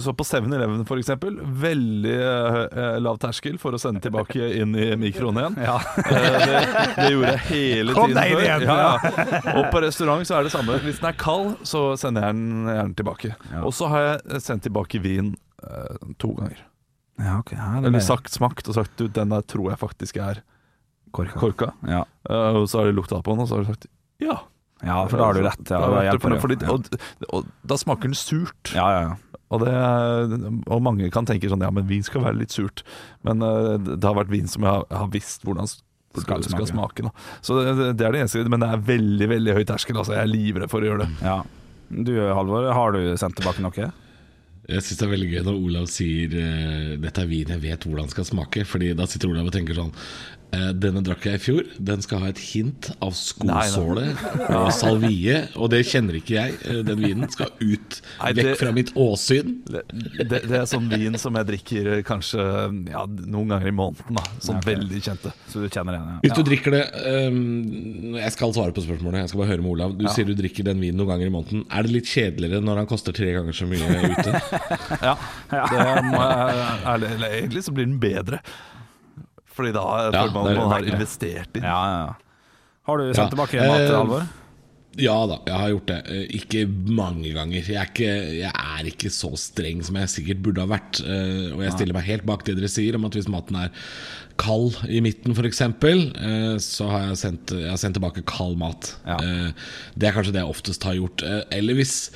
så 0.00 0.14
på 0.16 0.24
7-Eleven 0.24 0.86
for 0.88 0.96
eksempel, 0.96 1.34
veldig 1.60 2.14
eh, 2.16 2.94
lav 3.04 3.18
terskel 3.20 3.58
for 3.60 3.76
å 3.76 3.80
sende 3.82 4.00
tilbake 4.06 4.46
inn 4.56 4.72
i 4.80 4.86
mikroen 5.00 5.36
igjen. 5.42 5.58
Ja. 5.68 5.74
Eh, 6.00 6.38
det, 6.48 6.62
det 6.96 7.08
gjorde 7.12 7.32
jeg 7.34 7.42
hele 7.50 7.96
Kom 7.96 8.08
tiden 8.14 8.24
inn 8.24 8.38
før. 8.38 8.44
igjen, 8.46 8.64
Ja, 8.64 8.76
ja. 8.80 9.56
Og 9.58 9.68
på 9.74 9.82
restaurant 9.84 10.24
så 10.28 10.38
er 10.38 10.48
det 10.48 10.54
samme. 10.54 10.78
Hvis 10.84 11.02
den 11.02 11.10
er 11.10 11.18
kald, 11.20 11.50
så 11.68 11.82
sender 12.00 12.24
jeg 12.30 12.38
den 12.38 12.70
gjerne 12.72 12.96
tilbake. 13.02 13.34
Og 13.60 13.74
så 13.76 13.90
har 13.92 14.06
jeg 14.08 14.40
sendt 14.46 14.64
tilbake 14.70 15.02
vin 15.04 15.34
eh, 15.66 16.08
to 16.22 16.32
ganger. 16.38 16.64
Ja, 17.20 17.36
ok. 17.44 17.52
Ja, 17.54 17.68
Eller 17.84 18.00
sagt 18.02 18.32
smakt 18.34 18.66
og 18.72 18.74
sagt 18.80 18.96
du, 18.98 19.06
den 19.12 19.30
der 19.36 19.44
tror 19.46 19.70
jeg 19.74 19.78
faktisk 19.84 20.16
er 20.24 20.40
korka. 21.14 21.36
korka. 21.38 21.68
Ja. 21.86 22.00
Eh, 22.30 22.56
og 22.62 22.64
så 22.72 22.80
har 22.80 22.88
de 22.90 22.96
lukta 22.96 23.20
på 23.20 23.36
den, 23.36 23.44
og 23.44 23.52
så 23.52 23.60
har 23.60 23.68
de 23.68 23.74
sagt 23.76 23.86
ja. 24.24 24.40
Ja, 24.84 24.98
for 25.08 25.20
da 25.20 25.28
har 25.28 25.36
du 25.36 25.44
rett. 25.46 25.62
Ja, 25.70 25.80
Da 25.80 26.16
det, 26.16 26.40
fordi, 26.42 26.58
og, 26.70 26.88
og 27.30 27.48
da 27.64 27.78
smaker 27.80 28.10
den 28.10 28.18
surt. 28.18 28.74
Ja, 28.76 28.86
ja, 28.94 29.00
ja. 29.10 29.40
Og, 29.54 29.60
det, 29.62 29.72
og 30.72 30.80
mange 30.82 31.10
kan 31.14 31.26
tenke 31.28 31.50
sånn 31.52 31.62
Ja, 31.62 31.68
men 31.70 31.84
vin 31.86 32.02
skal 32.06 32.24
være 32.24 32.40
litt 32.40 32.54
surt. 32.54 32.82
Men 33.26 33.44
uh, 33.44 33.76
det 33.76 34.02
har 34.02 34.16
vært 34.16 34.32
vin 34.32 34.48
som 34.50 34.64
jeg 34.64 34.72
har, 34.72 34.86
jeg 34.90 35.02
har 35.02 35.10
visst 35.14 35.44
hvordan 35.46 35.68
Skal 35.70 36.24
skal, 36.24 36.46
skal 36.46 36.70
smake. 36.70 37.04
Da. 37.06 37.12
Så 37.44 37.58
det, 37.60 37.74
det 38.00 38.06
er 38.06 38.16
det 38.16 38.24
eneste. 38.24 38.46
Men 38.50 38.64
det 38.64 38.70
er 38.72 38.86
veldig 38.92 39.28
veldig 39.34 39.58
høy 39.58 39.66
terskel. 39.68 40.00
Altså. 40.00 40.16
Jeg 40.16 40.26
er 40.26 40.32
livredd 40.32 40.72
for 40.72 40.82
å 40.82 40.90
gjøre 40.90 41.06
det. 41.06 41.12
ja. 41.26 41.42
Du 41.94 42.14
Halvor, 42.16 42.64
har 42.74 42.94
du 42.96 43.12
sendt 43.20 43.36
tilbake 43.38 43.62
noe? 43.62 43.90
Jeg 44.64 44.80
syns 44.80 45.00
det 45.02 45.04
er 45.04 45.10
veldig 45.12 45.26
gøy 45.28 45.42
når 45.44 45.56
Olav 45.68 45.88
sier 45.92 46.32
eh, 46.40 46.94
'dette 46.96 47.20
er 47.20 47.28
vin 47.28 47.50
jeg 47.52 47.60
vet 47.60 47.84
hvordan 47.84 48.08
skal 48.08 48.24
smake'. 48.24 48.64
Fordi 48.64 48.94
da 48.96 49.04
sitter 49.06 49.28
Olav 49.28 49.50
og 49.50 49.54
tenker 49.54 49.76
sånn 49.76 49.92
'Denne 50.74 51.02
drakk 51.04 51.26
jeg 51.28 51.38
i 51.38 51.42
fjor. 51.42 51.68
Den 51.78 52.02
skal 52.04 52.22
ha 52.24 52.30
et 52.32 52.40
hint 52.40 52.90
av 53.04 53.14
skosåle 53.16 54.06
og 54.48 54.70
salvie'. 54.76 55.54
Og 55.56 55.70
det 55.72 55.84
kjenner 55.88 56.18
ikke 56.20 56.36
jeg. 56.36 56.56
Eh, 56.64 56.82
Den 56.86 57.00
vinen 57.02 57.30
skal 57.32 57.52
ut 57.60 58.00
Nei, 58.20 58.32
vekk 58.38 58.58
fra 58.60 58.72
mitt 58.76 58.92
åsyn. 58.94 59.56
Det, 59.68 59.84
det, 59.90 60.42
det 60.48 60.58
er 60.60 60.66
sånn 60.70 60.88
vin 60.92 61.18
som 61.20 61.36
jeg 61.40 61.48
drikker 61.52 61.90
eh, 61.96 62.02
kanskje 62.06 62.44
ja, 62.90 63.04
noen 63.06 63.54
ganger 63.54 63.70
i 63.70 63.74
måneden. 63.74 64.18
Da. 64.18 64.26
Sånn 64.44 64.60
Ja, 64.60 64.66
veldig 64.70 65.02
kjente. 65.04 65.34
Så 65.50 65.64
du 65.64 65.68
kjenner 65.68 65.98
igjen? 65.98 66.20
Hvis 66.24 66.36
du 66.36 66.42
drikker 66.46 66.76
det 66.76 66.84
um, 67.28 68.16
Jeg 68.18 68.34
skal 68.36 68.54
svare 68.56 68.74
på 68.76 68.84
spørsmålet. 68.84 69.24
Jeg 69.24 69.32
skal 69.32 69.42
bare 69.44 69.52
høre 69.54 69.64
med 69.64 69.72
Olav. 69.74 69.96
Du 69.98 70.06
sier 70.10 70.28
du 70.28 70.34
drikker 70.38 70.66
den 70.70 70.82
vinen 70.82 71.00
noen 71.00 71.14
ganger 71.14 71.30
i 71.30 71.34
måneden. 71.34 71.64
Er 71.72 71.86
det 71.86 71.96
litt 71.98 72.10
kjedeligere 72.10 72.64
når 72.64 72.82
han 72.82 72.90
koster 72.90 73.16
tre 73.16 73.32
ganger 73.36 73.56
så 73.56 73.68
mye 73.70 73.82
ute? 74.14 74.38
Ja, 75.04 75.14
det 75.50 76.04
må 76.06 76.20
jeg 76.22 76.62
ærlig 76.88 77.10
egentlig 77.30 77.64
så 77.66 77.74
blir 77.74 77.88
den 77.88 77.98
bedre. 78.02 78.40
Fordi 79.54 79.72
da 79.76 79.82
Ja, 80.10 80.22
føler 80.24 80.32
man 80.34 80.46
er 80.50 80.56
man 80.60 80.70
har 80.74 80.80
det. 80.82 80.94
investert 80.94 81.50
i 81.54 81.60
den. 81.60 81.68
Ja, 81.68 81.82
ja, 81.90 82.06
ja. 82.06 82.14
Har 82.86 82.98
du 82.98 83.04
sendt 83.12 83.18
Ja. 83.18 83.28
tilbake 83.30 83.60
mat, 83.68 83.84
til 83.86 83.96
Halvor? 83.96 84.26
Ja 84.96 85.14
da, 85.26 85.36
jeg 85.46 85.54
har 85.58 85.70
gjort 85.72 85.86
det. 85.90 85.96
Eh, 86.06 86.36
Ikke 86.38 86.60
mange 86.86 87.32
ganger. 87.34 87.62
Jeg 87.66 87.74
er 87.74 87.88
ikke, 87.88 88.10
jeg 88.38 88.52
er 88.54 88.84
ikke 88.86 89.10
så 89.10 89.30
streng 89.36 89.80
som 89.82 89.96
jeg 89.96 90.06
sikkert 90.12 90.42
burde 90.42 90.60
ha 90.62 90.66
vært. 90.70 91.00
eh, 91.02 91.50
Og 91.54 91.62
jeg 91.64 91.72
stiller 91.72 91.94
meg 91.94 92.04
helt 92.04 92.24
bak 92.26 92.44
det 92.44 92.54
dere 92.56 92.68
sier 92.70 92.94
om 92.94 93.04
at 93.06 93.12
hvis 93.12 93.26
maten 93.28 93.56
er 93.56 93.70
kald 94.38 94.76
i 94.88 95.00
midten 95.00 95.34
f.eks., 95.34 95.58
så 96.62 96.88
har 96.90 97.08
jeg 97.08 97.16
sendt, 97.18 97.50
jeg 97.58 97.70
har 97.70 97.76
sendt 97.76 97.94
tilbake 97.98 98.22
kald 98.24 98.56
mat. 98.58 98.94
Ja. 99.06 99.16
Eh, 99.18 99.52
Det 99.98 100.08
er 100.08 100.12
kanskje 100.12 100.32
det 100.32 100.42
jeg 100.44 100.50
oftest 100.54 100.82
har 100.84 100.94
gjort. 100.94 101.22
Eh, 101.24 101.42
Eller 101.50 101.74
hvis 101.74 102.10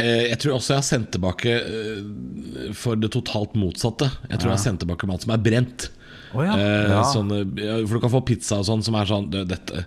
eh, 0.00 0.30
Jeg 0.30 0.38
tror 0.40 0.54
også 0.58 0.74
jeg 0.74 0.82
har 0.82 0.90
sendt 0.98 1.10
tilbake 1.12 1.54
eh, 1.62 2.72
for 2.74 2.96
det 2.96 3.12
totalt 3.12 3.54
motsatte. 3.54 4.10
Jeg 4.30 4.38
tror 4.40 4.50
jeg 4.50 4.58
har 4.58 4.64
sendt 4.66 4.80
tilbake 4.80 5.06
mat 5.06 5.22
som 5.22 5.30
er 5.30 5.38
brent. 5.38 5.90
Å 6.34 6.44
ja. 6.46 6.54
Eh, 6.58 6.90
Ja. 6.90 7.00
sånne, 7.06 7.38
ja, 7.62 7.76
for 7.86 7.94
du 7.98 8.02
kan 8.02 8.12
få 8.12 8.20
pizza 8.26 8.58
og 8.60 8.66
sånn 8.66 8.82
som 8.84 8.94
er 8.98 9.06
sånn 9.08 9.28
Dette 9.30 9.84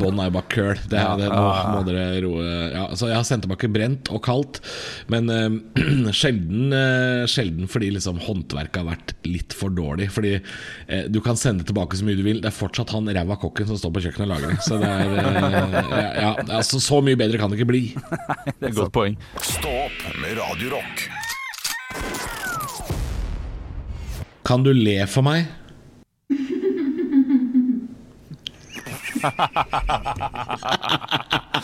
Bånd 0.00 0.18
er 0.20 0.30
jo 0.30 0.34
bare 0.38 0.48
køl. 0.52 0.78
Det, 0.88 1.00
det, 1.20 1.28
nå 1.28 1.42
må 1.74 1.82
dere 1.86 2.06
roe 2.24 2.44
ja, 2.72 2.84
Så 2.96 3.08
jeg 3.10 3.18
har 3.18 3.26
sendt 3.28 3.44
tilbake 3.46 3.68
brent 3.72 4.08
og 4.14 4.22
kaldt, 4.24 4.60
men 5.12 5.28
eh, 5.32 5.48
sjelden, 6.20 6.72
eh, 6.72 7.24
sjelden 7.30 7.68
fordi 7.70 7.90
liksom 7.94 8.18
håndverket 8.24 8.80
har 8.82 8.88
vært 8.90 9.14
litt 9.28 9.52
for 9.56 9.72
dårlig. 9.74 10.08
Fordi 10.14 10.34
eh, 10.38 11.04
du 11.12 11.20
kan 11.24 11.36
sende 11.40 11.64
tilbake 11.68 11.96
så 12.00 12.06
mye 12.08 12.16
du 12.18 12.24
vil, 12.26 12.40
det 12.44 12.48
er 12.50 12.56
fortsatt 12.56 12.92
han 12.96 13.08
ræva 13.12 13.36
kokken 13.40 13.68
som 13.68 13.78
står 13.80 13.94
på 13.98 14.04
kjøkkenet 14.06 14.26
og 14.28 14.32
lager 14.34 14.54
det. 14.54 14.60
Så 14.64 14.80
det 14.80 14.88
er 14.88 15.14
eh, 15.20 15.78
ja, 15.94 16.08
ja, 16.24 16.32
altså, 16.60 16.80
Så 16.82 17.00
mye 17.04 17.18
bedre 17.20 17.38
kan 17.40 17.52
det 17.52 17.60
ikke 17.60 17.70
bli. 17.72 17.84
Det 18.60 18.70
er 18.70 18.72
et 18.72 18.76
godt 18.78 18.92
poeng. 18.94 19.14
Stå 19.44 19.70
opp 19.84 20.00
med 20.22 20.38
Radio 20.38 20.70
Rock. 20.78 21.04
Kan 24.44 24.64
du 24.64 24.72
le 24.76 24.98
for 25.08 25.24
meg? 25.26 25.46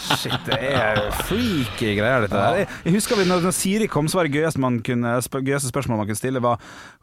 Shit, 0.00 0.36
det 0.46 0.58
er 0.70 1.00
freaky 1.26 1.92
greier, 1.98 2.24
dette 2.24 2.40
her. 2.40 2.60
Jeg, 2.62 2.94
husker 2.94 3.18
vi, 3.20 3.26
når, 3.28 3.42
når 3.44 3.54
Siri 3.56 3.88
kom, 3.90 4.08
så 4.08 4.20
var 4.20 4.28
det 4.28 4.34
gøyeste, 4.38 4.60
man 4.62 4.78
kunne, 4.86 5.14
gøyeste 5.20 5.70
spørsmål 5.70 6.00
man 6.02 6.10
kunne 6.10 6.20
stille, 6.20 6.42
var 6.44 6.60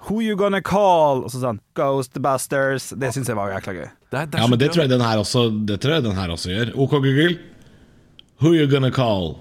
Who 0.08 0.22
you 0.24 0.38
gonna 0.40 0.62
call? 0.66 1.24
Og 1.26 1.32
så 1.34 1.42
sa 1.42 1.54
han 1.54 1.62
Ghostbusters. 1.78 2.92
Det 2.98 3.14
syns 3.16 3.30
jeg 3.32 3.38
var 3.40 3.54
jækla 3.56 3.74
gøy. 3.80 3.90
Det 4.12 4.20
er, 4.22 4.26
det 4.26 4.40
er 4.40 4.44
Ja, 4.44 4.48
men 4.52 4.60
det 4.62 4.72
tror 4.74 4.86
jeg 4.88 4.94
den 4.94 5.06
her 5.06 5.24
også, 5.24 5.48
det 5.68 5.82
tror 5.84 6.00
jeg 6.00 6.08
den 6.08 6.18
her 6.18 6.34
også 6.36 6.54
gjør. 6.54 6.74
OK, 6.76 6.98
Google. 7.06 7.38
Who 8.42 8.54
you 8.54 8.68
gonna 8.70 8.92
call? 8.94 9.36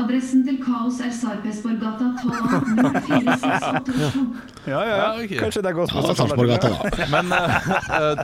Adressen 0.00 0.42
til 0.46 0.56
Kaos 0.64 1.00
er 1.04 1.12
Sarpesborggata 1.14 2.10
12 2.22 2.32
04682 3.06 4.70
Ja, 4.70 4.80
ja, 4.84 4.96
Ja, 4.96 5.08
ok. 5.16 5.34
Kanskje 5.40 5.62
det 5.62 5.70
er 5.70 5.74
Ja, 5.74 5.76
Ghostbusters. 5.78 6.16
Sarpsborggata, 6.16 6.68
da. 6.68 7.06
Men 7.14 7.32
uh, 7.32 8.22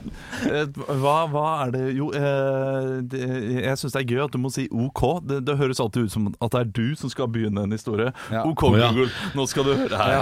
eh, 0.53 0.81
hva, 1.01 1.17
hva 1.33 1.47
er 1.65 1.73
det 1.75 1.85
Jo, 1.97 2.11
uh, 2.12 2.97
det, 3.12 3.23
jeg 3.65 3.81
syns 3.81 3.97
det 3.97 4.03
er 4.03 4.09
gøy 4.12 4.25
at 4.27 4.35
du 4.37 4.41
må 4.43 4.53
si 4.53 4.67
OK. 4.71 5.03
Det, 5.29 5.41
det 5.47 5.59
høres 5.61 5.81
alltid 5.83 6.09
ut 6.09 6.17
som 6.17 6.29
at 6.35 6.53
det 6.55 6.62
er 6.62 6.73
du 6.77 6.97
som 6.99 7.12
skal 7.12 7.31
begynne 7.33 7.67
en 7.67 7.77
historie. 7.77 8.12
Ja. 8.33 8.45
OK. 8.47 8.67
Google, 8.77 9.09
nå 9.37 9.47
skal 9.51 9.69
du 9.69 9.75
høre 9.75 10.01
her. 10.01 10.21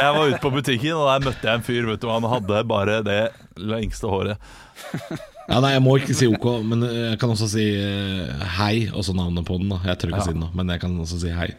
Jeg 0.00 0.14
var 0.16 0.22
ute 0.26 0.40
på 0.42 0.52
butikken, 0.54 0.96
og 0.96 1.08
der 1.10 1.28
møtte 1.30 1.48
jeg 1.48 1.60
en 1.60 1.66
fyr. 1.66 1.90
Vet 1.90 2.02
du, 2.02 2.08
Han 2.12 2.28
hadde 2.30 2.64
bare 2.68 3.00
det 3.06 3.20
lengste 3.60 4.10
håret. 4.10 4.40
Ja, 5.50 5.58
nei, 5.60 5.72
Jeg 5.74 5.82
må 5.82 5.96
ikke 5.98 6.14
si 6.14 6.28
OK, 6.30 6.46
men 6.62 6.84
jeg 6.86 7.18
kan 7.18 7.32
også 7.34 7.48
si 7.50 7.64
hei 7.74 8.70
hei, 8.70 8.74
også 8.94 9.14
navnet 9.18 9.44
på 9.48 9.58
den. 9.58 9.68
da 9.72 9.80
Jeg 9.88 9.98
tør 9.98 10.12
ikke 10.14 10.26
si 10.28 10.32
det 10.36 10.40
nå, 10.44 10.50
men 10.54 10.68
jeg 10.70 10.80
kan 10.84 10.98
også 11.02 11.18
si 11.24 11.32
hei. 11.34 11.50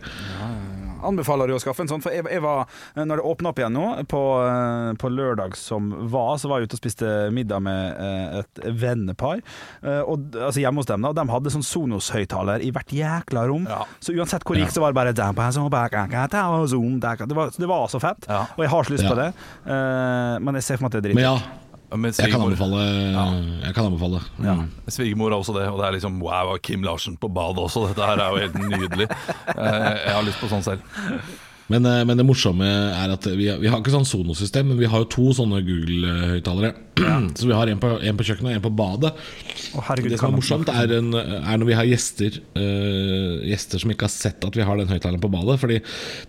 Anbefaler 1.01 1.49
du 1.49 1.55
å 1.55 1.59
skaffe 1.59 1.81
en 1.81 1.89
sånn? 1.89 2.01
For 2.03 2.13
jeg, 2.13 2.21
jeg 2.29 2.43
var, 2.43 2.67
når 2.93 3.17
det 3.17 3.23
åpna 3.25 3.49
opp 3.49 3.57
igjen 3.57 3.73
nå, 3.73 3.85
på, 4.11 4.19
eh, 4.45 4.91
på 5.01 5.09
lørdag 5.09 5.55
som 5.57 5.87
var, 6.13 6.35
så 6.37 6.51
var 6.51 6.61
jeg 6.61 6.69
ute 6.69 6.77
og 6.77 6.81
spiste 6.83 7.09
middag 7.33 7.63
med 7.65 7.97
eh, 7.97 8.35
et 8.43 8.61
vennepar. 8.83 9.41
Eh, 9.81 10.03
Og, 10.05 10.27
altså 10.37 10.61
hjemme 10.61 10.77
hos 10.83 10.85
dem, 10.91 11.01
da. 11.01 11.09
Og 11.09 11.17
de 11.17 11.25
hadde 11.33 11.53
sånn 11.55 11.65
Sonos-høyttaler 11.65 12.61
i 12.61 12.69
hvert 12.75 12.93
jækla 12.93 13.47
rom. 13.49 13.65
Ja. 13.65 13.81
Så 13.97 14.13
uansett 14.13 14.45
hvor 14.45 14.59
rik 14.59 14.67
gikk, 14.69 14.75
så 14.77 14.85
var 14.85 14.93
det 14.93 14.99
bare 15.01 15.15
Det 17.25 17.35
var, 17.35 17.49
det 17.57 17.67
var 17.73 17.87
så 17.89 17.99
fett. 17.99 18.29
Ja. 18.29 18.43
Og 18.55 18.61
jeg 18.67 18.69
har 18.75 18.83
så 18.85 18.93
lyst 18.93 19.03
Ja. 19.03 19.09
på 19.09 19.17
det. 19.23 19.27
Eh, 19.65 20.37
Men 20.45 20.53
jeg 20.61 20.63
ser 20.69 20.77
for 20.77 20.85
meg 20.85 20.93
at 20.93 21.01
det 21.01 21.11
er 21.11 21.15
Men 21.15 21.23
dritt. 21.25 21.41
ja, 21.41 21.60
jeg 21.91 22.31
kan 22.31 22.41
anbefale. 22.41 22.81
anbefale. 22.81 23.61
Jeg 23.65 23.73
kan 23.75 23.85
anbefale. 23.89 24.21
Ja. 24.43 24.53
Mm. 24.61 24.71
Svigermor 24.87 25.31
har 25.35 25.39
også 25.43 25.55
det, 25.59 25.67
og 25.69 25.79
det 25.81 25.87
er 25.89 25.95
liksom 25.97 26.19
wow, 26.23 26.55
Kim 26.63 26.83
Larsen 26.87 27.17
på 27.19 27.27
badet 27.27 27.59
også. 27.67 27.87
Dette 27.91 28.07
her 28.07 28.17
er 28.23 28.29
jo 28.31 28.41
helt 28.45 28.59
nydelig. 28.71 29.07
Eh, 29.11 29.95
Jeg 30.07 30.13
har 30.15 30.23
lyst 30.23 30.39
på 30.39 30.47
sånn 30.51 30.63
selv. 30.63 30.81
Men, 31.71 31.85
eh, 31.87 32.01
men 32.07 32.17
det 32.19 32.25
morsomme 32.27 32.67
er 32.67 33.13
at 33.13 33.27
vi, 33.31 33.45
vi 33.61 33.67
har 33.71 33.79
ikke 33.79 33.93
sånn 33.93 34.07
Sonos-system, 34.07 34.71
men 34.73 34.79
vi 34.81 34.89
har 34.91 35.03
jo 35.03 35.07
to 35.13 35.29
sånne 35.35 35.61
Google-høyttalere. 35.67 36.73
Så 37.35 37.47
vi 37.49 37.55
har 37.57 37.71
en 37.71 37.81
på, 37.81 37.91
en 38.01 38.19
på 38.19 38.27
kjøkkenet 38.27 38.51
og 38.51 38.57
en 38.59 38.65
på 38.65 38.73
badet. 38.81 39.13
Oh, 39.75 39.83
herregud, 39.87 40.11
det 40.13 40.19
som 40.19 40.31
er 40.31 40.37
morsomt, 40.37 40.71
er, 40.73 40.93
en, 40.97 41.11
er 41.15 41.59
når 41.61 41.69
vi 41.69 41.77
har 41.77 41.87
gjester 41.87 42.39
uh, 42.57 43.41
Gjester 43.47 43.81
som 43.81 43.91
ikke 43.93 44.07
har 44.07 44.13
sett 44.13 44.43
at 44.47 44.57
vi 44.57 44.65
har 44.67 44.79
den 44.79 44.89
høyttaleren 44.91 45.21
på 45.23 45.31
badet. 45.31 45.57
Fordi 45.61 45.79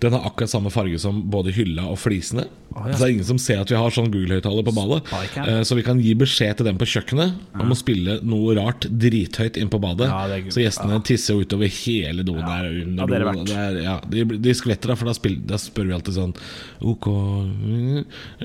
den 0.02 0.16
har 0.16 0.26
akkurat 0.28 0.52
samme 0.52 0.72
farge 0.74 0.98
som 1.02 1.22
både 1.32 1.54
hylla 1.56 1.86
og 1.90 1.98
flisene. 2.02 2.46
ja. 2.72 2.92
Så 2.92 2.98
det 3.02 3.06
er 3.08 3.14
ingen 3.16 3.28
som 3.28 3.40
ser 3.42 3.62
at 3.62 3.70
vi 3.70 3.78
har 3.78 3.92
sånn 3.94 4.10
Google-høyttaler 4.12 4.66
på 4.66 4.74
badet. 4.76 5.00
Eh, 5.42 5.62
så 5.66 5.76
vi 5.78 5.84
kan 5.86 6.00
gi 6.02 6.14
beskjed 6.18 6.60
til 6.60 6.68
dem 6.68 6.78
på 6.80 6.88
kjøkkenet 6.88 7.58
om 7.60 7.72
å 7.74 7.78
spille 7.78 8.18
noe 8.24 8.54
rart 8.58 8.86
drithøyt 8.88 9.58
inn 9.60 9.70
på 9.72 9.80
badet. 9.82 10.08
Ja, 10.08 10.40
så 10.52 10.62
gjestene 10.64 11.00
tisser 11.06 11.36
jo 11.36 11.46
utover 11.46 11.70
hele 11.82 12.24
doen 12.26 12.40
der. 12.40 12.70
Under 12.86 13.02
Ja, 13.02 13.06
det 13.06 13.18
er 13.18 13.24
det 13.24 13.26
doen, 13.26 13.28
og 13.28 13.42
verdt. 13.42 13.50
det 13.50 13.58
er, 13.60 13.80
ja, 13.84 13.96
de, 14.14 14.38
de 14.46 14.54
skvetter 14.56 14.92
da, 14.92 14.96
for 14.98 15.10
da, 15.10 15.16
spiller, 15.16 15.42
da 15.52 15.60
spør 15.60 15.90
vi 15.90 15.96
alltid 15.96 16.16
sånn 16.16 16.32
Ok, 16.92 17.06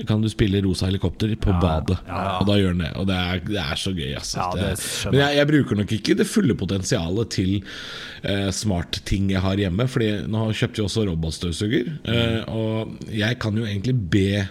kan 0.08 0.22
du 0.22 0.28
spille 0.30 0.60
Rosa 0.64 0.88
helikopter 0.88 1.32
på 1.40 1.54
badet? 1.62 1.98
Og 2.18 2.46
da 2.48 2.58
gjør 2.58 2.76
den 2.76 2.84
det. 2.84 2.92
Og 3.00 3.08
det 3.08 3.18
er, 3.18 3.42
det 3.48 3.60
er 3.62 3.80
så 3.80 3.92
gøy, 3.96 4.12
altså. 4.18 4.46
Det 4.54 4.68
men 5.12 5.20
jeg, 5.22 5.38
jeg 5.38 5.50
bruker 5.52 5.80
nok 5.80 5.96
ikke 5.98 6.16
det 6.18 6.28
fulle 6.28 6.56
potensialet 6.58 7.32
til 7.34 7.52
eh, 7.58 8.48
smartting 8.54 9.32
jeg 9.34 9.44
har 9.44 9.60
hjemme. 9.60 9.88
Fordi 9.90 10.10
nå 10.30 10.48
kjøpte 10.52 10.80
vi 10.80 10.86
også 10.86 11.06
robotstøvsuger. 11.08 11.92
Eh, 12.08 12.40
og 12.52 13.10
jeg 13.14 13.40
kan 13.42 13.58
jo 13.58 13.66
egentlig 13.68 13.96
be 14.12 14.46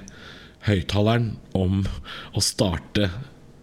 høyttaleren 0.67 1.33
om 1.57 1.83
å 2.35 2.43
starte 2.43 3.11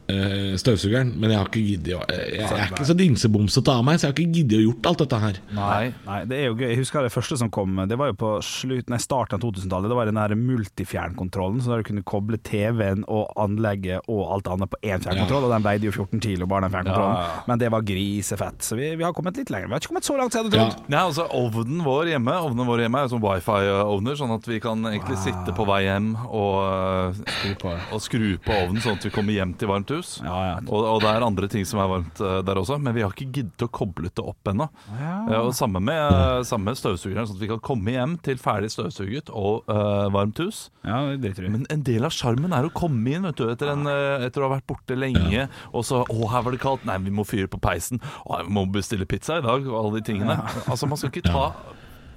eh, 0.09 0.55
støvsugeren, 0.61 1.13
men 1.21 1.31
jeg 1.33 1.39
har 1.41 1.49
ikke 1.51 1.63
giddet 1.65 1.95
å 1.97 2.03
Jeg, 2.11 2.35
jeg 2.39 2.49
er 2.61 2.73
ikke 2.73 2.87
så 2.91 2.97
dingsebomsete 2.99 3.73
av 3.73 3.85
meg, 3.87 3.99
så 4.01 4.07
jeg 4.07 4.13
har 4.13 4.19
ikke 4.19 4.37
giddet 4.39 4.59
å 4.59 4.65
gjort 4.67 4.89
alt 4.91 5.03
dette 5.05 5.21
her. 5.25 5.39
Nei, 5.57 5.85
nei, 6.07 6.19
det 6.31 6.39
er 6.39 6.47
jo 6.51 6.57
gøy. 6.59 6.67
Jeg 6.75 6.81
husker 6.83 7.07
det 7.07 7.13
første 7.15 7.39
som 7.41 7.51
kom, 7.55 7.77
det 7.89 7.99
var 8.01 8.11
jo 8.13 8.17
på 8.21 8.33
slutt, 8.45 8.91
nei, 8.93 8.99
starten 9.03 9.39
av 9.39 9.45
2000-tallet. 9.45 9.91
Det 9.93 9.99
var 9.99 10.11
den 10.11 10.21
der 10.21 10.35
multifjernkontrollen, 10.39 11.61
så 11.65 11.73
der 11.75 11.83
du 11.85 11.89
kunne 11.89 12.05
koble 12.07 12.39
TV-en 12.45 13.05
og 13.09 13.33
anlegget 13.41 14.05
og 14.11 14.23
alt 14.35 14.49
annet 14.53 14.71
på 14.73 14.81
én 14.85 15.03
fjernkontroll, 15.05 15.47
og 15.49 15.55
den 15.55 15.65
veide 15.67 15.89
jo 15.89 15.95
14 15.95 16.21
kilo, 16.25 16.49
bare 16.51 16.67
den 16.67 16.75
fjernkontrollen. 16.75 17.17
Ja, 17.17 17.25
ja, 17.25 17.35
ja. 17.39 17.45
Men 17.49 17.63
det 17.63 17.71
var 17.75 17.87
grisefett, 17.87 18.63
så 18.67 18.79
vi, 18.79 18.91
vi 18.99 19.07
har 19.07 19.15
kommet 19.17 19.39
litt 19.41 19.53
lenger. 19.53 19.71
Vi 19.71 19.77
har 19.77 19.83
ikke 19.83 19.93
kommet 19.95 20.09
så 20.09 20.19
langt 20.19 20.35
som 20.35 20.43
jeg 20.43 20.51
hadde 20.51 20.61
Ja. 20.61 20.69
trodd. 20.71 20.91
Nei, 20.93 21.01
altså 21.05 21.27
Ovnen 21.35 21.81
vår 21.85 22.11
hjemme 22.13 22.35
Ovnen 22.45 22.67
vår 22.69 22.85
hjemme 22.85 23.01
er 23.01 23.07
jo 23.09 23.13
sånn 23.17 23.23
wifi-ovner, 23.25 24.17
sånn 24.21 24.35
at 24.37 24.47
vi 24.49 24.61
kan 24.63 24.85
egentlig 24.91 25.19
sitte 25.23 25.55
på 25.57 25.67
vei 25.69 25.81
hjem 25.87 26.13
og, 26.25 27.15
uh, 27.15 27.95
og 27.95 28.03
skru 28.05 28.35
på 28.45 28.55
ovnen, 28.55 28.83
sånn 28.85 28.99
at 28.99 29.07
vi 29.09 29.13
kommer 29.15 29.37
hjem 29.37 29.55
til 29.59 29.71
varmt 29.71 29.91
hus. 29.99 30.17
Ja, 30.25 30.37
ja. 30.49 30.57
Og, 30.67 30.87
og 30.95 31.03
det 31.05 31.11
er 31.11 31.27
andre 31.27 31.49
ting 31.51 31.67
som 31.69 31.81
er 31.83 31.91
varmt 31.91 32.23
uh, 32.23 32.39
der 32.47 32.61
også, 32.61 32.79
men 32.83 32.97
vi 32.97 33.05
har 33.05 33.15
ikke 33.15 33.31
giddet 33.35 33.67
å 33.67 33.71
koble 33.75 34.11
det 34.11 34.25
opp 34.25 34.51
ennå. 34.51 34.69
Uh, 34.91 35.39
og 35.41 35.53
samme 35.57 35.83
med, 35.85 36.01
uh, 36.01 36.43
samme 36.47 36.71
med 36.71 36.81
støvsugeren, 36.81 37.29
sånn 37.29 37.39
at 37.39 37.45
vi 37.45 37.51
kan 37.53 37.63
komme 37.65 37.95
hjem 37.95 38.17
til 38.25 38.41
ferdig 38.41 38.73
støvsuget 38.75 39.33
og 39.35 39.69
uh, 39.71 40.11
varmt 40.15 40.41
hus. 40.43 40.69
Ja. 40.85 41.03
Men 41.45 41.67
en 41.73 41.87
del 41.87 42.07
av 42.07 42.15
sjarmen 42.15 42.55
er 42.57 42.69
å 42.69 42.75
komme 42.75 43.17
inn 43.17 43.29
vet 43.29 43.41
du, 43.41 43.47
etter, 43.53 43.73
en, 43.75 43.89
uh, 43.89 44.25
etter 44.25 44.43
å 44.45 44.49
ha 44.49 44.57
vært 44.57 44.69
borte 44.71 44.99
lenge. 44.99 45.49
Og 45.73 45.87
så 45.87 46.03
'Å, 46.05 46.29
her 46.31 46.45
var 46.45 46.55
det 46.55 46.63
kaldt'. 46.63 46.85
Nei, 46.89 46.99
vi 47.05 47.15
må 47.15 47.25
fyre 47.27 47.49
på 47.51 47.61
peisen. 47.63 48.03
Å, 48.25 48.43
vi 48.45 48.53
må 48.55 48.67
bestille 48.71 49.09
pizza 49.09 49.39
i 49.41 49.45
dag, 49.45 49.67
og 49.67 49.79
alle 49.81 50.01
de 50.01 50.07
tingene. 50.13 50.39
Altså, 50.69 50.87
Man 50.91 51.01
skal 51.01 51.11
ikke 51.13 51.29
ta 51.31 51.47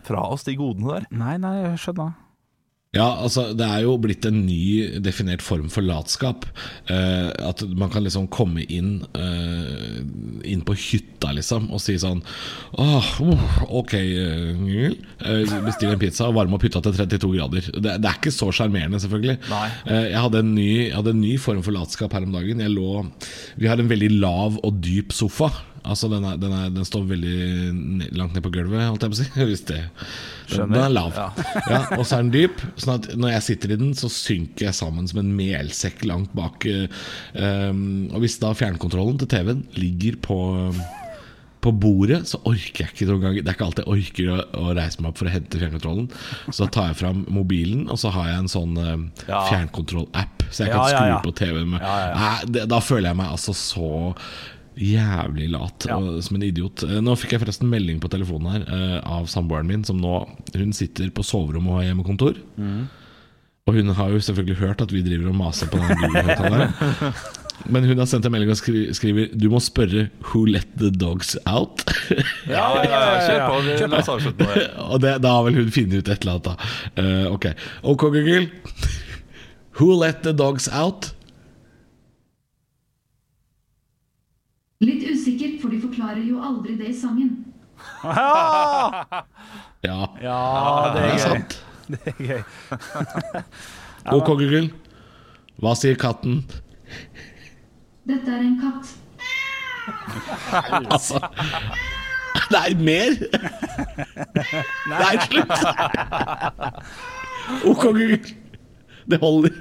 fra 0.07 0.23
oss 0.31 0.45
de 0.47 0.55
godene 0.55 0.93
der. 0.93 1.07
Nei, 1.11 1.35
nei, 1.41 1.55
jeg 1.63 1.83
skjønner. 1.83 2.15
Ja, 2.97 3.07
altså 3.23 3.51
Det 3.57 3.65
er 3.65 3.83
jo 3.86 3.95
blitt 4.01 4.25
en 4.27 4.39
ny 4.47 4.99
definert 5.03 5.43
form 5.45 5.69
for 5.73 5.86
latskap. 5.86 6.47
Uh, 6.89 7.29
at 7.49 7.63
man 7.77 7.91
kan 7.93 8.05
liksom 8.05 8.27
komme 8.33 8.65
inn 8.65 9.01
uh, 9.17 9.99
Inn 10.47 10.63
på 10.65 10.75
hytta 10.77 11.33
liksom 11.36 11.69
og 11.73 11.81
si 11.83 11.97
sånn 11.99 12.21
Åh, 12.79 13.10
uh, 13.21 13.45
ok, 13.79 13.93
uh, 13.97 14.67
eh, 15.27 15.55
bestill 15.65 15.93
en 15.93 16.01
pizza 16.01 16.27
og 16.29 16.38
varme 16.38 16.57
opp 16.57 16.65
hytta 16.65 16.81
til 16.83 16.95
32 16.97 17.31
grader. 17.36 17.69
Det, 17.73 17.97
det 18.01 18.10
er 18.10 18.19
ikke 18.19 18.33
så 18.33 18.49
sjarmerende, 18.55 18.99
selvfølgelig. 19.01 19.38
Nei. 19.51 19.65
Jeg, 19.88 20.19
hadde 20.23 20.41
en 20.43 20.53
ny, 20.55 20.69
jeg 20.88 20.95
hadde 20.95 21.13
en 21.15 21.23
ny 21.23 21.33
form 21.41 21.63
for 21.65 21.75
latskap 21.75 22.13
her 22.15 22.25
om 22.27 22.36
dagen. 22.36 22.62
Jeg 22.63 22.73
lå, 22.73 23.03
vi 23.60 23.69
har 23.69 23.81
en 23.81 23.89
veldig 23.89 24.12
lav 24.17 24.60
og 24.62 24.79
dyp 24.83 25.15
sofa. 25.15 25.51
Altså 25.88 26.10
Den, 26.12 26.25
er, 26.27 26.39
den, 26.41 26.53
er, 26.53 26.71
den 26.73 26.88
står 26.88 27.05
veldig 27.07 28.12
langt 28.17 28.36
ned 28.36 28.43
på 28.45 28.51
gulvet, 28.53 28.88
holdt 28.89 29.05
jeg 29.05 29.13
på 29.13 29.17
å 29.17 29.21
si. 29.21 29.29
Hvis 29.49 29.65
det, 29.69 29.81
den, 30.49 30.71
den 30.71 30.83
er 30.83 30.89
lav. 30.93 31.12
Ja. 31.71 31.79
og 31.97 32.05
så 32.07 32.17
er 32.19 32.23
den 32.27 32.31
dyp. 32.36 32.62
Sånn 32.79 32.93
at 32.97 33.10
når 33.19 33.33
jeg 33.36 33.45
sitter 33.49 33.73
i 33.75 33.79
den, 33.81 33.93
så 33.97 34.10
synker 34.12 34.67
jeg 34.69 34.78
sammen 34.78 35.07
som 35.09 35.19
en 35.24 35.34
melsekk 35.38 36.05
langt 36.07 36.32
bak. 36.38 36.65
um, 37.36 38.07
og 38.13 38.22
hvis 38.24 38.39
da 38.41 38.53
fjernkontrollen 38.57 39.19
til 39.22 39.28
TV-en 39.36 39.65
ligger 39.80 40.19
på 40.24 40.39
på 41.57 41.72
bordet 41.74 42.19
så 42.30 42.38
orker 42.45 42.84
jeg 42.86 42.91
ikke 42.93 43.05
noen 43.09 43.24
gang 43.24 43.38
Det 43.41 43.49
er 43.49 43.55
ikke 43.57 43.65
alltid 43.65 43.88
jeg 43.88 43.93
orker 43.95 44.28
å, 44.30 44.36
å 44.69 44.76
reise 44.78 45.01
meg 45.01 45.09
opp 45.09 45.17
for 45.17 45.28
å 45.28 45.32
hente 45.34 45.57
fjernkontrollen. 45.59 46.05
Så 46.53 46.61
da 46.61 46.67
tar 46.76 46.91
jeg 46.91 46.99
fram 46.99 47.24
mobilen, 47.34 47.88
og 47.91 47.97
så 47.99 48.11
har 48.13 48.30
jeg 48.30 48.43
en 48.43 48.51
sånn 48.53 48.78
uh, 48.78 48.93
Ja. 49.26 49.39
fjernkontroll-app, 49.49 50.45
så 50.53 50.63
jeg 50.63 50.69
Ja, 50.69 50.78
kan 50.78 50.91
ja, 50.93 50.99
skru 51.01 51.09
ja. 51.09 51.17
på 51.26 51.34
TV-en. 51.41 51.69
med- 51.74 51.82
Ja, 51.82 51.95
ja, 51.97 52.07
ja. 52.07 52.19
Nei, 52.22 52.51
det, 52.53 52.67
Da 52.69 52.80
føler 52.80 53.09
jeg 53.09 53.19
meg 53.24 53.34
altså 53.34 53.57
så 53.57 53.89
Jævlig 54.78 55.47
lat, 55.49 55.88
Ja. 55.89 55.97
og, 55.97 56.21
som 56.23 56.36
en 56.38 56.43
idiot. 56.45 56.84
Eh, 56.86 56.99
Nå 57.01 57.15
fikk 57.17 57.34
jeg 57.34 57.41
forresten 57.41 57.69
melding 57.71 57.99
på 58.03 58.11
telefonen 58.13 58.51
her 58.53 58.67
uh, 58.69 58.99
av 59.17 59.25
samboeren 59.32 59.67
min, 59.67 59.84
som 59.88 59.97
nå 59.97 60.19
Hun 60.53 60.73
sitter 60.73 61.09
på 61.09 61.25
soverommet 61.25 61.71
og 61.71 61.80
har 61.82 61.89
hjemmekontor. 61.89 62.38
Og 63.67 63.75
hun 63.75 63.89
har 63.97 64.13
jo 64.13 64.21
selvfølgelig 64.23 64.61
hørt 64.61 64.82
at 64.86 64.93
vi 64.93 65.01
driver 65.03 65.34
og 65.34 65.36
maser 65.41 65.67
på 65.67 65.82
den 65.82 65.97
Google-høyttaleren. 65.97 67.17
Men 67.73 67.88
hun 67.89 67.97
har 67.97 68.05
sendt 68.05 68.28
en 68.28 68.32
melding 68.32 68.51
og 68.53 68.59
skri 68.59 68.84
skriver 68.93 69.32
Du 69.34 69.49
må 69.49 69.57
spørre 69.59 70.07
'Who 70.21 70.45
let 70.45 70.67
the 70.78 70.91
dogs 70.93 71.34
out?' 71.49 71.82
Ja, 72.47 72.67
ja, 72.86 72.99
ja, 73.01 73.17
kjør 73.25 73.41
på. 73.49 73.55
Vi, 73.65 73.75
på 73.89 73.97
oss 73.97 74.11
avslutte 74.13 74.45
det. 74.45 74.67
og 74.93 75.01
det, 75.01 75.15
da 75.25 75.34
har 75.36 75.43
vel 75.49 75.55
hun 75.57 75.71
funnet 75.73 75.97
ut 75.99 76.07
et 76.13 76.21
eller 76.21 76.38
annet, 76.38 76.45
da. 76.45 76.55
Uh, 77.01 77.34
ok. 77.34 77.45
OK, 77.84 78.01
Google. 78.13 78.47
Who 79.80 79.89
let 79.99 80.21
the 80.23 80.34
dogs 80.34 80.69
out? 80.69 81.11
Litt 84.86 85.03
usikkert, 85.09 85.57
forklarer 86.18 86.26
jo 86.30 86.41
aldri 86.41 86.78
det 86.78 86.89
i 86.89 86.93
sangen. 86.93 87.45
Ja, 89.84 90.07
Ja, 90.22 90.91
det 90.93 91.01
det 91.01 91.03
er 91.03 91.13
er 91.13 91.18
sant. 91.18 91.63
Det 91.88 91.99
er 92.07 92.13
gøy. 92.20 92.41
OK, 94.11 94.28
Google. 94.41 94.70
Hva 95.61 95.76
sier 95.78 95.95
katten? 95.95 96.41
Dette 98.07 98.32
er 98.32 98.41
en 98.41 98.57
katt. 98.61 98.95
Altså 100.91 101.20
Nei, 102.51 102.74
mer? 102.80 103.15
Nei, 104.88 105.15
slutt! 105.28 105.51
OK, 107.65 107.84
Google. 107.84 108.20
Det 109.07 109.20
holder. 109.22 109.53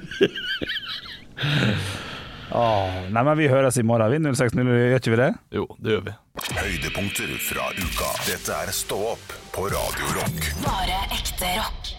Åh, 2.55 3.01
nei, 3.11 3.22
men 3.26 3.36
Vi 3.38 3.49
høres 3.51 3.78
i 3.80 3.82
morgen, 3.86 4.11
vi. 4.12 4.20
06.00, 4.30 4.70
gjør 4.70 5.01
ikke 5.01 5.14
vi 5.16 5.20
det? 5.22 5.30
Jo, 5.57 5.66
det 5.82 5.97
gjør 5.97 6.05
vi. 6.07 6.16
Høydepunkter 6.61 7.32
fra 7.42 7.70
uka. 7.74 8.12
Dette 8.28 8.61
er 8.62 8.72
Stå 8.76 8.99
opp 9.16 9.36
på 9.57 9.66
Radio 9.72 10.14
Rock. 10.20 10.51
Bare 10.66 11.01
ekte 11.16 11.57
rock. 11.59 11.95